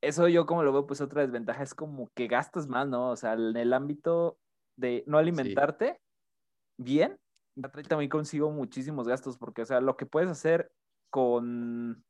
eso 0.00 0.28
yo 0.28 0.46
como 0.46 0.62
lo 0.62 0.72
veo, 0.72 0.86
pues 0.86 1.02
otra 1.02 1.20
desventaja 1.20 1.62
es 1.62 1.74
como 1.74 2.08
que 2.14 2.28
gastas 2.28 2.66
más, 2.66 2.88
¿no? 2.88 3.10
O 3.10 3.16
sea, 3.16 3.34
en 3.34 3.56
el 3.58 3.74
ámbito 3.74 4.38
de 4.80 5.04
no 5.06 5.18
alimentarte 5.18 6.00
bien, 6.78 7.18
también 7.88 8.10
consigo 8.10 8.50
muchísimos 8.50 9.06
gastos, 9.06 9.36
porque, 9.38 9.62
o 9.62 9.66
sea, 9.66 9.80
lo 9.80 9.96
que 9.96 10.06
puedes 10.06 10.30
hacer 10.30 10.72
con, 11.10 12.04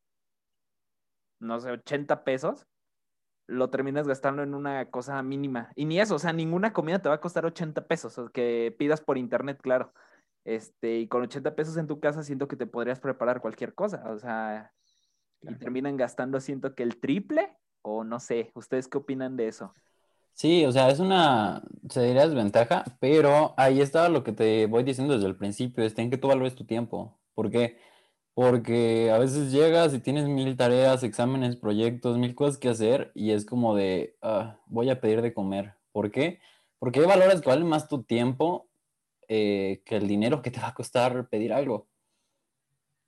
no 1.41 1.61
sé, 1.61 1.71
80 1.71 2.25
pesos, 2.25 2.67
lo 3.49 3.69
terminas 3.69 4.07
gastando 4.07 4.43
en 4.43 4.55
una 4.55 4.91
cosa 4.91 5.21
mínima. 5.23 5.73
Y 5.75 5.85
ni 5.85 5.99
eso, 5.99 6.15
o 6.15 6.19
sea, 6.19 6.33
ninguna 6.33 6.73
comida 6.73 7.01
te 7.01 7.09
va 7.09 7.17
a 7.17 7.21
costar 7.21 7.45
80 7.45 7.87
pesos, 7.87 8.17
o 8.19 8.31
que 8.31 8.75
pidas 8.79 9.01
por 9.01 9.19
internet, 9.19 9.59
claro. 9.61 9.93
Este, 10.45 10.99
y 10.99 11.09
con 11.09 11.23
80 11.23 11.55
pesos 11.55 11.77
en 11.77 11.87
tu 11.87 12.01
casa 12.01 12.23
siento 12.23 12.49
que 12.49 12.57
te 12.57 12.67
podrías 12.67 13.01
preparar 13.01 13.41
cualquier 13.41 13.75
cosa, 13.75 14.05
o 14.09 14.19
sea, 14.19 14.73
y 15.43 15.55
terminan 15.57 15.97
gastando, 15.97 16.41
siento 16.41 16.75
que 16.75 16.83
el 16.83 17.01
triple, 17.01 17.57
o 17.83 18.05
no 18.05 18.21
sé, 18.21 18.53
¿ustedes 18.55 18.89
qué 18.89 18.99
opinan 18.99 19.37
de 19.37 19.49
eso? 19.49 19.75
Sí, 20.41 20.65
o 20.65 20.73
sea, 20.73 20.89
es 20.89 21.01
una, 21.01 21.63
se 21.91 22.03
diría 22.03 22.27
desventaja, 22.27 22.83
pero 22.99 23.53
ahí 23.59 23.83
está 23.83 24.09
lo 24.09 24.25
que 24.25 24.33
te 24.33 24.65
voy 24.65 24.85
diciendo 24.85 25.13
desde 25.13 25.27
el 25.27 25.37
principio, 25.37 25.85
es 25.85 25.99
en 25.99 26.09
que 26.09 26.17
tú 26.17 26.29
valores 26.29 26.55
tu 26.55 26.65
tiempo. 26.65 27.19
¿Por 27.35 27.51
qué? 27.51 27.77
Porque 28.33 29.11
a 29.11 29.19
veces 29.19 29.53
llegas 29.53 29.93
y 29.93 30.01
tienes 30.01 30.29
mil 30.29 30.57
tareas, 30.57 31.03
exámenes, 31.03 31.57
proyectos, 31.57 32.17
mil 32.17 32.35
cosas 32.35 32.57
que 32.57 32.71
hacer 32.71 33.13
y 33.15 33.33
es 33.33 33.45
como 33.45 33.75
de, 33.77 34.17
ah, 34.23 34.59
voy 34.67 34.89
a 34.89 35.01
pedir 35.03 35.21
de 35.21 35.35
comer. 35.35 35.75
¿Por 35.93 36.11
qué? 36.11 36.41
Porque 36.79 37.01
hay 37.01 37.07
valores 37.07 37.43
que 37.43 37.51
valen 37.51 37.69
más 37.69 37.89
tu 37.89 38.03
tiempo 38.05 38.71
eh, 39.29 39.83
que 39.85 39.97
el 39.97 40.09
dinero 40.09 40.41
que 40.41 40.51
te 40.51 40.61
va 40.61 40.69
a 40.69 40.75
costar 40.75 41.29
pedir 41.29 41.53
algo. 41.53 41.89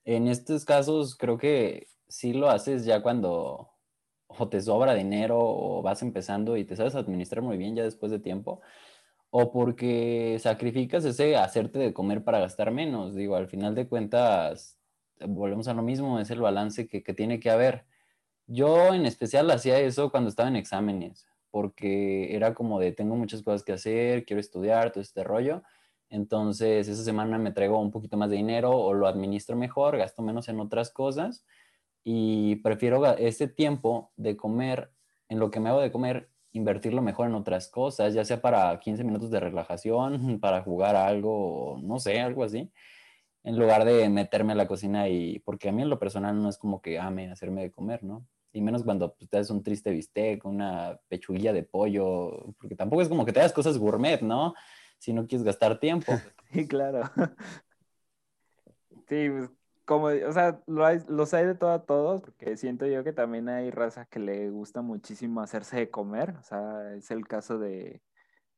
En 0.05 0.29
estos 0.29 0.67
casos 0.67 1.17
creo 1.17 1.39
que 1.39 1.89
sí 2.09 2.35
lo 2.35 2.51
haces 2.51 2.85
ya 2.85 3.03
cuando 3.03 3.72
o 4.39 4.49
te 4.49 4.61
sobra 4.61 4.95
dinero 4.95 5.39
o 5.39 5.83
vas 5.83 6.03
empezando 6.03 6.57
y 6.57 6.65
te 6.65 6.77
sabes 6.77 6.95
administrar 6.95 7.43
muy 7.43 7.57
bien 7.57 7.77
ya 7.77 7.83
después 7.85 8.13
de 8.13 8.19
tiempo, 8.19 8.61
o 9.31 9.53
porque 9.53 10.39
sacrificas 10.41 11.05
ese 11.05 11.37
hacerte 11.37 11.79
de 11.79 11.93
comer 11.93 12.25
para 12.25 12.41
gastar 12.41 12.71
menos. 12.71 13.15
Digo, 13.15 13.37
al 13.37 13.49
final 13.49 13.75
de 13.75 13.89
cuentas, 13.89 14.79
volvemos 15.27 15.69
a 15.69 15.75
lo 15.75 15.83
mismo, 15.83 16.21
es 16.21 16.31
el 16.31 16.41
balance 16.41 16.87
que, 16.89 17.03
que 17.03 17.15
tiene 17.15 17.41
que 17.41 17.51
haber. 17.51 17.85
Yo 18.47 18.95
en 18.95 19.07
especial 19.07 19.51
hacía 19.51 19.79
eso 19.81 20.11
cuando 20.11 20.29
estaba 20.29 20.49
en 20.49 20.57
exámenes, 20.57 21.27
porque 21.51 22.35
era 22.35 22.55
como 22.55 22.81
de 22.81 22.93
tengo 22.93 23.17
muchas 23.17 23.43
cosas 23.43 23.63
que 23.65 23.73
hacer, 23.73 24.25
quiero 24.27 24.41
estudiar, 24.41 24.93
todo 24.93 25.03
este 25.03 25.25
rollo. 25.25 25.63
Entonces, 26.11 26.89
esa 26.89 27.03
semana 27.05 27.39
me 27.39 27.53
traigo 27.53 27.81
un 27.81 27.91
poquito 27.91 28.19
más 28.19 28.29
de 28.29 28.37
dinero 28.37 28.71
o 28.73 28.93
lo 28.93 29.07
administro 29.07 29.57
mejor, 29.57 29.97
gasto 29.97 30.23
menos 30.23 30.49
en 30.49 30.61
otras 30.61 30.91
cosas 30.91 31.45
y 32.05 32.57
prefiero 32.57 33.05
ese 33.17 33.49
tiempo 33.49 34.13
de 34.17 34.37
comer, 34.37 34.93
en 35.29 35.39
lo 35.39 35.51
que 35.51 35.61
me 35.61 35.69
hago 35.69 35.81
de 35.81 35.93
comer, 35.93 36.31
invertirlo 36.53 37.03
mejor 37.03 37.29
en 37.29 37.35
otras 37.35 37.69
cosas, 37.69 38.15
ya 38.15 38.25
sea 38.25 38.41
para 38.41 38.79
15 38.79 39.05
minutos 39.05 39.31
de 39.31 39.41
relajación, 39.41 40.39
para 40.41 40.63
jugar 40.63 40.97
algo, 40.97 41.79
no 41.83 41.99
sé, 41.99 42.21
algo 42.21 42.45
así, 42.45 42.71
en 43.45 43.59
lugar 43.59 43.85
de 43.85 44.09
meterme 44.09 44.53
a 44.53 44.57
la 44.57 44.67
cocina 44.67 45.09
y, 45.09 45.39
porque 45.41 45.69
a 45.69 45.73
mí 45.73 45.83
en 45.83 45.91
lo 45.91 45.99
personal 45.99 46.41
no 46.41 46.49
es 46.49 46.59
como 46.59 46.81
que 46.81 46.99
ame 46.99 47.31
hacerme 47.31 47.63
de 47.63 47.71
comer, 47.71 48.03
¿no? 48.05 48.27
Y 48.53 48.61
menos 48.61 48.85
cuando 48.85 49.15
pues, 49.15 49.31
te 49.31 49.39
das 49.39 49.51
un 49.51 49.63
triste 49.63 49.91
bistec, 49.91 50.45
una 50.45 51.01
pechuguilla 51.09 51.53
de 51.53 51.63
pollo, 51.63 52.55
porque 52.59 52.77
tampoco 52.77 53.03
es 53.03 53.09
como 53.09 53.25
que 53.25 53.33
te 53.33 53.41
das 53.41 53.53
cosas 53.53 53.79
gourmet, 53.79 54.21
¿no? 54.21 54.55
Si 54.99 55.13
no 55.13 55.27
quieres 55.27 55.45
gastar 55.45 55.79
tiempo. 55.79 56.13
Sí, 56.53 56.69
claro. 56.69 57.11
Sí, 59.09 59.29
pues 59.29 59.51
como, 59.85 60.07
o 60.07 60.33
sea, 60.33 60.61
los 60.67 61.35
hay 61.35 61.47
de 61.47 61.55
todo 61.55 61.71
a 61.71 61.85
todos, 61.85 62.23
porque 62.23 62.57
siento 62.57 62.87
yo 62.87 63.05
que 63.05 63.13
también 63.13 63.49
hay 63.49 63.71
raza 63.71 64.07
que 64.07 64.19
le 64.19 64.51
gusta 64.51 64.83
muchísimo 64.83 65.41
hacerse 65.41 65.77
de 65.77 65.91
comer, 65.91 66.37
o 66.39 66.43
sea, 66.43 66.95
es 66.95 67.11
el 67.11 67.27
caso 67.27 67.59
de, 67.59 68.03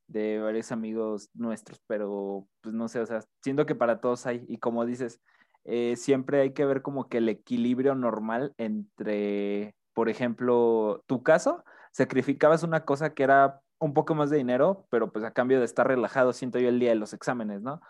de 0.06 0.38
varios 0.40 0.72
amigos 0.72 1.30
nuestros, 1.34 1.80
pero 1.86 2.46
pues 2.60 2.74
no 2.74 2.88
sé, 2.88 3.00
o 3.00 3.06
sea, 3.06 3.20
siento 3.42 3.66
que 3.66 3.74
para 3.74 4.00
todos 4.00 4.26
hay, 4.26 4.44
y 4.48 4.58
como 4.58 4.84
dices, 4.84 5.20
eh, 5.64 5.96
siempre 5.96 6.40
hay 6.40 6.52
que 6.52 6.66
ver 6.66 6.82
como 6.82 7.08
que 7.08 7.18
el 7.18 7.28
equilibrio 7.28 7.94
normal 7.94 8.54
entre, 8.58 9.74
por 9.94 10.08
ejemplo, 10.08 11.02
tu 11.06 11.22
caso, 11.22 11.64
sacrificabas 11.92 12.62
una 12.62 12.84
cosa 12.84 13.14
que 13.14 13.22
era 13.22 13.60
un 13.78 13.94
poco 13.94 14.14
más 14.14 14.30
de 14.30 14.36
dinero, 14.36 14.86
pero 14.90 15.10
pues 15.12 15.24
a 15.24 15.32
cambio 15.32 15.58
de 15.58 15.64
estar 15.64 15.86
relajado, 15.86 16.32
siento 16.32 16.58
yo 16.58 16.68
el 16.68 16.80
día 16.80 16.90
de 16.90 16.96
los 16.96 17.12
exámenes, 17.12 17.62
¿no? 17.62 17.80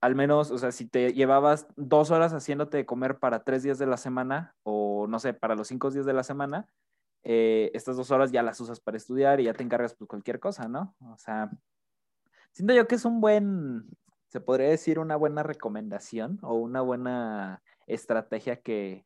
Al 0.00 0.14
menos, 0.14 0.50
o 0.50 0.58
sea, 0.58 0.72
si 0.72 0.86
te 0.86 1.12
llevabas 1.12 1.66
dos 1.76 2.10
horas 2.10 2.32
haciéndote 2.32 2.78
de 2.78 2.86
comer 2.86 3.18
para 3.18 3.44
tres 3.44 3.62
días 3.62 3.78
de 3.78 3.86
la 3.86 3.98
semana, 3.98 4.54
o 4.62 5.06
no 5.06 5.18
sé, 5.18 5.34
para 5.34 5.54
los 5.54 5.68
cinco 5.68 5.90
días 5.90 6.06
de 6.06 6.14
la 6.14 6.22
semana, 6.22 6.66
eh, 7.22 7.70
estas 7.74 7.96
dos 7.96 8.10
horas 8.10 8.32
ya 8.32 8.42
las 8.42 8.60
usas 8.60 8.80
para 8.80 8.96
estudiar 8.96 9.40
y 9.40 9.44
ya 9.44 9.52
te 9.52 9.62
encargas 9.62 9.94
pues 9.94 10.08
cualquier 10.08 10.40
cosa, 10.40 10.68
¿no? 10.68 10.94
O 11.00 11.18
sea, 11.18 11.50
siento 12.52 12.72
yo 12.72 12.88
que 12.88 12.94
es 12.94 13.04
un 13.04 13.20
buen, 13.20 13.90
se 14.28 14.40
podría 14.40 14.68
decir 14.68 14.98
una 14.98 15.16
buena 15.16 15.42
recomendación 15.42 16.38
o 16.42 16.54
una 16.54 16.80
buena 16.80 17.62
estrategia 17.86 18.56
que, 18.56 19.04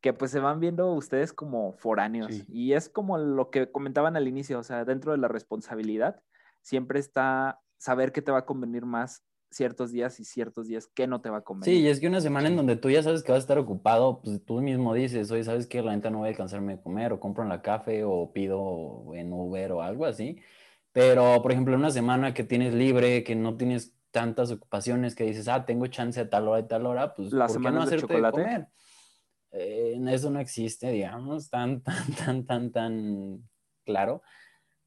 que 0.00 0.12
pues 0.12 0.32
se 0.32 0.40
van 0.40 0.58
viendo 0.58 0.92
ustedes 0.92 1.32
como 1.32 1.72
foráneos. 1.74 2.42
Y 2.48 2.72
es 2.72 2.88
como 2.88 3.16
lo 3.16 3.50
que 3.50 3.70
comentaban 3.70 4.16
al 4.16 4.26
inicio, 4.26 4.58
o 4.58 4.64
sea, 4.64 4.84
dentro 4.84 5.12
de 5.12 5.18
la 5.18 5.28
responsabilidad, 5.28 6.20
siempre 6.62 6.98
está 6.98 7.60
saber 7.78 8.10
qué 8.10 8.22
te 8.22 8.32
va 8.32 8.38
a 8.38 8.46
convenir 8.46 8.84
más 8.86 9.22
ciertos 9.50 9.90
días 9.90 10.20
y 10.20 10.24
ciertos 10.24 10.68
días 10.68 10.86
que 10.86 11.06
no 11.06 11.20
te 11.20 11.28
va 11.28 11.38
a 11.38 11.40
comer. 11.42 11.64
Sí, 11.64 11.80
y 11.80 11.88
es 11.88 12.00
que 12.00 12.06
una 12.06 12.20
semana 12.20 12.48
en 12.48 12.56
donde 12.56 12.76
tú 12.76 12.88
ya 12.90 13.02
sabes 13.02 13.22
que 13.22 13.32
vas 13.32 13.40
a 13.40 13.40
estar 13.40 13.58
ocupado, 13.58 14.20
pues 14.22 14.44
tú 14.44 14.60
mismo 14.60 14.94
dices, 14.94 15.30
oye, 15.30 15.44
¿sabes 15.44 15.66
qué? 15.66 15.82
La 15.82 15.94
neta 15.94 16.10
no 16.10 16.18
voy 16.18 16.28
a 16.28 16.30
alcanzarme 16.30 16.76
de 16.76 16.82
comer, 16.82 17.12
o 17.12 17.20
compro 17.20 17.42
en 17.42 17.48
la 17.48 17.62
café, 17.62 18.04
o 18.04 18.32
pido 18.32 19.12
en 19.14 19.32
Uber, 19.32 19.72
o 19.72 19.82
algo 19.82 20.06
así. 20.06 20.38
Pero, 20.92 21.42
por 21.42 21.52
ejemplo, 21.52 21.76
una 21.76 21.90
semana 21.90 22.32
que 22.32 22.44
tienes 22.44 22.74
libre, 22.74 23.24
que 23.24 23.34
no 23.34 23.56
tienes 23.56 23.96
tantas 24.10 24.50
ocupaciones, 24.50 25.14
que 25.14 25.24
dices, 25.24 25.48
ah, 25.48 25.64
tengo 25.64 25.86
chance 25.88 26.20
a 26.20 26.30
tal 26.30 26.48
hora 26.48 26.60
y 26.60 26.68
tal 26.68 26.86
hora, 26.86 27.14
pues, 27.14 27.32
¿La 27.32 27.46
¿por 27.46 27.60
qué 27.60 27.70
no 27.70 27.82
hacerte 27.82 28.14
de, 28.14 28.30
comer? 28.30 28.68
Eh, 29.52 30.00
eso 30.10 30.30
no 30.30 30.40
existe, 30.40 30.90
digamos, 30.90 31.50
tan, 31.50 31.82
tan, 31.82 32.14
tan, 32.14 32.46
tan, 32.46 32.72
tan 32.72 33.48
claro. 33.84 34.22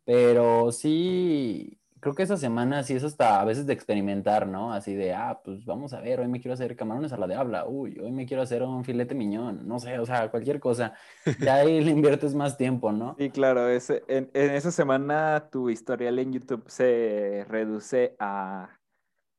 Pero 0.06 0.72
sí, 0.72 1.80
creo 2.04 2.16
que 2.16 2.24
esa 2.24 2.36
semana 2.36 2.84
sí 2.84 2.94
es 2.94 3.04
hasta 3.06 3.40
a 3.40 3.46
veces 3.46 3.66
de 3.66 3.72
experimentar, 3.72 4.46
¿no? 4.46 4.74
Así 4.74 4.94
de, 4.94 5.14
ah, 5.14 5.40
pues 5.42 5.64
vamos 5.64 5.94
a 5.94 6.02
ver, 6.02 6.20
hoy 6.20 6.28
me 6.28 6.42
quiero 6.42 6.54
hacer 6.54 6.76
camarones 6.76 7.14
a 7.14 7.18
la 7.18 7.28
de 7.28 7.36
habla, 7.36 7.66
uy, 7.66 7.98
hoy 7.98 8.12
me 8.12 8.26
quiero 8.26 8.44
hacer 8.44 8.62
un 8.62 8.84
filete 8.84 9.16
miñón, 9.16 9.66
no 9.66 9.80
sé, 9.80 9.98
o 10.00 10.06
sea, 10.06 10.30
cualquier 10.30 10.60
cosa. 10.60 10.94
Ya 11.40 11.56
ahí 11.56 11.82
le 11.82 11.92
inviertes 11.92 12.36
más 12.36 12.58
tiempo, 12.58 12.92
¿no? 12.92 13.16
Sí, 13.18 13.30
claro, 13.30 13.70
ese, 13.70 14.04
en, 14.10 14.30
esa 14.34 14.72
semana 14.72 15.48
tu 15.50 15.70
historial 15.70 16.20
en 16.20 16.34
YouTube 16.34 16.66
se 16.68 17.46
reduce 17.48 18.18
a 18.20 18.68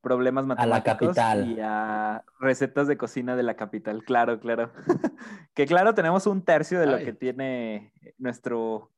problemas 0.01 0.47
matemáticos 0.47 0.73
a 0.73 0.79
la 0.79 0.99
capital. 0.99 1.51
y 1.51 1.61
a 1.61 2.25
recetas 2.41 2.89
de 2.89 2.97
cocina 2.97 3.37
de 3.37 3.43
la 3.43 3.57
capital, 3.57 4.05
claro, 4.05 4.41
claro. 4.41 4.73
que 5.55 5.67
claro, 5.67 5.95
tenemos 5.95 6.27
un 6.27 6.43
tercio 6.43 6.81
de 6.81 6.87
lo 6.87 6.97
que 6.97 7.13
tiene 7.13 7.93
nuestro 8.17 8.91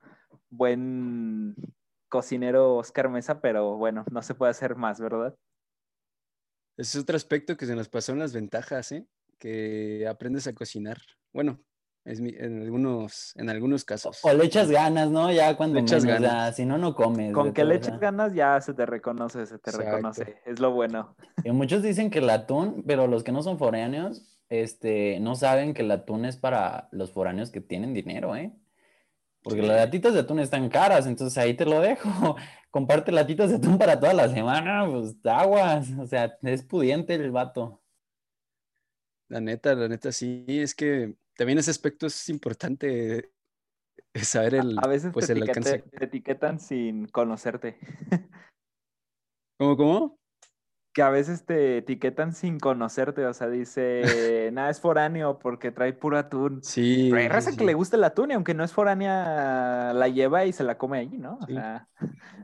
buen 0.50 1.56
cocinero 2.16 2.76
Oscar 2.76 3.10
Mesa, 3.10 3.42
pero 3.42 3.76
bueno, 3.76 4.06
no 4.10 4.22
se 4.22 4.34
puede 4.34 4.50
hacer 4.50 4.74
más, 4.74 4.98
¿verdad? 4.98 5.34
Ese 6.78 6.96
es 6.96 7.02
otro 7.02 7.14
aspecto 7.14 7.58
que 7.58 7.66
se 7.66 7.76
nos 7.76 7.90
pasó 7.90 8.12
en 8.12 8.20
las 8.20 8.32
ventajas, 8.32 8.90
¿eh? 8.92 9.06
que 9.38 10.06
aprendes 10.08 10.46
a 10.46 10.54
cocinar. 10.54 10.96
Bueno, 11.34 11.60
es 12.06 12.20
en, 12.20 12.62
algunos, 12.62 13.36
en 13.36 13.50
algunos 13.50 13.84
casos. 13.84 14.20
O 14.22 14.32
le 14.32 14.46
echas 14.46 14.70
ganas, 14.70 15.10
¿no? 15.10 15.30
Ya 15.30 15.58
cuando 15.58 15.74
le 15.74 15.82
echas 15.82 16.06
ganas. 16.06 16.56
si 16.56 16.64
no, 16.64 16.78
no 16.78 16.94
comes. 16.94 17.34
Con 17.34 17.52
que 17.52 17.64
le 17.64 17.74
eches 17.74 18.00
ganas 18.00 18.32
ya 18.32 18.58
se 18.62 18.72
te 18.72 18.86
reconoce, 18.86 19.44
se 19.44 19.58
te 19.58 19.72
reconoce. 19.72 20.36
Es 20.46 20.58
lo 20.58 20.70
bueno. 20.70 21.14
Y 21.44 21.50
muchos 21.50 21.82
dicen 21.82 22.08
que 22.08 22.20
el 22.20 22.30
atún, 22.30 22.82
pero 22.86 23.06
los 23.08 23.24
que 23.24 23.32
no 23.32 23.42
son 23.42 23.58
foráneos, 23.58 24.40
este, 24.48 25.20
no 25.20 25.34
saben 25.34 25.74
que 25.74 25.82
el 25.82 25.90
atún 25.90 26.24
es 26.24 26.38
para 26.38 26.88
los 26.92 27.12
foráneos 27.12 27.50
que 27.50 27.60
tienen 27.60 27.92
dinero, 27.92 28.34
¿eh? 28.36 28.54
Porque 29.46 29.62
las 29.62 29.76
latitas 29.76 30.12
de 30.12 30.18
atún 30.18 30.40
están 30.40 30.68
caras, 30.68 31.06
entonces 31.06 31.38
ahí 31.38 31.54
te 31.54 31.64
lo 31.64 31.80
dejo. 31.80 32.08
Comparte 32.72 33.12
latitas 33.12 33.48
de 33.48 33.56
atún 33.56 33.78
para 33.78 34.00
toda 34.00 34.12
la 34.12 34.28
semana, 34.28 34.84
pues 34.90 35.14
aguas. 35.24 35.88
O 36.00 36.04
sea, 36.04 36.36
es 36.42 36.64
pudiente 36.64 37.14
el 37.14 37.30
vato. 37.30 37.80
La 39.28 39.40
neta, 39.40 39.76
la 39.76 39.86
neta, 39.86 40.10
sí, 40.10 40.44
es 40.48 40.74
que 40.74 41.14
también 41.36 41.60
ese 41.60 41.70
aspecto 41.70 42.08
es 42.08 42.28
importante 42.28 43.30
saber 44.14 44.56
el, 44.56 44.76
a 44.82 44.88
veces 44.88 45.12
pues, 45.12 45.28
te, 45.28 45.34
alcance. 45.34 45.78
te 45.78 46.04
etiquetan 46.04 46.58
sin 46.58 47.06
conocerte. 47.06 47.78
¿Cómo, 49.60 49.76
cómo? 49.76 50.18
Que 50.96 51.02
a 51.02 51.10
veces 51.10 51.44
te 51.44 51.78
etiquetan 51.78 52.32
sin 52.32 52.58
conocerte, 52.58 53.26
o 53.26 53.34
sea, 53.34 53.48
dice, 53.48 54.48
nada, 54.52 54.70
es 54.70 54.80
foráneo 54.80 55.38
porque 55.38 55.70
trae 55.70 55.92
puro 55.92 56.16
atún. 56.16 56.60
Sí. 56.62 57.08
Pero 57.10 57.20
hay 57.20 57.28
raza 57.28 57.54
que 57.54 57.64
le 57.64 57.74
gusta 57.74 57.96
el 57.96 58.04
atún 58.04 58.30
y 58.30 58.34
aunque 58.34 58.54
no 58.54 58.64
es 58.64 58.72
foránea, 58.72 59.92
la 59.92 60.08
lleva 60.08 60.46
y 60.46 60.52
se 60.52 60.64
la 60.64 60.78
come 60.78 60.98
allí, 60.98 61.18
¿no? 61.18 61.38
O 61.42 61.46
sea, 61.46 61.86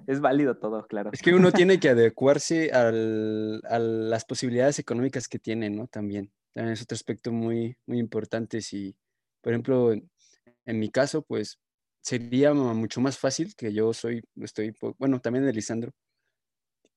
es 0.06 0.20
válido 0.20 0.58
todo, 0.58 0.86
claro. 0.86 1.10
Es 1.12 1.22
que 1.22 1.34
uno 1.34 1.50
tiene 1.52 1.80
que 1.80 1.88
adecuarse 1.88 2.70
al, 2.72 3.62
a 3.68 3.78
las 3.78 4.26
posibilidades 4.26 4.78
económicas 4.78 5.26
que 5.26 5.38
tiene, 5.38 5.70
¿no? 5.70 5.86
También 5.86 6.30
también 6.52 6.74
es 6.74 6.82
otro 6.82 6.94
aspecto 6.94 7.32
muy, 7.32 7.76
muy 7.86 7.98
importante. 7.98 8.60
Si, 8.60 8.94
por 9.40 9.52
ejemplo, 9.52 9.92
en, 9.92 10.78
mi 10.78 10.90
caso, 10.90 11.22
pues 11.22 11.58
sería 12.00 12.52
mucho 12.52 13.00
más 13.00 13.18
fácil 13.18 13.54
que 13.56 13.72
yo 13.72 13.92
soy, 13.92 14.22
estoy, 14.36 14.74
bueno, 14.98 15.20
también 15.20 15.44
de 15.44 15.52
Lisandro, 15.52 15.92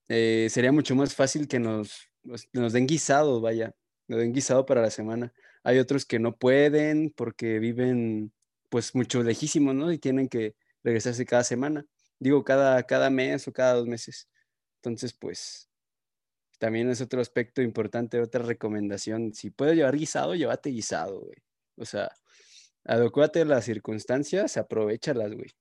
eh, 0.08 0.48
sería 0.50 0.72
mucho 0.72 0.96
más 0.96 1.16
fácil 1.16 1.48
que 1.48 1.60
nos, 1.60 2.10
nos 2.54 2.74
den 2.74 2.88
guisado, 2.88 3.42
vaya, 3.42 3.76
nos 4.08 4.20
den 4.20 4.34
guisado 4.34 4.66
para 4.66 4.82
la 4.82 4.92
semana. 4.92 5.34
Hay 5.64 5.80
otros 5.80 6.06
que 6.06 6.20
no 6.20 6.36
pueden 6.36 7.12
porque 7.16 7.60
viven 7.60 8.32
pues 8.70 8.94
mucho 8.96 9.24
lejísimos, 9.24 9.76
¿no? 9.76 9.92
Y 9.92 9.98
tienen 9.98 10.28
que 10.28 10.56
regresarse 10.84 11.26
cada 11.26 11.44
semana, 11.44 11.86
digo, 12.20 12.44
cada, 12.44 12.84
cada 12.84 13.10
mes 13.10 13.48
o 13.48 13.54
cada 13.54 13.74
dos 13.74 13.88
meses. 13.88 14.30
Entonces, 14.78 15.14
pues, 15.14 15.70
también 16.60 16.90
es 16.90 17.02
otro 17.02 17.22
aspecto 17.22 17.62
importante, 17.62 18.20
otra 18.22 18.44
recomendación. 18.44 19.34
Si 19.34 19.50
puedes 19.50 19.76
llevar 19.76 19.98
guisado, 19.98 20.36
llévate 20.36 20.70
guisado, 20.70 21.22
güey. 21.22 21.38
O 21.78 21.86
sea, 21.86 22.12
adecuate 22.84 23.42
a 23.42 23.46
las 23.46 23.66
circunstancias, 23.66 24.58
aprovechalas, 24.58 25.34
güey. 25.34 25.56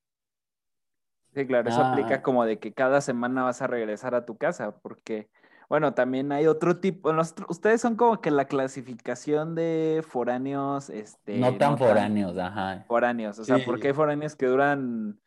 Sí, 1.34 1.46
claro, 1.46 1.68
eso 1.68 1.82
aplica 1.82 2.16
ah. 2.16 2.22
como 2.22 2.44
de 2.44 2.58
que 2.58 2.72
cada 2.72 3.00
semana 3.00 3.42
vas 3.42 3.60
a 3.60 3.66
regresar 3.66 4.14
a 4.14 4.24
tu 4.24 4.36
casa, 4.36 4.76
porque, 4.82 5.28
bueno, 5.68 5.94
también 5.94 6.30
hay 6.30 6.46
otro 6.46 6.78
tipo, 6.78 7.10
ustedes 7.48 7.80
son 7.80 7.96
como 7.96 8.20
que 8.20 8.30
la 8.30 8.44
clasificación 8.44 9.54
de 9.54 10.04
foráneos, 10.06 10.90
este... 10.90 11.38
No 11.38 11.56
tan 11.56 11.76
foráneos, 11.76 12.38
ajá. 12.38 12.84
Foráneos, 12.86 13.38
o 13.38 13.44
sea, 13.44 13.58
porque 13.66 13.88
hay 13.88 13.94
foráneos 13.94 14.36
que 14.36 14.46
duran, 14.46 15.18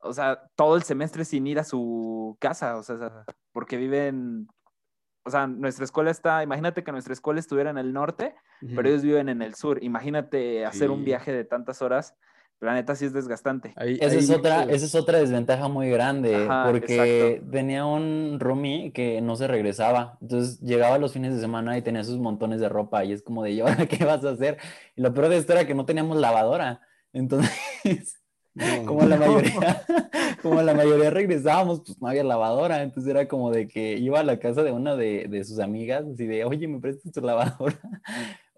o 0.00 0.12
sea, 0.12 0.42
todo 0.56 0.76
el 0.76 0.82
semestre 0.82 1.24
sin 1.24 1.46
ir 1.46 1.58
a 1.58 1.64
su 1.64 2.36
casa, 2.40 2.76
o 2.76 2.82
sea, 2.82 3.24
porque 3.52 3.76
viven 3.76 4.48
o 5.22 5.30
sea, 5.30 5.46
nuestra 5.46 5.84
escuela 5.84 6.10
está, 6.10 6.42
imagínate 6.42 6.82
que 6.82 6.92
nuestra 6.92 7.12
escuela 7.12 7.40
estuviera 7.40 7.70
en 7.70 7.78
el 7.78 7.92
norte, 7.92 8.34
pero 8.74 8.88
ellos 8.88 9.02
viven 9.02 9.28
en 9.28 9.42
el 9.42 9.54
sur. 9.54 9.82
Imagínate 9.82 10.64
hacer 10.64 10.90
un 10.90 11.04
viaje 11.04 11.32
de 11.32 11.44
tantas 11.44 11.82
horas. 11.82 12.16
La 12.60 12.74
neta 12.74 12.94
sí 12.94 13.06
es 13.06 13.14
desgastante. 13.14 13.72
esa, 13.76 14.18
es 14.18 14.28
otra, 14.28 14.64
esa 14.64 14.84
es 14.84 14.94
otra 14.94 15.18
desventaja 15.18 15.68
muy 15.68 15.88
grande, 15.88 16.46
porque 16.66 17.42
tenía 17.50 17.86
un 17.86 18.36
roomie 18.38 18.92
que 18.92 19.22
no 19.22 19.36
se 19.36 19.46
regresaba. 19.46 20.18
Entonces 20.20 20.60
llegaba 20.60 20.98
los 20.98 21.14
fines 21.14 21.34
de 21.34 21.40
semana 21.40 21.78
y 21.78 21.82
tenía 21.82 22.04
sus 22.04 22.18
montones 22.18 22.60
de 22.60 22.68
ropa 22.68 23.02
y 23.04 23.12
es 23.12 23.22
como 23.22 23.42
de, 23.42 23.52
¿y 23.52 23.60
ahora 23.60 23.86
qué 23.88 24.04
vas 24.04 24.24
a 24.26 24.30
hacer? 24.30 24.58
Y 24.94 25.00
lo 25.00 25.14
peor 25.14 25.30
de 25.30 25.38
esto 25.38 25.54
era 25.54 25.66
que 25.66 25.74
no 25.74 25.86
teníamos 25.86 26.18
lavadora. 26.18 26.82
Entonces, 27.14 27.50
como 28.86 29.04
la 29.06 29.16
mayoría, 29.16 29.82
como 30.42 30.60
la 30.60 30.74
mayoría 30.74 31.08
regresábamos, 31.08 31.80
pues 31.80 32.00
no 32.00 32.08
había 32.08 32.24
lavadora, 32.24 32.82
entonces 32.82 33.10
era 33.10 33.26
como 33.26 33.50
de 33.50 33.68
que 33.68 33.96
iba 33.96 34.20
a 34.20 34.24
la 34.24 34.38
casa 34.38 34.62
de 34.62 34.72
una 34.72 34.96
de, 34.96 35.28
de 35.28 35.44
sus 35.44 35.60
amigas, 35.60 36.04
así 36.12 36.26
de, 36.26 36.44
oye, 36.44 36.68
¿me 36.68 36.78
prestas 36.78 37.12
tu 37.12 37.22
lavadora? 37.22 37.78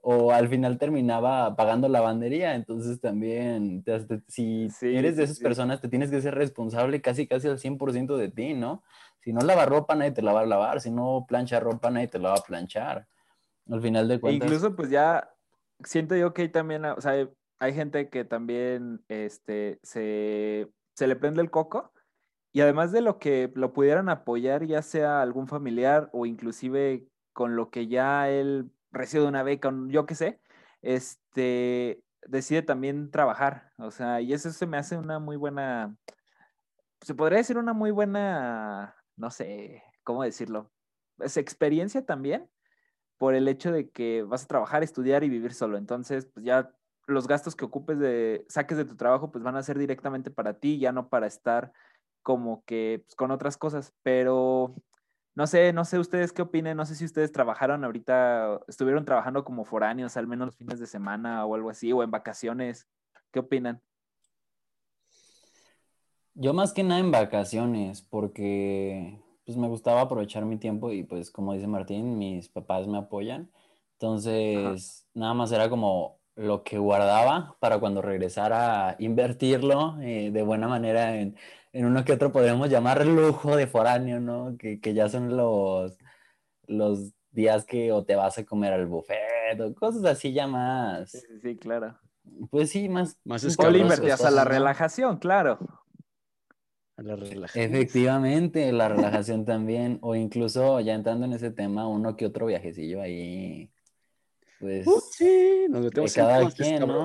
O 0.04 0.32
al 0.32 0.48
final 0.48 0.78
terminaba 0.78 1.54
pagando 1.54 1.88
lavandería, 1.88 2.56
entonces 2.56 3.00
también, 3.00 3.84
si 4.26 4.68
eres 4.82 5.16
de 5.16 5.22
esas 5.22 5.38
personas, 5.38 5.80
te 5.80 5.88
tienes 5.88 6.10
que 6.10 6.20
ser 6.20 6.34
responsable 6.34 7.00
casi, 7.00 7.28
casi 7.28 7.46
al 7.46 7.58
100% 7.58 8.16
de 8.16 8.28
ti, 8.28 8.54
¿no? 8.54 8.82
Si 9.20 9.32
no 9.32 9.40
lava 9.40 9.64
ropa, 9.64 9.94
nadie 9.94 10.10
te 10.10 10.22
la 10.22 10.32
va 10.32 10.40
a 10.40 10.46
lavar, 10.46 10.80
si 10.80 10.90
no 10.90 11.24
plancha 11.28 11.60
ropa, 11.60 11.90
nadie 11.90 12.08
te 12.08 12.18
la 12.18 12.30
va 12.30 12.34
a 12.34 12.42
planchar. 12.42 13.06
Al 13.70 13.80
final 13.80 14.08
de 14.08 14.20
cuentas. 14.20 14.48
incluso, 14.48 14.74
pues 14.74 14.90
ya 14.90 15.30
siento 15.84 16.16
yo 16.16 16.34
que 16.34 16.42
hay 16.42 16.48
también, 16.48 16.84
o 16.84 17.00
sea, 17.00 17.28
hay 17.60 17.72
gente 17.72 18.08
que 18.08 18.24
también 18.24 19.04
este, 19.06 19.78
se, 19.84 20.68
le 20.98 21.16
prende 21.16 21.42
el 21.42 21.50
coco 21.50 21.92
y 22.52 22.60
además 22.60 22.90
de 22.90 23.02
lo 23.02 23.20
que 23.20 23.52
lo 23.54 23.72
pudieran 23.72 24.08
apoyar, 24.08 24.66
ya 24.66 24.82
sea 24.82 25.22
algún 25.22 25.46
familiar 25.46 26.10
o 26.12 26.26
inclusive 26.26 27.06
con 27.32 27.54
lo 27.54 27.70
que 27.70 27.86
ya 27.86 28.28
él 28.28 28.72
recibe 28.92 29.26
una 29.26 29.42
beca, 29.42 29.72
yo 29.88 30.06
qué 30.06 30.14
sé, 30.14 30.40
este, 30.82 32.02
decide 32.26 32.62
también 32.62 33.10
trabajar. 33.10 33.72
O 33.78 33.90
sea, 33.90 34.20
y 34.20 34.32
eso 34.32 34.50
se 34.50 34.66
me 34.66 34.76
hace 34.76 34.96
una 34.96 35.18
muy 35.18 35.36
buena, 35.36 35.96
se 37.00 37.14
podría 37.14 37.38
decir 37.38 37.58
una 37.58 37.72
muy 37.72 37.90
buena, 37.90 38.94
no 39.16 39.30
sé, 39.30 39.82
¿cómo 40.04 40.22
decirlo? 40.22 40.70
Es 41.18 41.36
experiencia 41.36 42.04
también 42.04 42.48
por 43.18 43.34
el 43.34 43.48
hecho 43.48 43.70
de 43.72 43.90
que 43.90 44.22
vas 44.24 44.44
a 44.44 44.48
trabajar, 44.48 44.82
estudiar 44.82 45.24
y 45.24 45.28
vivir 45.28 45.54
solo. 45.54 45.78
Entonces, 45.78 46.26
pues 46.26 46.44
ya 46.44 46.72
los 47.06 47.28
gastos 47.28 47.54
que 47.54 47.64
ocupes 47.64 47.98
de, 47.98 48.44
saques 48.48 48.76
de 48.76 48.84
tu 48.84 48.96
trabajo, 48.96 49.30
pues 49.30 49.44
van 49.44 49.56
a 49.56 49.62
ser 49.62 49.78
directamente 49.78 50.30
para 50.30 50.54
ti, 50.54 50.78
ya 50.78 50.92
no 50.92 51.08
para 51.08 51.26
estar 51.26 51.72
como 52.22 52.64
que 52.64 53.02
pues, 53.04 53.14
con 53.14 53.30
otras 53.30 53.56
cosas. 53.56 53.92
Pero 54.02 54.74
no 55.34 55.46
sé, 55.46 55.72
no 55.72 55.84
sé 55.84 55.98
ustedes 55.98 56.32
qué 56.32 56.42
opinen, 56.42 56.76
no 56.76 56.84
sé 56.84 56.94
si 56.94 57.04
ustedes 57.04 57.32
trabajaron 57.32 57.84
ahorita, 57.84 58.60
estuvieron 58.68 59.04
trabajando 59.04 59.44
como 59.44 59.64
foráneos, 59.64 60.16
al 60.16 60.26
menos 60.26 60.46
los 60.46 60.56
fines 60.56 60.78
de 60.78 60.86
semana 60.86 61.46
o 61.46 61.54
algo 61.54 61.70
así, 61.70 61.92
o 61.92 62.02
en 62.02 62.10
vacaciones. 62.10 62.86
¿Qué 63.30 63.38
opinan? 63.38 63.80
Yo 66.34 66.52
más 66.52 66.72
que 66.72 66.82
nada 66.82 67.00
en 67.00 67.10
vacaciones, 67.10 68.02
porque 68.02 69.22
pues 69.44 69.56
me 69.56 69.68
gustaba 69.68 70.02
aprovechar 70.02 70.44
mi 70.44 70.58
tiempo 70.58 70.92
y 70.92 71.02
pues 71.02 71.30
como 71.30 71.54
dice 71.54 71.66
Martín, 71.66 72.18
mis 72.18 72.48
papás 72.48 72.86
me 72.86 72.98
apoyan. 72.98 73.50
Entonces, 73.94 75.06
nada 75.14 75.34
más 75.34 75.52
era 75.52 75.70
como 75.70 76.18
lo 76.34 76.62
que 76.62 76.78
guardaba 76.78 77.56
para 77.60 77.78
cuando 77.78 78.02
regresara 78.02 78.90
a 78.90 78.96
invertirlo 78.98 80.00
eh, 80.00 80.30
de 80.32 80.42
buena 80.42 80.68
manera 80.68 81.16
en, 81.16 81.36
en, 81.72 81.86
uno 81.86 82.04
que 82.04 82.12
otro 82.12 82.32
podríamos 82.32 82.68
llamar 82.68 83.06
lujo 83.06 83.56
de 83.56 83.66
foráneo, 83.66 84.20
¿no? 84.20 84.56
Que, 84.58 84.80
que, 84.80 84.94
ya 84.94 85.08
son 85.08 85.36
los, 85.36 85.98
los 86.66 87.12
días 87.30 87.64
que 87.64 87.92
o 87.92 88.04
te 88.04 88.16
vas 88.16 88.38
a 88.38 88.44
comer 88.44 88.72
al 88.72 88.86
buffet 88.86 89.60
o 89.60 89.74
cosas 89.74 90.04
así 90.04 90.32
ya 90.32 90.46
más. 90.46 91.10
Sí, 91.10 91.20
sí, 91.42 91.56
claro. 91.56 91.98
Pues 92.50 92.70
sí, 92.70 92.88
más. 92.88 93.18
Más 93.24 93.44
invertías 93.44 94.24
a 94.24 94.30
la 94.30 94.44
relajación, 94.44 95.18
claro. 95.18 95.58
A 96.96 97.02
la 97.02 97.16
relajación. 97.16 97.64
Efectivamente, 97.64 98.70
la 98.72 98.88
relajación 98.88 99.44
también. 99.44 99.98
O 100.02 100.14
incluso 100.14 100.80
ya 100.80 100.94
entrando 100.94 101.26
en 101.26 101.32
ese 101.32 101.50
tema, 101.50 101.88
uno 101.88 102.16
que 102.16 102.26
otro 102.26 102.46
viajecillo 102.46 103.00
ahí 103.00 103.72
pues 104.62 104.86
uh, 104.86 105.02
sí, 105.10 105.66
nos 105.68 105.82
metemos 105.82 106.14
cada 106.14 106.48
quien, 106.48 106.86
¿no? 106.86 107.04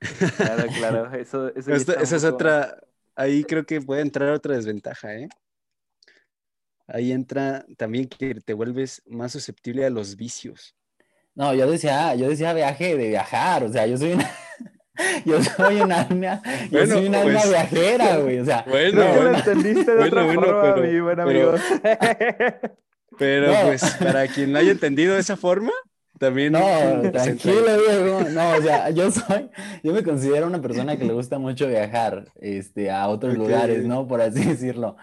Claro, 0.36 0.64
claro, 0.78 1.14
eso, 1.14 1.54
eso 1.54 1.74
esa 1.74 2.16
es 2.16 2.24
otra, 2.24 2.78
ahí 3.14 3.44
creo 3.44 3.66
que 3.66 3.80
puede 3.80 4.00
entrar 4.00 4.30
otra 4.30 4.56
desventaja, 4.56 5.14
¿eh? 5.14 5.28
Ahí 6.86 7.12
entra 7.12 7.64
también 7.76 8.08
que 8.08 8.34
te 8.34 8.52
vuelves 8.52 9.02
más 9.06 9.32
susceptible 9.32 9.84
a 9.84 9.90
los 9.90 10.16
vicios. 10.16 10.74
No, 11.34 11.54
yo 11.54 11.70
decía, 11.70 12.14
yo 12.16 12.28
decía 12.28 12.52
viaje 12.52 12.96
de 12.96 13.08
viajar, 13.08 13.62
o 13.62 13.72
sea, 13.72 13.86
yo 13.86 13.96
soy 13.96 14.14
una, 14.14 14.28
yo 15.24 15.42
soy 15.42 15.80
una 15.80 16.00
alma, 16.00 16.42
yo 16.70 16.86
soy 16.86 17.06
una 17.06 17.20
alma 17.20 17.40
pues, 17.40 17.48
viajera, 17.50 18.16
güey, 18.16 18.38
o 18.40 18.44
sea. 18.44 18.64
Bueno, 18.66 19.04
no, 19.04 19.12
bueno, 19.14 19.30
lo 19.30 19.38
entendiste 19.38 19.90
de 19.90 19.96
bueno, 19.96 20.06
otra 20.06 20.24
bueno, 20.24 20.42
forma, 20.42 20.74
pero, 20.74 20.86
mi 20.86 21.00
buen 21.00 21.20
amigo. 21.20 21.54
Pero, 23.18 23.48
pero 23.48 23.66
pues 23.66 23.82
para 23.96 24.26
quien 24.28 24.52
no 24.52 24.58
haya 24.60 24.70
entendido 24.70 25.14
de 25.14 25.20
esa 25.20 25.36
forma, 25.36 25.72
también. 26.20 26.52
No, 26.52 26.60
tranquilo, 27.10 27.76
Diego. 27.82 28.20
No, 28.30 28.54
o 28.56 28.62
sea, 28.62 28.90
yo 28.90 29.10
soy, 29.10 29.50
yo 29.82 29.92
me 29.92 30.04
considero 30.04 30.46
una 30.46 30.62
persona 30.62 30.96
que 30.98 31.04
le 31.06 31.12
gusta 31.14 31.38
mucho 31.40 31.66
viajar 31.68 32.32
este, 32.40 32.90
a 32.90 33.08
otros 33.08 33.36
lugares, 33.36 33.84
¿no? 33.86 34.06
Por 34.06 34.20
así 34.20 34.44
decirlo. 34.46 34.96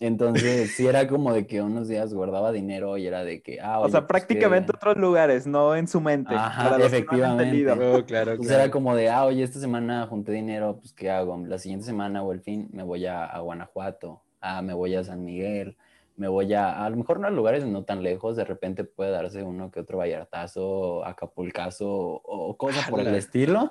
Entonces, 0.00 0.74
sí 0.76 0.86
era 0.86 1.08
como 1.08 1.32
de 1.32 1.46
que 1.46 1.62
unos 1.62 1.88
días 1.88 2.12
guardaba 2.14 2.52
dinero 2.52 2.98
y 2.98 3.06
era 3.06 3.24
de 3.24 3.42
que, 3.42 3.60
ah, 3.62 3.80
o 3.80 3.84
oye, 3.84 3.92
sea, 3.92 4.06
pues, 4.08 4.08
prácticamente 4.08 4.72
que- 4.72 4.76
otros 4.76 4.96
lugares, 4.98 5.46
no 5.46 5.74
en 5.76 5.88
su 5.88 6.00
mente. 6.02 6.34
Ajá, 6.34 6.64
para 6.64 6.78
los 6.78 6.92
que 7.04 7.18
no 7.18 7.32
han 7.32 7.40
efectivamente. 7.40 7.72
Oh, 7.72 8.04
claro, 8.04 8.36
Pues 8.36 8.48
claro. 8.48 8.62
era 8.64 8.70
como 8.70 8.94
de, 8.96 9.08
ah, 9.10 9.24
oye, 9.24 9.42
esta 9.42 9.58
semana 9.60 10.06
junté 10.06 10.32
dinero, 10.32 10.78
pues 10.80 10.92
¿qué 10.92 11.10
hago? 11.10 11.38
La 11.46 11.58
siguiente 11.58 11.86
semana 11.86 12.22
o 12.22 12.32
el 12.32 12.40
fin 12.42 12.68
me 12.72 12.82
voy 12.82 13.06
a, 13.06 13.24
a 13.24 13.40
Guanajuato, 13.40 14.22
ah, 14.40 14.60
me 14.62 14.74
voy 14.74 14.94
a 14.96 15.04
San 15.04 15.24
Miguel, 15.24 15.76
me 16.16 16.28
voy 16.28 16.52
a, 16.54 16.84
a 16.84 16.90
lo 16.90 16.96
mejor 16.96 17.20
no 17.20 17.26
a 17.26 17.30
lugares 17.30 17.64
no 17.66 17.84
tan 17.84 18.02
lejos, 18.02 18.36
de 18.36 18.44
repente 18.44 18.84
puede 18.84 19.10
darse 19.10 19.42
uno 19.42 19.70
que 19.70 19.80
otro 19.80 19.98
Vallartazo, 19.98 21.04
Acapulcazo 21.04 21.88
o, 21.88 22.20
o 22.48 22.56
cosas 22.56 22.88
por 22.90 23.00
el 23.00 23.14
estilo, 23.14 23.70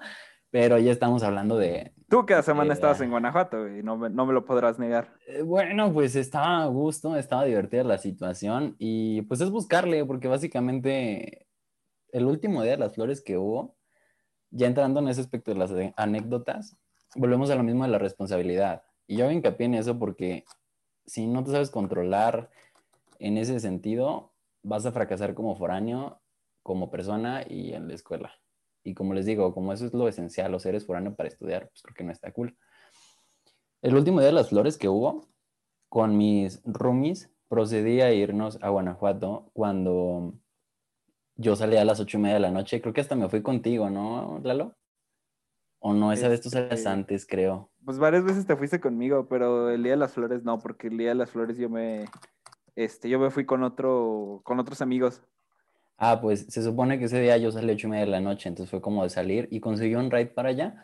pero 0.52 0.78
ya 0.78 0.92
estamos 0.92 1.24
hablando 1.24 1.58
de, 1.58 1.94
Tú 2.08 2.26
cada 2.26 2.44
semana 2.44 2.70
Eh, 2.72 2.76
estabas 2.76 3.02
en 3.02 3.10
Guanajuato, 3.10 3.62
güey, 3.62 3.82
no 3.84 3.98
me, 3.98 4.10
no 4.10 4.26
me 4.28 4.34
lo 4.34 4.46
podrás 4.46 4.78
negar. 4.80 5.16
eh, 5.28 5.42
bueno, 5.42 5.92
pues 5.92 6.16
estaba 6.16 6.64
a 6.64 6.68
gusto, 6.68 7.16
estaba 7.18 7.44
divertida 7.46 7.84
la 7.84 7.98
situación 7.98 8.76
y 8.80 9.24
pues 9.24 9.42
es 9.42 9.50
buscarle, 9.50 10.06
porque 10.06 10.28
básicamente 10.28 11.48
el 12.12 12.26
último 12.26 12.62
día 12.62 12.74
de 12.74 12.78
las 12.78 12.94
flores 12.94 13.22
que 13.22 13.38
hubo, 13.38 13.76
ya 14.52 14.68
entrando 14.68 15.00
en 15.00 15.08
ese 15.10 15.22
aspecto 15.22 15.52
de 15.52 15.58
las 15.58 15.72
de- 15.72 15.94
anécdotas, 15.98 16.78
volvemos 17.16 17.50
a 17.50 17.56
lo 17.56 17.64
mismo 17.64 17.84
de 17.84 17.90
la 17.92 17.98
responsabilidad. 17.98 18.84
Y 19.08 19.18
yo 19.18 19.26
hago 19.26 19.34
hincapié 19.34 19.66
en 19.66 19.74
eso 19.76 20.00
porque 20.00 20.46
si 21.06 21.28
no 21.28 21.44
te 21.44 21.52
sabes 21.52 21.70
controlar 21.70 22.50
en 23.20 23.38
ese 23.38 23.60
sentido, 23.60 24.34
vas 24.64 24.86
a 24.86 24.92
fracasar 24.92 25.34
como 25.34 25.56
foráneo, 25.56 26.22
como 26.64 26.90
persona 26.90 27.44
y 27.48 27.74
en 27.74 27.88
la 27.88 27.94
escuela. 27.94 28.34
Y 28.84 28.94
como 28.94 29.14
les 29.14 29.26
digo, 29.26 29.54
como 29.54 29.74
eso 29.74 29.86
es 29.86 29.94
lo 29.94 30.08
esencial, 30.08 30.54
o 30.54 30.60
sea, 30.60 30.70
eres 30.70 30.86
foráneo 30.86 31.16
para 31.16 31.30
estudiar, 31.30 31.70
pues 31.70 31.82
creo 31.82 31.96
que 31.96 32.04
no 32.04 32.12
está 32.12 32.32
cool. 32.32 32.58
El 33.82 33.96
último 33.96 34.20
día 34.20 34.28
de 34.28 34.34
las 34.34 34.50
flores 34.50 34.78
que 34.78 34.90
hubo, 34.90 35.28
con 35.90 36.18
mis 36.18 36.62
roomies, 36.66 37.32
procedí 37.48 38.02
a 38.02 38.12
irnos 38.12 38.58
a 38.62 38.70
Guanajuato 38.70 39.50
cuando 39.54 40.34
yo 41.36 41.56
salí 41.56 41.78
a 41.78 41.86
las 41.86 42.00
ocho 42.00 42.18
y 42.18 42.22
media 42.22 42.36
de 42.36 42.42
la 42.42 42.52
noche. 42.52 42.82
Creo 42.82 42.94
que 42.94 43.02
hasta 43.02 43.16
me 43.16 43.30
fui 43.30 43.42
contigo, 43.42 43.90
¿no, 43.90 44.40
Lalo? 44.44 44.76
O 45.88 45.94
no, 45.94 46.12
esa 46.12 46.30
vez 46.30 46.42
tú 46.42 46.50
salías 46.50 46.80
Este, 46.80 46.90
antes, 46.90 47.28
creo. 47.28 47.70
Pues 47.86 48.00
varias 48.00 48.24
veces 48.24 48.48
te 48.48 48.56
fuiste 48.56 48.80
conmigo, 48.80 49.28
pero 49.30 49.70
el 49.70 49.84
Día 49.84 49.92
de 49.92 49.98
las 50.00 50.14
Flores 50.14 50.44
no, 50.44 50.58
porque 50.58 50.88
el 50.88 50.98
Día 50.98 51.10
de 51.10 51.16
las 51.16 51.30
Flores 51.30 51.60
yo 51.60 51.70
me, 51.70 52.06
este, 52.76 53.08
yo 53.08 53.20
me 53.20 53.30
fui 53.30 53.46
con 53.46 53.62
otro, 53.62 54.42
con 54.44 54.60
otros 54.60 54.82
amigos. 54.82 55.22
Ah, 56.00 56.20
pues 56.20 56.48
se 56.50 56.64
supone 56.64 56.98
que 56.98 57.06
ese 57.06 57.22
día 57.22 57.38
yo 57.38 57.52
salí 57.52 57.70
a 57.70 57.74
ocho 57.76 57.86
y 57.86 57.92
media 57.92 58.06
de 58.06 58.10
la 58.10 58.20
noche, 58.20 58.50
entonces 58.50 58.72
fue 58.72 58.82
como 58.82 59.04
de 59.04 59.12
salir 59.12 59.48
y 59.52 59.60
conseguí 59.60 59.94
un 59.94 60.10
ride 60.10 60.26
para 60.26 60.50
allá. 60.50 60.84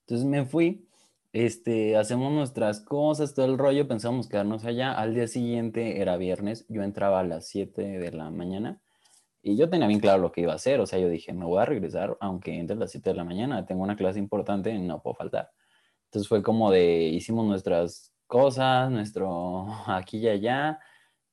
Entonces 0.00 0.26
me 0.26 0.44
fui, 0.44 0.86
este, 1.32 1.96
hacemos 1.96 2.30
nuestras 2.30 2.82
cosas, 2.82 3.32
todo 3.32 3.46
el 3.46 3.56
rollo, 3.56 3.88
pensamos 3.88 4.28
quedarnos 4.28 4.66
allá. 4.66 4.92
Al 4.92 5.14
día 5.14 5.28
siguiente 5.28 6.02
era 6.02 6.18
viernes, 6.18 6.66
yo 6.68 6.82
entraba 6.82 7.20
a 7.20 7.24
las 7.24 7.48
7 7.48 7.80
de 7.80 8.12
la 8.12 8.28
mañana 8.28 8.81
y 9.42 9.56
yo 9.56 9.68
tenía 9.68 9.88
bien 9.88 10.00
claro 10.00 10.22
lo 10.22 10.30
que 10.30 10.42
iba 10.42 10.52
a 10.52 10.56
hacer, 10.56 10.80
o 10.80 10.86
sea, 10.86 10.98
yo 10.98 11.08
dije, 11.08 11.32
me 11.32 11.44
voy 11.44 11.60
a 11.60 11.64
regresar 11.64 12.16
aunque 12.20 12.56
entre 12.58 12.76
las 12.76 12.92
7 12.92 13.10
de 13.10 13.16
la 13.16 13.24
mañana, 13.24 13.66
tengo 13.66 13.82
una 13.82 13.96
clase 13.96 14.20
importante 14.20 14.70
y 14.70 14.80
no 14.80 15.02
puedo 15.02 15.14
faltar. 15.14 15.50
Entonces 16.06 16.28
fue 16.28 16.42
como 16.42 16.70
de, 16.70 17.04
hicimos 17.04 17.46
nuestras 17.46 18.12
cosas, 18.26 18.90
nuestro 18.90 19.66
aquí 19.86 20.18
y 20.18 20.28
allá. 20.28 20.78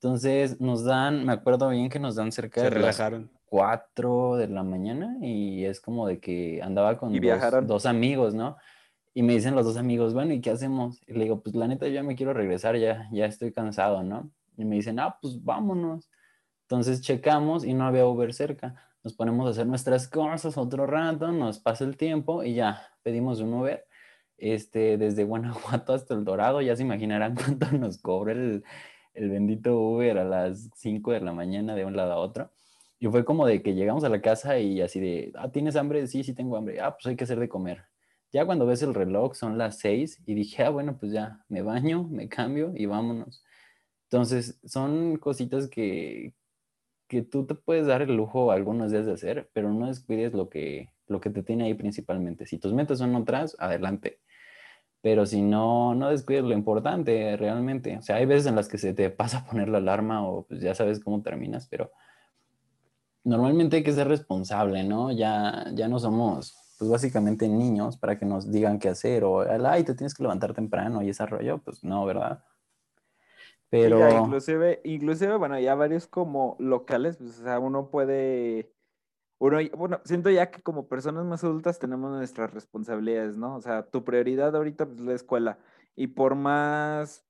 Entonces 0.02 0.60
nos 0.60 0.84
dan, 0.84 1.26
me 1.26 1.34
acuerdo 1.34 1.70
bien 1.70 1.90
que 1.90 2.00
nos 2.00 2.16
dan 2.16 2.32
cerca 2.32 2.62
Se 2.62 2.70
de 2.70 2.72
las 2.72 2.80
relajaron. 2.80 3.32
4 3.46 4.38
de 4.38 4.48
la 4.48 4.64
mañana 4.64 5.18
y 5.22 5.66
es 5.66 5.82
como 5.82 6.08
de 6.08 6.20
que 6.20 6.62
andaba 6.64 6.98
con 6.98 7.14
Y 7.14 7.20
dos, 7.20 7.86
amigos, 7.86 8.34
¿no? 8.34 8.58
Y 9.14 9.24
me 9.24 9.34
dicen 9.34 9.56
los 9.56 9.66
dos 9.66 9.78
amigos, 9.78 10.14
bueno, 10.14 10.34
¿y 10.34 10.42
qué 10.42 10.52
hacemos? 10.52 11.02
Y 11.08 11.14
le 11.14 11.26
digo, 11.26 11.42
pues 11.42 11.56
la 11.56 11.68
neta 11.68 11.88
yo 11.88 11.94
ya 11.94 12.04
me 12.04 12.16
quiero 12.16 12.34
regresar, 12.34 12.78
ya, 12.78 13.10
ya 13.12 13.26
estoy 13.26 13.52
cansado, 13.52 14.04
¿no? 14.04 14.32
Y 14.56 14.66
me 14.66 14.76
dicen, 14.76 15.00
ah, 15.00 15.18
pues 15.22 15.44
vámonos. 15.44 16.09
Entonces 16.70 17.02
checamos 17.02 17.66
y 17.66 17.74
no 17.74 17.88
había 17.88 18.06
Uber 18.06 18.32
cerca. 18.32 18.76
Nos 19.04 19.14
ponemos 19.14 19.48
a 19.48 19.50
hacer 19.50 19.66
nuestras 19.66 20.08
cosas 20.08 20.56
otro 20.56 20.86
rato, 20.86 21.32
nos 21.32 21.58
pasa 21.58 21.84
el 21.84 21.98
tiempo 21.98 22.44
y 22.44 22.54
ya 22.54 22.92
pedimos 23.02 23.40
un 23.40 23.56
Uber. 23.56 23.88
Este, 24.38 25.00
desde 25.00 25.24
Guanajuato 25.24 25.94
hasta 25.94 26.14
El 26.14 26.24
Dorado, 26.26 26.62
ya 26.62 26.76
se 26.76 26.84
imaginarán 26.84 27.34
cuánto 27.44 27.72
nos 27.72 27.98
cobra 27.98 28.34
el, 28.34 28.64
el 29.16 29.30
bendito 29.32 29.80
Uber 29.80 30.20
a 30.20 30.24
las 30.24 30.70
5 30.76 31.12
de 31.12 31.22
la 31.22 31.34
mañana 31.34 31.74
de 31.74 31.86
un 31.86 31.96
lado 31.96 32.14
a 32.14 32.18
otro. 32.18 32.52
Y 33.00 33.08
fue 33.08 33.26
como 33.26 33.48
de 33.48 33.64
que 33.64 33.74
llegamos 33.74 34.04
a 34.04 34.10
la 34.10 34.22
casa 34.22 34.60
y 34.60 34.82
así 34.82 35.00
de, 35.00 35.32
ah, 35.38 35.50
¿tienes 35.50 35.76
hambre? 35.76 36.06
Sí, 36.06 36.24
sí 36.24 36.36
tengo 36.36 36.56
hambre. 36.56 36.82
Ah, 36.82 36.94
pues 36.94 37.08
hay 37.08 37.16
que 37.16 37.24
hacer 37.24 37.40
de 37.40 37.50
comer. 37.50 37.86
Ya 38.32 38.46
cuando 38.46 38.68
ves 38.68 38.84
el 38.84 38.94
reloj 38.94 39.34
son 39.34 39.58
las 39.58 39.80
6 39.80 40.22
y 40.28 40.36
dije, 40.36 40.64
ah, 40.66 40.70
bueno, 40.70 41.00
pues 41.00 41.12
ya 41.14 41.44
me 41.50 41.64
baño, 41.64 42.04
me 42.04 42.30
cambio 42.30 42.74
y 42.76 42.86
vámonos. 42.86 43.44
Entonces, 44.04 44.60
son 44.66 45.18
cositas 45.18 45.68
que, 45.68 46.36
que 47.10 47.24
tú 47.24 47.46
te 47.46 47.56
puedes 47.56 47.88
dar 47.88 48.04
el 48.04 48.16
lujo 48.16 48.52
algunos 48.52 48.92
días 48.92 49.06
de 49.08 49.14
hacer, 49.14 49.50
pero 49.52 49.74
no 49.74 49.88
descuides 49.88 50.34
lo 50.34 50.48
que, 50.48 50.94
lo 51.08 51.20
que 51.20 51.32
te 51.32 51.44
tiene 51.44 51.66
ahí 51.66 51.74
principalmente. 51.74 52.46
Si 52.46 52.60
tus 52.60 52.72
metas 52.72 53.00
son 53.00 53.16
otras, 53.16 53.58
adelante. 53.60 54.20
Pero 55.02 55.26
si 55.26 55.42
no, 55.42 55.96
no 55.96 56.10
descuides 56.10 56.44
lo 56.44 56.54
importante 56.54 57.36
realmente. 57.36 57.98
O 57.98 58.02
sea, 58.04 58.18
hay 58.18 58.26
veces 58.28 58.46
en 58.46 58.56
las 58.56 58.70
que 58.70 58.78
se 58.78 58.94
te 58.94 59.10
pasa 59.10 59.46
poner 59.46 59.70
la 59.70 59.80
alarma 59.80 60.26
o 60.28 60.46
pues 60.46 60.62
ya 60.62 60.76
sabes 60.76 61.00
cómo 61.00 61.24
terminas, 61.24 61.68
pero 61.68 61.92
normalmente 63.24 63.78
hay 63.78 63.84
que 63.84 63.92
ser 63.92 64.08
responsable, 64.08 64.84
¿no? 64.84 65.12
Ya, 65.12 65.66
ya 65.74 65.88
no 65.88 66.00
somos, 66.00 66.56
pues 66.78 66.92
básicamente 66.92 67.50
niños 67.50 67.98
para 67.98 68.20
que 68.20 68.26
nos 68.26 68.52
digan 68.52 68.78
qué 68.78 68.90
hacer 68.90 69.24
o, 69.24 69.42
ay, 69.42 69.84
te 69.84 69.96
tienes 69.96 70.14
que 70.14 70.24
levantar 70.24 70.54
temprano 70.54 71.02
y 71.02 71.10
ese 71.10 71.26
rollo, 71.26 71.58
pues 71.58 71.84
no, 71.84 72.06
¿verdad? 72.06 72.44
Pero... 73.70 74.00
ya, 74.00 74.12
inclusive, 74.12 74.82
inclusive, 74.84 75.36
bueno, 75.38 75.60
ya 75.60 75.76
varios 75.76 76.08
como 76.08 76.56
locales, 76.60 77.18
pues, 77.18 77.40
o 77.40 77.44
sea, 77.44 77.60
uno 77.60 77.90
puede, 77.92 78.74
uno, 79.40 79.60
bueno, 79.78 80.02
siento 80.06 80.30
ya 80.30 80.52
que 80.52 80.62
como 80.62 80.88
personas 80.90 81.26
más 81.26 81.44
adultas 81.44 81.80
tenemos 81.80 82.12
nuestras 82.12 82.54
responsabilidades, 82.54 83.38
¿no? 83.38 83.56
O 83.56 83.62
sea, 83.62 83.84
tu 83.90 84.04
prioridad 84.04 84.56
ahorita 84.56 84.86
pues, 84.88 85.00
es 85.00 85.06
la 85.06 85.14
escuela. 85.14 85.60
Y 85.96 86.08
por 86.08 86.36
más, 86.36 87.26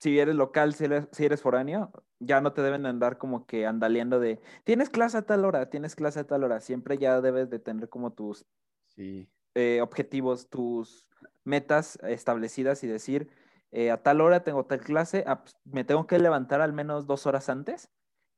si 0.00 0.18
eres 0.18 0.34
local, 0.36 0.74
si 0.74 0.84
eres, 0.86 1.08
si 1.12 1.24
eres 1.26 1.42
foráneo, 1.42 1.92
ya 2.20 2.40
no 2.40 2.52
te 2.52 2.62
deben 2.62 2.86
andar 2.86 3.18
como 3.18 3.46
que 3.46 3.66
andaleando 3.66 4.18
de, 4.20 4.40
tienes 4.64 4.90
clase 4.90 5.18
a 5.18 5.22
tal 5.26 5.44
hora, 5.44 5.70
tienes 5.70 5.94
clase 5.94 6.20
a 6.20 6.26
tal 6.26 6.44
hora. 6.44 6.60
Siempre 6.60 6.98
ya 6.98 7.20
debes 7.20 7.50
de 7.50 7.58
tener 7.58 7.88
como 7.88 8.12
tus 8.12 8.46
Sí. 8.88 9.28
eh, 9.54 9.80
objetivos, 9.82 10.48
tus 10.48 11.06
metas 11.44 11.98
establecidas 12.02 12.82
y 12.84 12.86
decir, 12.88 13.30
eh, 13.72 13.90
a 13.90 14.02
tal 14.02 14.20
hora 14.20 14.42
tengo 14.42 14.66
tal 14.66 14.80
clase, 14.80 15.24
ah, 15.26 15.42
pues, 15.42 15.56
me 15.64 15.84
tengo 15.84 16.06
que 16.06 16.18
levantar 16.18 16.60
al 16.60 16.72
menos 16.72 17.06
dos 17.06 17.26
horas 17.26 17.48
antes 17.48 17.88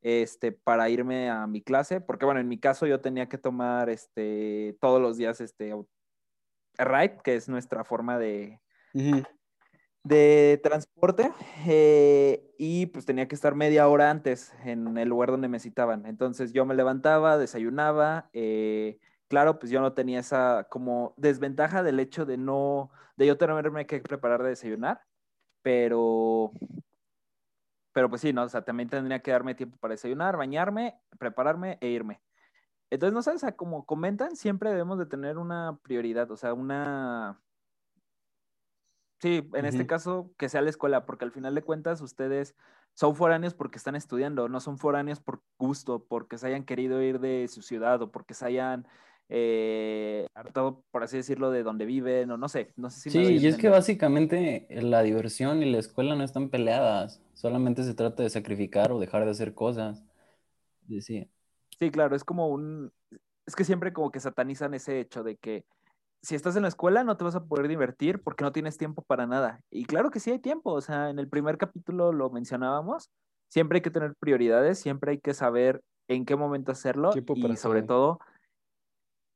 este, 0.02 0.52
para 0.52 0.88
irme 0.90 1.30
a 1.30 1.46
mi 1.46 1.62
clase, 1.62 2.00
porque 2.00 2.24
bueno, 2.24 2.40
en 2.40 2.48
mi 2.48 2.58
caso 2.58 2.86
yo 2.86 3.00
tenía 3.00 3.28
que 3.28 3.38
tomar 3.38 3.88
este, 3.88 4.76
todos 4.80 5.00
los 5.00 5.16
días 5.16 5.40
este, 5.40 5.74
ride, 6.76 7.18
que 7.22 7.36
es 7.36 7.48
nuestra 7.48 7.84
forma 7.84 8.18
de, 8.18 8.60
de 10.02 10.60
transporte 10.62 11.32
eh, 11.66 12.52
y 12.58 12.86
pues 12.86 13.06
tenía 13.06 13.28
que 13.28 13.34
estar 13.34 13.54
media 13.54 13.88
hora 13.88 14.10
antes 14.10 14.52
en 14.64 14.98
el 14.98 15.08
lugar 15.08 15.30
donde 15.30 15.48
me 15.48 15.60
citaban. 15.60 16.04
Entonces 16.06 16.52
yo 16.52 16.66
me 16.66 16.74
levantaba, 16.74 17.38
desayunaba, 17.38 18.28
eh, 18.32 18.98
claro, 19.28 19.58
pues 19.58 19.70
yo 19.70 19.80
no 19.80 19.92
tenía 19.92 20.20
esa 20.20 20.66
como 20.68 21.14
desventaja 21.16 21.82
del 21.82 22.00
hecho 22.00 22.26
de 22.26 22.36
no, 22.36 22.90
de 23.16 23.26
yo 23.28 23.38
tenerme 23.38 23.86
que 23.86 24.00
preparar 24.00 24.42
de 24.42 24.50
desayunar, 24.50 25.02
pero, 25.62 26.52
pero 27.92 28.08
pues 28.08 28.20
sí, 28.22 28.32
¿no? 28.32 28.44
O 28.44 28.48
sea, 28.48 28.64
también 28.64 28.88
tendría 28.88 29.20
que 29.22 29.30
darme 29.30 29.54
tiempo 29.54 29.76
para 29.78 29.92
desayunar, 29.92 30.36
bañarme, 30.36 31.00
prepararme 31.18 31.78
e 31.80 31.88
irme. 31.88 32.22
Entonces, 32.90 33.14
no 33.14 33.22
sé, 33.22 33.32
o 33.32 33.38
sea, 33.38 33.56
como 33.56 33.86
comentan, 33.86 34.36
siempre 34.36 34.70
debemos 34.70 34.98
de 34.98 35.06
tener 35.06 35.38
una 35.38 35.78
prioridad, 35.82 36.30
o 36.30 36.36
sea, 36.36 36.54
una, 36.54 37.42
Sí, 39.20 39.48
en 39.54 39.66
este 39.66 39.82
Ujú. 39.82 39.88
caso, 39.88 40.34
que 40.36 40.48
sea 40.48 40.62
la 40.62 40.70
escuela, 40.70 41.06
porque 41.06 41.24
al 41.24 41.30
final 41.30 41.54
de 41.54 41.62
cuentas 41.62 42.00
ustedes 42.00 42.56
son 42.94 43.14
foráneos 43.14 43.54
porque 43.54 43.78
están 43.78 43.94
estudiando, 43.94 44.48
no 44.48 44.58
son 44.58 44.78
foráneos 44.78 45.20
por 45.20 45.42
gusto, 45.58 46.04
porque 46.06 46.38
se 46.38 46.48
hayan 46.48 46.64
querido 46.64 47.00
ir 47.00 47.20
de 47.20 47.46
su 47.46 47.62
ciudad 47.62 48.02
o 48.02 48.10
porque 48.10 48.34
se 48.34 48.46
hayan 48.46 48.88
eh, 49.28 50.26
hartado, 50.34 50.84
por 50.90 51.02
así 51.02 51.16
decirlo, 51.16 51.50
de 51.50 51.62
donde 51.62 51.86
viven, 51.86 52.30
o 52.30 52.36
no 52.36 52.48
sé, 52.48 52.72
no 52.76 52.90
sé 52.90 53.00
si 53.00 53.10
Sí, 53.10 53.38
y 53.40 53.46
es 53.46 53.56
que 53.56 53.68
básicamente 53.68 54.66
la 54.70 55.02
diversión 55.02 55.62
y 55.62 55.70
la 55.70 55.78
escuela 55.78 56.14
no 56.14 56.24
están 56.24 56.50
peleadas, 56.50 57.22
solamente 57.34 57.82
se 57.82 57.94
trata 57.94 58.22
de 58.22 58.30
sacrificar 58.30 58.92
o 58.92 59.00
dejar 59.00 59.24
de 59.24 59.30
hacer 59.30 59.54
cosas. 59.54 60.04
Y 60.88 61.00
Sí, 61.00 61.28
Sí, 61.78 61.90
claro, 61.90 62.14
es 62.14 62.24
como 62.24 62.48
un, 62.48 62.92
es 63.46 63.56
que 63.56 63.64
siempre 63.64 63.92
como 63.92 64.10
que 64.10 64.20
satanizan 64.20 64.74
ese 64.74 65.00
hecho 65.00 65.22
de 65.22 65.36
que 65.36 65.64
si 66.22 66.34
estás 66.34 66.54
en 66.54 66.62
la 66.62 66.68
escuela 66.68 67.02
no 67.02 67.16
te 67.16 67.24
vas 67.24 67.34
a 67.34 67.44
poder 67.44 67.66
divertir 67.66 68.22
porque 68.22 68.44
no 68.44 68.52
tienes 68.52 68.78
tiempo 68.78 69.02
para 69.02 69.26
nada. 69.26 69.60
Y 69.70 69.84
claro 69.84 70.10
que 70.10 70.20
sí 70.20 70.30
hay 70.30 70.38
tiempo, 70.38 70.72
o 70.72 70.80
sea, 70.80 71.10
en 71.10 71.18
el 71.18 71.28
primer 71.28 71.58
capítulo 71.58 72.12
lo 72.12 72.30
mencionábamos, 72.30 73.10
siempre 73.48 73.78
hay 73.78 73.82
que 73.82 73.90
tener 73.90 74.14
prioridades, 74.14 74.78
siempre 74.78 75.12
hay 75.12 75.18
que 75.18 75.34
saber 75.34 75.82
en 76.08 76.24
qué 76.24 76.36
momento 76.36 76.72
hacerlo 76.72 77.10
y 77.14 77.56
sobre 77.56 77.82
todo. 77.82 78.20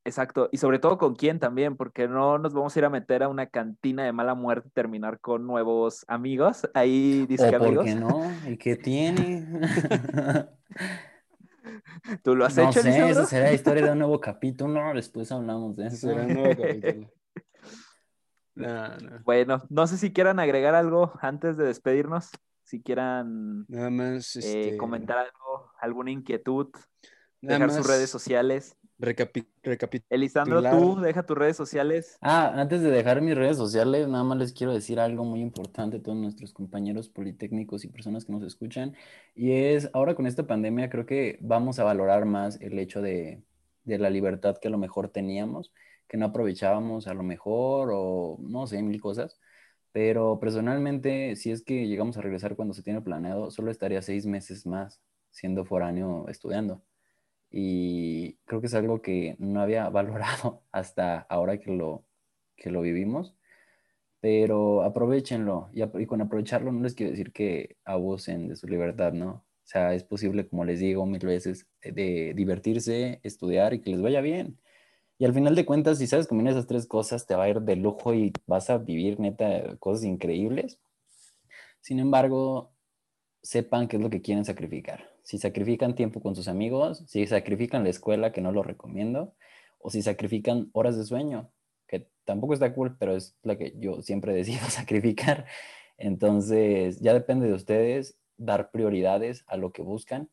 Exacto, 0.07 0.49
y 0.53 0.59
sobre 0.59 0.79
todo 0.79 0.99
con 0.99 1.17
quién 1.17 1.41
también, 1.41 1.77
porque 1.77 2.07
no 2.07 2.39
nos 2.39 2.55
vamos 2.55 2.75
a 2.75 2.79
ir 2.79 2.85
a 2.85 2.91
meter 2.91 3.25
a 3.25 3.29
una 3.29 3.47
cantina 3.47 4.05
de 4.05 4.13
mala 4.13 4.37
muerte 4.37 4.69
y 4.69 4.71
terminar 4.71 5.19
con 5.19 5.49
nuevos 5.49 6.05
amigos. 6.07 6.71
Ahí 6.75 7.27
dice 7.27 7.45
¿O 7.45 7.57
amigos. 7.57 7.75
por 7.75 7.85
qué 7.85 7.95
no? 7.97 8.33
¿Y 8.47 8.57
qué 8.57 8.77
tiene? 8.77 9.49
¿Tú 12.23 12.37
lo 12.37 12.45
has 12.45 12.57
no 12.57 12.71
hecho, 12.71 12.83
sé, 12.83 12.89
Lisandro? 12.89 13.11
esa 13.11 13.27
será 13.27 13.47
la 13.47 13.55
historia 13.55 13.85
de 13.85 13.91
un 13.91 13.99
nuevo 13.99 14.21
capítulo. 14.21 14.95
Después 14.95 15.33
hablamos 15.33 15.77
de 15.77 15.89
eso. 15.89 16.09
Será 16.09 16.23
un 16.23 16.35
nuevo 16.35 16.63
capítulo. 16.63 17.11
No, 18.55 18.89
no. 18.99 19.19
Bueno, 19.25 19.65
no 19.69 19.89
sé 19.89 19.99
si 19.99 20.13
quieran 20.13 20.39
agregar 20.39 20.77
algo 20.77 21.15
antes 21.21 21.57
de 21.57 21.65
despedirnos, 21.65 22.31
si 22.63 22.81
quieran 22.81 23.65
Nada 23.67 23.91
más, 23.91 24.37
eh, 24.37 24.39
este, 24.39 24.77
comentar 24.77 25.19
algo, 25.19 25.73
alguna 25.81 26.13
inquietud, 26.13 26.69
nada 27.41 27.59
dejar 27.59 27.73
sus 27.73 27.89
redes 27.89 28.09
sociales. 28.09 28.77
Recapi- 28.99 29.47
recapitular. 29.63 30.07
Elisandro, 30.11 30.63
tú 30.63 31.01
deja 31.01 31.25
tus 31.25 31.37
redes 31.37 31.57
sociales. 31.57 32.19
Ah, 32.21 32.53
antes 32.55 32.83
de 32.83 32.91
dejar 32.91 33.21
mis 33.21 33.35
redes 33.35 33.57
sociales, 33.57 34.09
nada 34.09 34.25
más 34.25 34.39
les 34.39 34.53
quiero 34.53 34.73
decir 34.73 35.01
algo 35.01 35.25
muy 35.25 35.41
importante 35.41 35.99
a 35.99 36.03
todos 36.03 36.17
nuestros 36.17 36.53
compañeros 36.53 37.09
politécnicos 37.09 37.85
y 37.85 37.89
personas 37.89 38.25
que 38.25 38.33
nos 38.33 38.43
escuchan. 38.43 38.95
Y 39.35 39.53
es, 39.53 39.91
ahora 39.93 40.15
con 40.15 40.27
esta 40.27 40.47
pandemia 40.47 40.91
creo 40.91 41.07
que 41.07 41.39
vamos 41.41 41.79
a 41.79 41.85
valorar 41.85 42.25
más 42.25 42.61
el 42.61 42.79
hecho 42.79 43.03
de, 43.03 43.43
de 43.85 43.99
la 43.99 44.11
libertad 44.11 44.57
que 44.59 44.69
a 44.69 44.71
lo 44.71 44.79
mejor 44.79 45.09
teníamos, 45.09 45.73
que 46.09 46.17
no 46.17 46.27
aprovechábamos 46.27 47.07
a 47.07 47.15
lo 47.15 47.23
mejor 47.23 47.91
o 47.93 48.39
no 48.41 48.67
sé, 48.67 48.83
mil 48.83 49.01
cosas. 49.01 49.41
Pero 49.93 50.39
personalmente, 50.39 51.37
si 51.37 51.51
es 51.51 51.63
que 51.63 51.89
llegamos 51.89 52.19
a 52.19 52.21
regresar 52.21 52.55
cuando 52.55 52.75
se 52.75 52.83
tiene 52.83 53.01
planeado, 53.01 53.51
solo 53.51 53.71
estaría 53.71 54.03
seis 54.03 54.27
meses 54.27 54.67
más 54.67 55.01
siendo 55.31 55.65
foráneo 55.65 56.29
estudiando. 56.29 56.83
Y 57.59 58.35
creo 58.45 58.61
que 58.61 58.67
es 58.67 58.75
algo 58.75 59.01
que 59.01 59.35
no 59.39 59.63
había 59.63 59.89
valorado 59.91 60.63
hasta 60.73 61.21
ahora 61.21 61.59
que 61.59 61.71
lo, 61.71 62.05
que 62.55 62.71
lo 62.71 62.83
vivimos. 62.83 63.35
Pero 64.21 64.83
aprovechenlo. 64.83 65.71
Y, 65.73 65.83
y 65.83 66.07
con 66.07 66.21
aprovecharlo 66.21 66.71
no 66.71 66.83
les 66.83 66.95
quiero 66.95 67.13
decir 67.13 67.33
que 67.33 67.79
abusen 67.85 68.49
de 68.49 68.57
su 68.57 68.69
libertad, 68.69 69.15
¿no? 69.15 69.31
O 69.31 69.69
sea, 69.69 69.95
es 69.95 70.05
posible, 70.05 70.47
como 70.49 70.67
les 70.67 70.81
digo 70.81 71.07
mil 71.07 71.25
veces, 71.25 71.67
eh, 71.81 71.93
de 71.93 72.35
divertirse, 72.35 73.21
estudiar 73.23 73.73
y 73.73 73.81
que 73.81 73.91
les 73.91 74.03
vaya 74.03 74.21
bien. 74.21 74.59
Y 75.19 75.25
al 75.25 75.35
final 75.35 75.55
de 75.55 75.65
cuentas, 75.67 75.99
si 75.99 76.07
sabes 76.07 76.27
combinar 76.29 76.53
esas 76.53 76.67
tres 76.67 76.87
cosas, 76.87 77.27
te 77.27 77.37
va 77.37 77.45
a 77.45 77.49
ir 77.51 77.63
de 77.63 77.77
lujo 77.77 78.13
y 78.15 78.35
vas 78.47 78.69
a 78.71 78.79
vivir 78.79 79.19
neta 79.19 79.77
cosas 79.79 80.05
increíbles. 80.05 80.79
Sin 81.81 82.01
embargo, 82.01 82.73
sepan 83.47 83.87
qué 83.87 83.97
es 83.97 84.03
lo 84.03 84.11
que 84.11 84.23
quieren 84.23 84.45
sacrificar. 84.45 85.09
Si 85.23 85.39
sacrifican 85.39 85.95
tiempo 85.95 86.21
con 86.21 86.35
sus 86.35 86.49
amigos, 86.49 87.05
si 87.07 87.27
sacrifican 87.27 87.85
la 87.85 87.91
escuela, 87.91 88.33
que 88.33 88.41
no 88.41 88.51
lo 88.51 88.65
recomiendo, 88.65 89.35
o 89.79 89.91
si 89.91 90.03
sacrifican 90.03 90.69
horas 90.73 90.97
de 90.97 91.05
sueño, 91.05 91.49
que 91.87 92.09
tampoco 92.25 92.55
está 92.55 92.75
cool, 92.75 92.97
pero 92.99 93.15
es 93.15 93.37
la 93.43 93.57
que 93.57 93.75
yo 93.79 94.03
siempre 94.03 94.35
decido 94.35 94.69
sacrificar. 94.69 95.47
Entonces, 95.97 96.99
ya 97.01 97.15
depende 97.15 97.47
de 97.47 97.55
ustedes 97.55 98.19
dar 98.37 98.71
prioridades 98.73 99.45
a 99.47 99.57
lo 99.57 99.73
que 99.73 99.83
buscan 99.83 100.29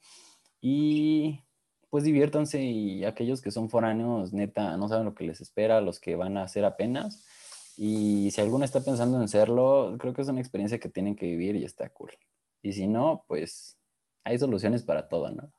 y 0.59 1.41
pues 1.89 2.03
diviértanse 2.03 2.61
y 2.63 3.05
aquellos 3.05 3.41
que 3.41 3.51
son 3.51 3.69
foráneos, 3.69 4.33
neta, 4.33 4.75
no 4.77 4.87
saben 4.89 5.05
lo 5.05 5.13
que 5.13 5.25
les 5.25 5.39
espera, 5.39 5.81
los 5.81 5.99
que 5.99 6.15
van 6.15 6.37
a 6.37 6.43
hacer 6.43 6.65
apenas. 6.65 7.23
Y 7.77 8.31
si 8.31 8.41
alguno 8.41 8.65
está 8.65 8.81
pensando 8.81 9.21
en 9.21 9.27
serlo, 9.27 9.95
creo 9.99 10.13
que 10.13 10.23
es 10.23 10.27
una 10.27 10.39
experiencia 10.41 10.79
que 10.79 10.89
tienen 10.89 11.15
que 11.15 11.27
vivir 11.27 11.55
y 11.55 11.63
está 11.63 11.89
cool. 11.89 12.11
Y 12.63 12.73
si 12.73 12.87
no, 12.87 13.25
pues 13.27 13.77
hay 14.23 14.39
soluciones 14.39 14.83
para 14.83 15.07
todo, 15.07 15.29
¿no? 15.29 15.51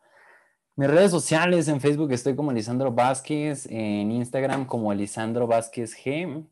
Mis 0.77 0.91
redes 0.91 1.13
sociales, 1.13 1.69
en 1.69 1.81
Facebook 1.81 2.11
estoy 2.11 2.35
como 2.35 2.51
Lisandro 2.51 2.91
Vázquez, 2.91 3.67
en 3.71 4.11
Instagram 4.11 4.65
como 4.67 4.93
Lisandro 4.93 5.47
Vázquez 5.47 5.95
G. 5.95 6.45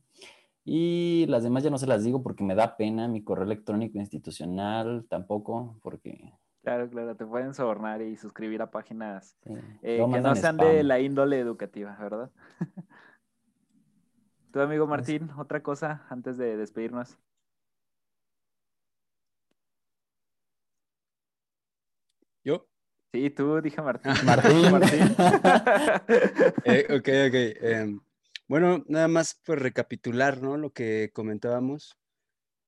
Y 0.64 1.26
las 1.26 1.42
demás 1.42 1.64
ya 1.64 1.70
no 1.70 1.78
se 1.78 1.88
las 1.88 2.04
digo 2.04 2.22
porque 2.22 2.44
me 2.44 2.54
da 2.54 2.76
pena, 2.76 3.08
mi 3.08 3.24
correo 3.24 3.44
electrónico 3.44 3.98
institucional 3.98 5.06
tampoco, 5.08 5.76
porque... 5.82 6.32
Claro, 6.62 6.88
claro, 6.88 7.16
te 7.16 7.26
pueden 7.26 7.52
sobornar 7.54 8.00
y 8.02 8.16
suscribir 8.16 8.62
a 8.62 8.70
páginas 8.70 9.36
sí, 9.42 9.54
eh, 9.82 9.96
que 9.96 10.20
no 10.20 10.36
sean 10.36 10.54
spam. 10.54 10.68
de 10.68 10.84
la 10.84 11.00
índole 11.00 11.40
educativa, 11.40 11.96
¿verdad? 12.00 12.30
Tu 14.52 14.60
amigo 14.60 14.86
Martín, 14.86 15.30
otra 15.38 15.62
cosa 15.62 16.06
antes 16.10 16.36
de 16.36 16.58
despedirnos. 16.58 17.18
¿Yo? 22.44 22.68
Sí, 23.12 23.30
tú, 23.30 23.60
dije 23.60 23.82
Martín. 23.82 24.12
Martín. 24.24 25.14
Eh, 26.64 26.86
ok, 26.88 27.08
ok. 27.28 27.62
em, 27.62 28.00
bueno, 28.48 28.84
nada 28.88 29.08
más 29.08 29.40
pues 29.44 29.58
recapitular, 29.58 30.40
¿no? 30.40 30.56
Lo 30.56 30.72
que 30.72 31.10
comentábamos. 31.12 31.98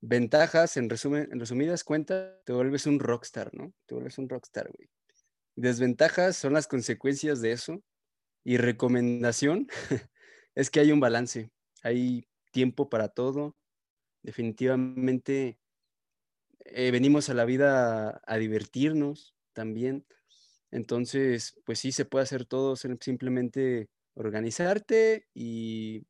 Ventajas, 0.01 0.77
en 0.77 0.89
resumen, 0.89 1.29
en 1.31 1.39
resumidas 1.39 1.83
cuentas, 1.83 2.43
te 2.45 2.53
vuelves 2.53 2.85
un 2.85 2.99
rockstar, 2.99 3.53
¿no? 3.53 3.73
Te 3.87 3.95
vuelves 3.95 4.17
un 4.17 4.29
rockstar, 4.29 4.71
güey. 4.71 4.89
Desventajas 5.55 6.37
son 6.37 6.53
las 6.53 6.67
consecuencias 6.67 7.41
de 7.41 7.51
eso. 7.51 7.83
Y 8.43 8.57
recomendación 8.57 9.67
es 10.55 10.69
que 10.69 10.79
hay 10.79 10.91
un 10.91 10.99
balance. 10.99 11.49
Hay 11.81 12.27
tiempo 12.51 12.89
para 12.89 13.09
todo. 13.09 13.55
Definitivamente 14.21 15.59
eh, 16.59 16.91
venimos 16.91 17.29
a 17.29 17.33
la 17.33 17.45
vida 17.45 18.09
a, 18.09 18.21
a 18.25 18.37
divertirnos 18.37 19.34
también. 19.55 20.05
Entonces, 20.69 21.59
pues 21.65 21.79
sí, 21.79 21.91
se 21.91 22.05
puede 22.05 22.23
hacer 22.23 22.45
todo, 22.45 22.75
sim- 22.75 22.97
simplemente 23.01 23.89
organizarte 24.13 25.25
y 25.33 26.05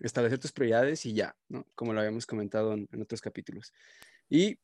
establecer 0.00 0.38
tus 0.38 0.52
prioridades 0.52 1.06
y 1.06 1.12
ya, 1.14 1.36
¿no? 1.48 1.64
Como 1.74 1.92
lo 1.92 2.00
habíamos 2.00 2.26
comentado 2.26 2.72
en, 2.72 2.88
en 2.90 3.02
otros 3.02 3.20
capítulos. 3.20 3.72
Y 4.28 4.58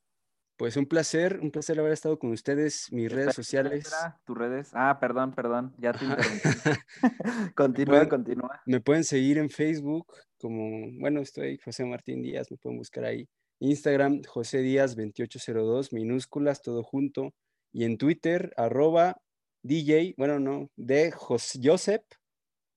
pues 0.56 0.76
un 0.76 0.86
placer, 0.86 1.38
un 1.40 1.52
placer 1.52 1.78
haber 1.78 1.92
estado 1.92 2.18
con 2.18 2.32
ustedes, 2.32 2.90
mis 2.90 3.12
redes 3.12 3.34
sociales. 3.34 3.88
tus 4.24 4.36
redes. 4.36 4.70
Ah, 4.72 4.98
perdón, 5.00 5.32
perdón, 5.34 5.72
ya 5.78 5.92
te 5.92 6.04
interrumpí. 6.04 6.40
continúa, 7.54 7.94
Pueden- 7.94 8.08
continúa. 8.08 8.60
Me 8.66 8.80
pueden 8.80 9.04
seguir 9.04 9.38
en 9.38 9.50
Facebook 9.50 10.12
como, 10.38 10.90
bueno, 10.98 11.20
estoy 11.20 11.58
José 11.58 11.84
Martín 11.84 12.22
Díaz, 12.22 12.50
me 12.50 12.56
pueden 12.56 12.78
buscar 12.78 13.04
ahí. 13.04 13.28
Instagram, 13.60 14.22
José 14.24 14.58
Díaz 14.58 14.96
2802, 14.96 15.92
minúsculas, 15.92 16.62
todo 16.62 16.82
junto. 16.82 17.34
Y 17.72 17.84
en 17.84 17.98
Twitter, 17.98 18.52
arroba 18.56 19.20
DJ, 19.62 20.14
bueno, 20.16 20.38
no, 20.40 20.70
de 20.76 21.10
Jos- 21.12 21.58
Josep 21.62 22.02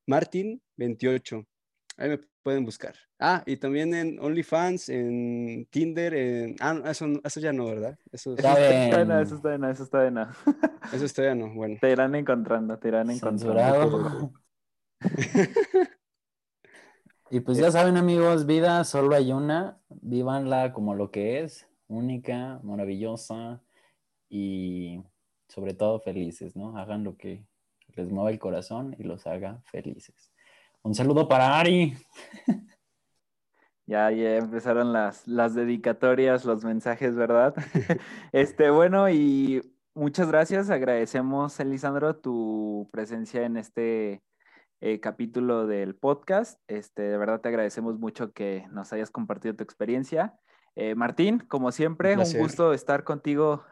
Martín 0.07 0.61
28. 0.77 1.45
Ahí 1.97 2.09
me 2.09 2.19
pueden 2.43 2.65
buscar. 2.65 2.95
Ah, 3.19 3.43
y 3.45 3.57
también 3.57 3.93
en 3.93 4.19
OnlyFans, 4.19 4.89
en 4.89 5.67
Tinder, 5.69 6.13
en... 6.13 6.55
Ah, 6.59 6.73
no, 6.73 6.89
eso, 6.89 7.05
no- 7.07 7.19
eso 7.23 7.39
ya 7.39 7.53
no, 7.53 7.65
¿verdad? 7.65 7.97
Eso, 8.11 8.33
está 8.35 8.55
de 8.55 9.05
nada, 9.05 9.21
eso 9.21 9.35
está 9.35 9.49
de 9.51 9.59
nada, 9.59 9.73
eso 9.73 9.83
está 9.83 10.01
de 10.01 10.11
nada. 10.11 10.35
eso 10.93 11.05
está 11.05 11.23
ya 11.23 11.35
no, 11.35 11.53
bueno. 11.53 11.77
Te 11.79 11.91
irán 11.91 12.15
encontrando, 12.15 12.77
te 12.79 12.87
irán 12.87 13.09
encontrando. 13.11 14.33
Y 17.33 17.39
pues 17.39 17.57
ya 17.57 17.71
saben, 17.71 17.95
amigos, 17.95 18.45
vida 18.45 18.83
solo 18.83 19.15
hay 19.15 19.31
una. 19.31 19.79
Vívanla 19.87 20.73
como 20.73 20.95
lo 20.95 21.11
que 21.11 21.39
es, 21.41 21.65
única, 21.87 22.59
maravillosa 22.61 23.61
y 24.32 25.03
sobre 25.49 25.73
todo 25.73 25.99
felices, 25.99 26.55
¿no? 26.55 26.77
Hagan 26.77 27.03
lo 27.03 27.17
que 27.17 27.45
les 27.89 28.09
mueva 28.09 28.32
el 28.32 28.39
corazón 28.39 28.95
y 28.97 29.03
los 29.03 29.27
haga 29.27 29.61
felices. 29.65 30.32
Un 30.82 30.95
saludo 30.95 31.27
para 31.27 31.59
Ari. 31.59 31.93
Ya, 33.86 34.09
ya 34.09 34.38
empezaron 34.38 34.93
las, 34.93 35.27
las 35.27 35.53
dedicatorias, 35.53 36.45
los 36.45 36.63
mensajes, 36.63 37.13
¿verdad? 37.15 37.53
Este, 38.32 38.69
bueno, 38.69 39.09
y 39.09 39.61
muchas 39.93 40.29
gracias. 40.29 40.69
Agradecemos, 40.69 41.59
Elisandro, 41.59 42.15
tu 42.15 42.88
presencia 42.93 43.43
en 43.43 43.57
este 43.57 44.23
eh, 44.79 45.01
capítulo 45.01 45.67
del 45.67 45.95
podcast. 45.95 46.61
Este, 46.69 47.01
de 47.01 47.17
verdad 47.17 47.41
te 47.41 47.49
agradecemos 47.49 47.99
mucho 47.99 48.32
que 48.32 48.65
nos 48.71 48.93
hayas 48.93 49.11
compartido 49.11 49.55
tu 49.55 49.63
experiencia. 49.65 50.39
Eh, 50.75 50.95
Martín, 50.95 51.39
como 51.39 51.73
siempre, 51.73 52.15
un, 52.15 52.23
gusto 52.39 52.71
estar 52.71 53.03
contigo 53.03 53.65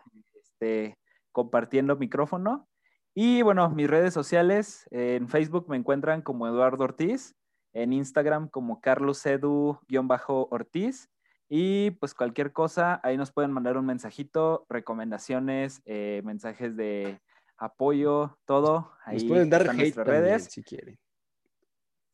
este, 0.59 0.97
compartiendo 1.31 1.95
micrófono. 1.95 2.67
Y 3.15 3.41
bueno, 3.41 3.69
mis 3.69 3.89
redes 3.89 4.13
sociales, 4.13 4.87
eh, 4.91 5.15
en 5.15 5.29
Facebook 5.29 5.67
me 5.69 5.77
encuentran 5.77 6.21
como 6.21 6.47
Eduardo 6.47 6.83
Ortiz, 6.83 7.35
en 7.73 7.93
Instagram 7.93 8.49
como 8.49 8.81
Carlos 8.81 9.25
Edu-Ortiz. 9.25 11.09
Y 11.51 11.91
pues 11.91 12.13
cualquier 12.13 12.53
cosa, 12.53 12.99
ahí 13.03 13.17
nos 13.17 13.31
pueden 13.31 13.51
mandar 13.51 13.77
un 13.77 13.85
mensajito, 13.85 14.65
recomendaciones, 14.69 15.81
eh, 15.85 16.21
mensajes 16.23 16.75
de 16.75 17.19
apoyo, 17.57 18.37
todo. 18.45 18.91
Ahí 19.03 19.15
Nos 19.15 19.23
pueden 19.25 19.49
dar 19.49 19.61
hate 19.61 19.73
nuestras 19.73 20.05
también, 20.05 20.23
redes. 20.23 20.43
si 20.45 20.63
quieren. 20.63 20.99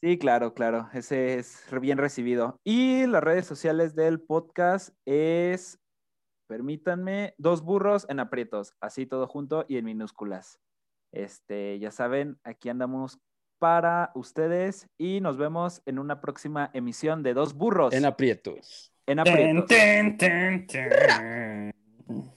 Sí, 0.02 0.18
claro, 0.18 0.54
claro, 0.54 0.90
ese 0.94 1.40
es 1.40 1.66
bien 1.82 1.98
recibido. 1.98 2.60
Y 2.64 3.06
las 3.08 3.24
redes 3.24 3.46
sociales 3.46 3.96
del 3.96 4.22
podcast 4.22 4.96
es, 5.06 5.80
permítanme, 6.48 7.34
dos 7.38 7.62
burros 7.64 8.06
en 8.10 8.20
aprietos, 8.20 8.74
así 8.82 9.06
todo 9.06 9.28
junto 9.28 9.66
y 9.68 9.78
en 9.78 9.86
minúsculas. 9.86 10.60
Este, 11.12 11.80
ya 11.80 11.92
saben, 11.92 12.40
aquí 12.44 12.70
andamos 12.70 13.20
para 13.60 14.12
ustedes 14.16 14.90
y 14.98 15.22
nos 15.22 15.38
vemos 15.38 15.82
en 15.86 15.98
una 16.00 16.20
próxima 16.20 16.70
emisión 16.74 17.24
de 17.24 17.34
Dos 17.34 17.54
Burros 17.54 17.94
En 17.94 18.06
aprietos. 18.06 18.92
en 19.06 19.20
aprietos. 19.20 19.66
Ten, 19.68 20.18
ten, 20.18 20.68
ten, 20.68 20.68
ten. 20.68 22.35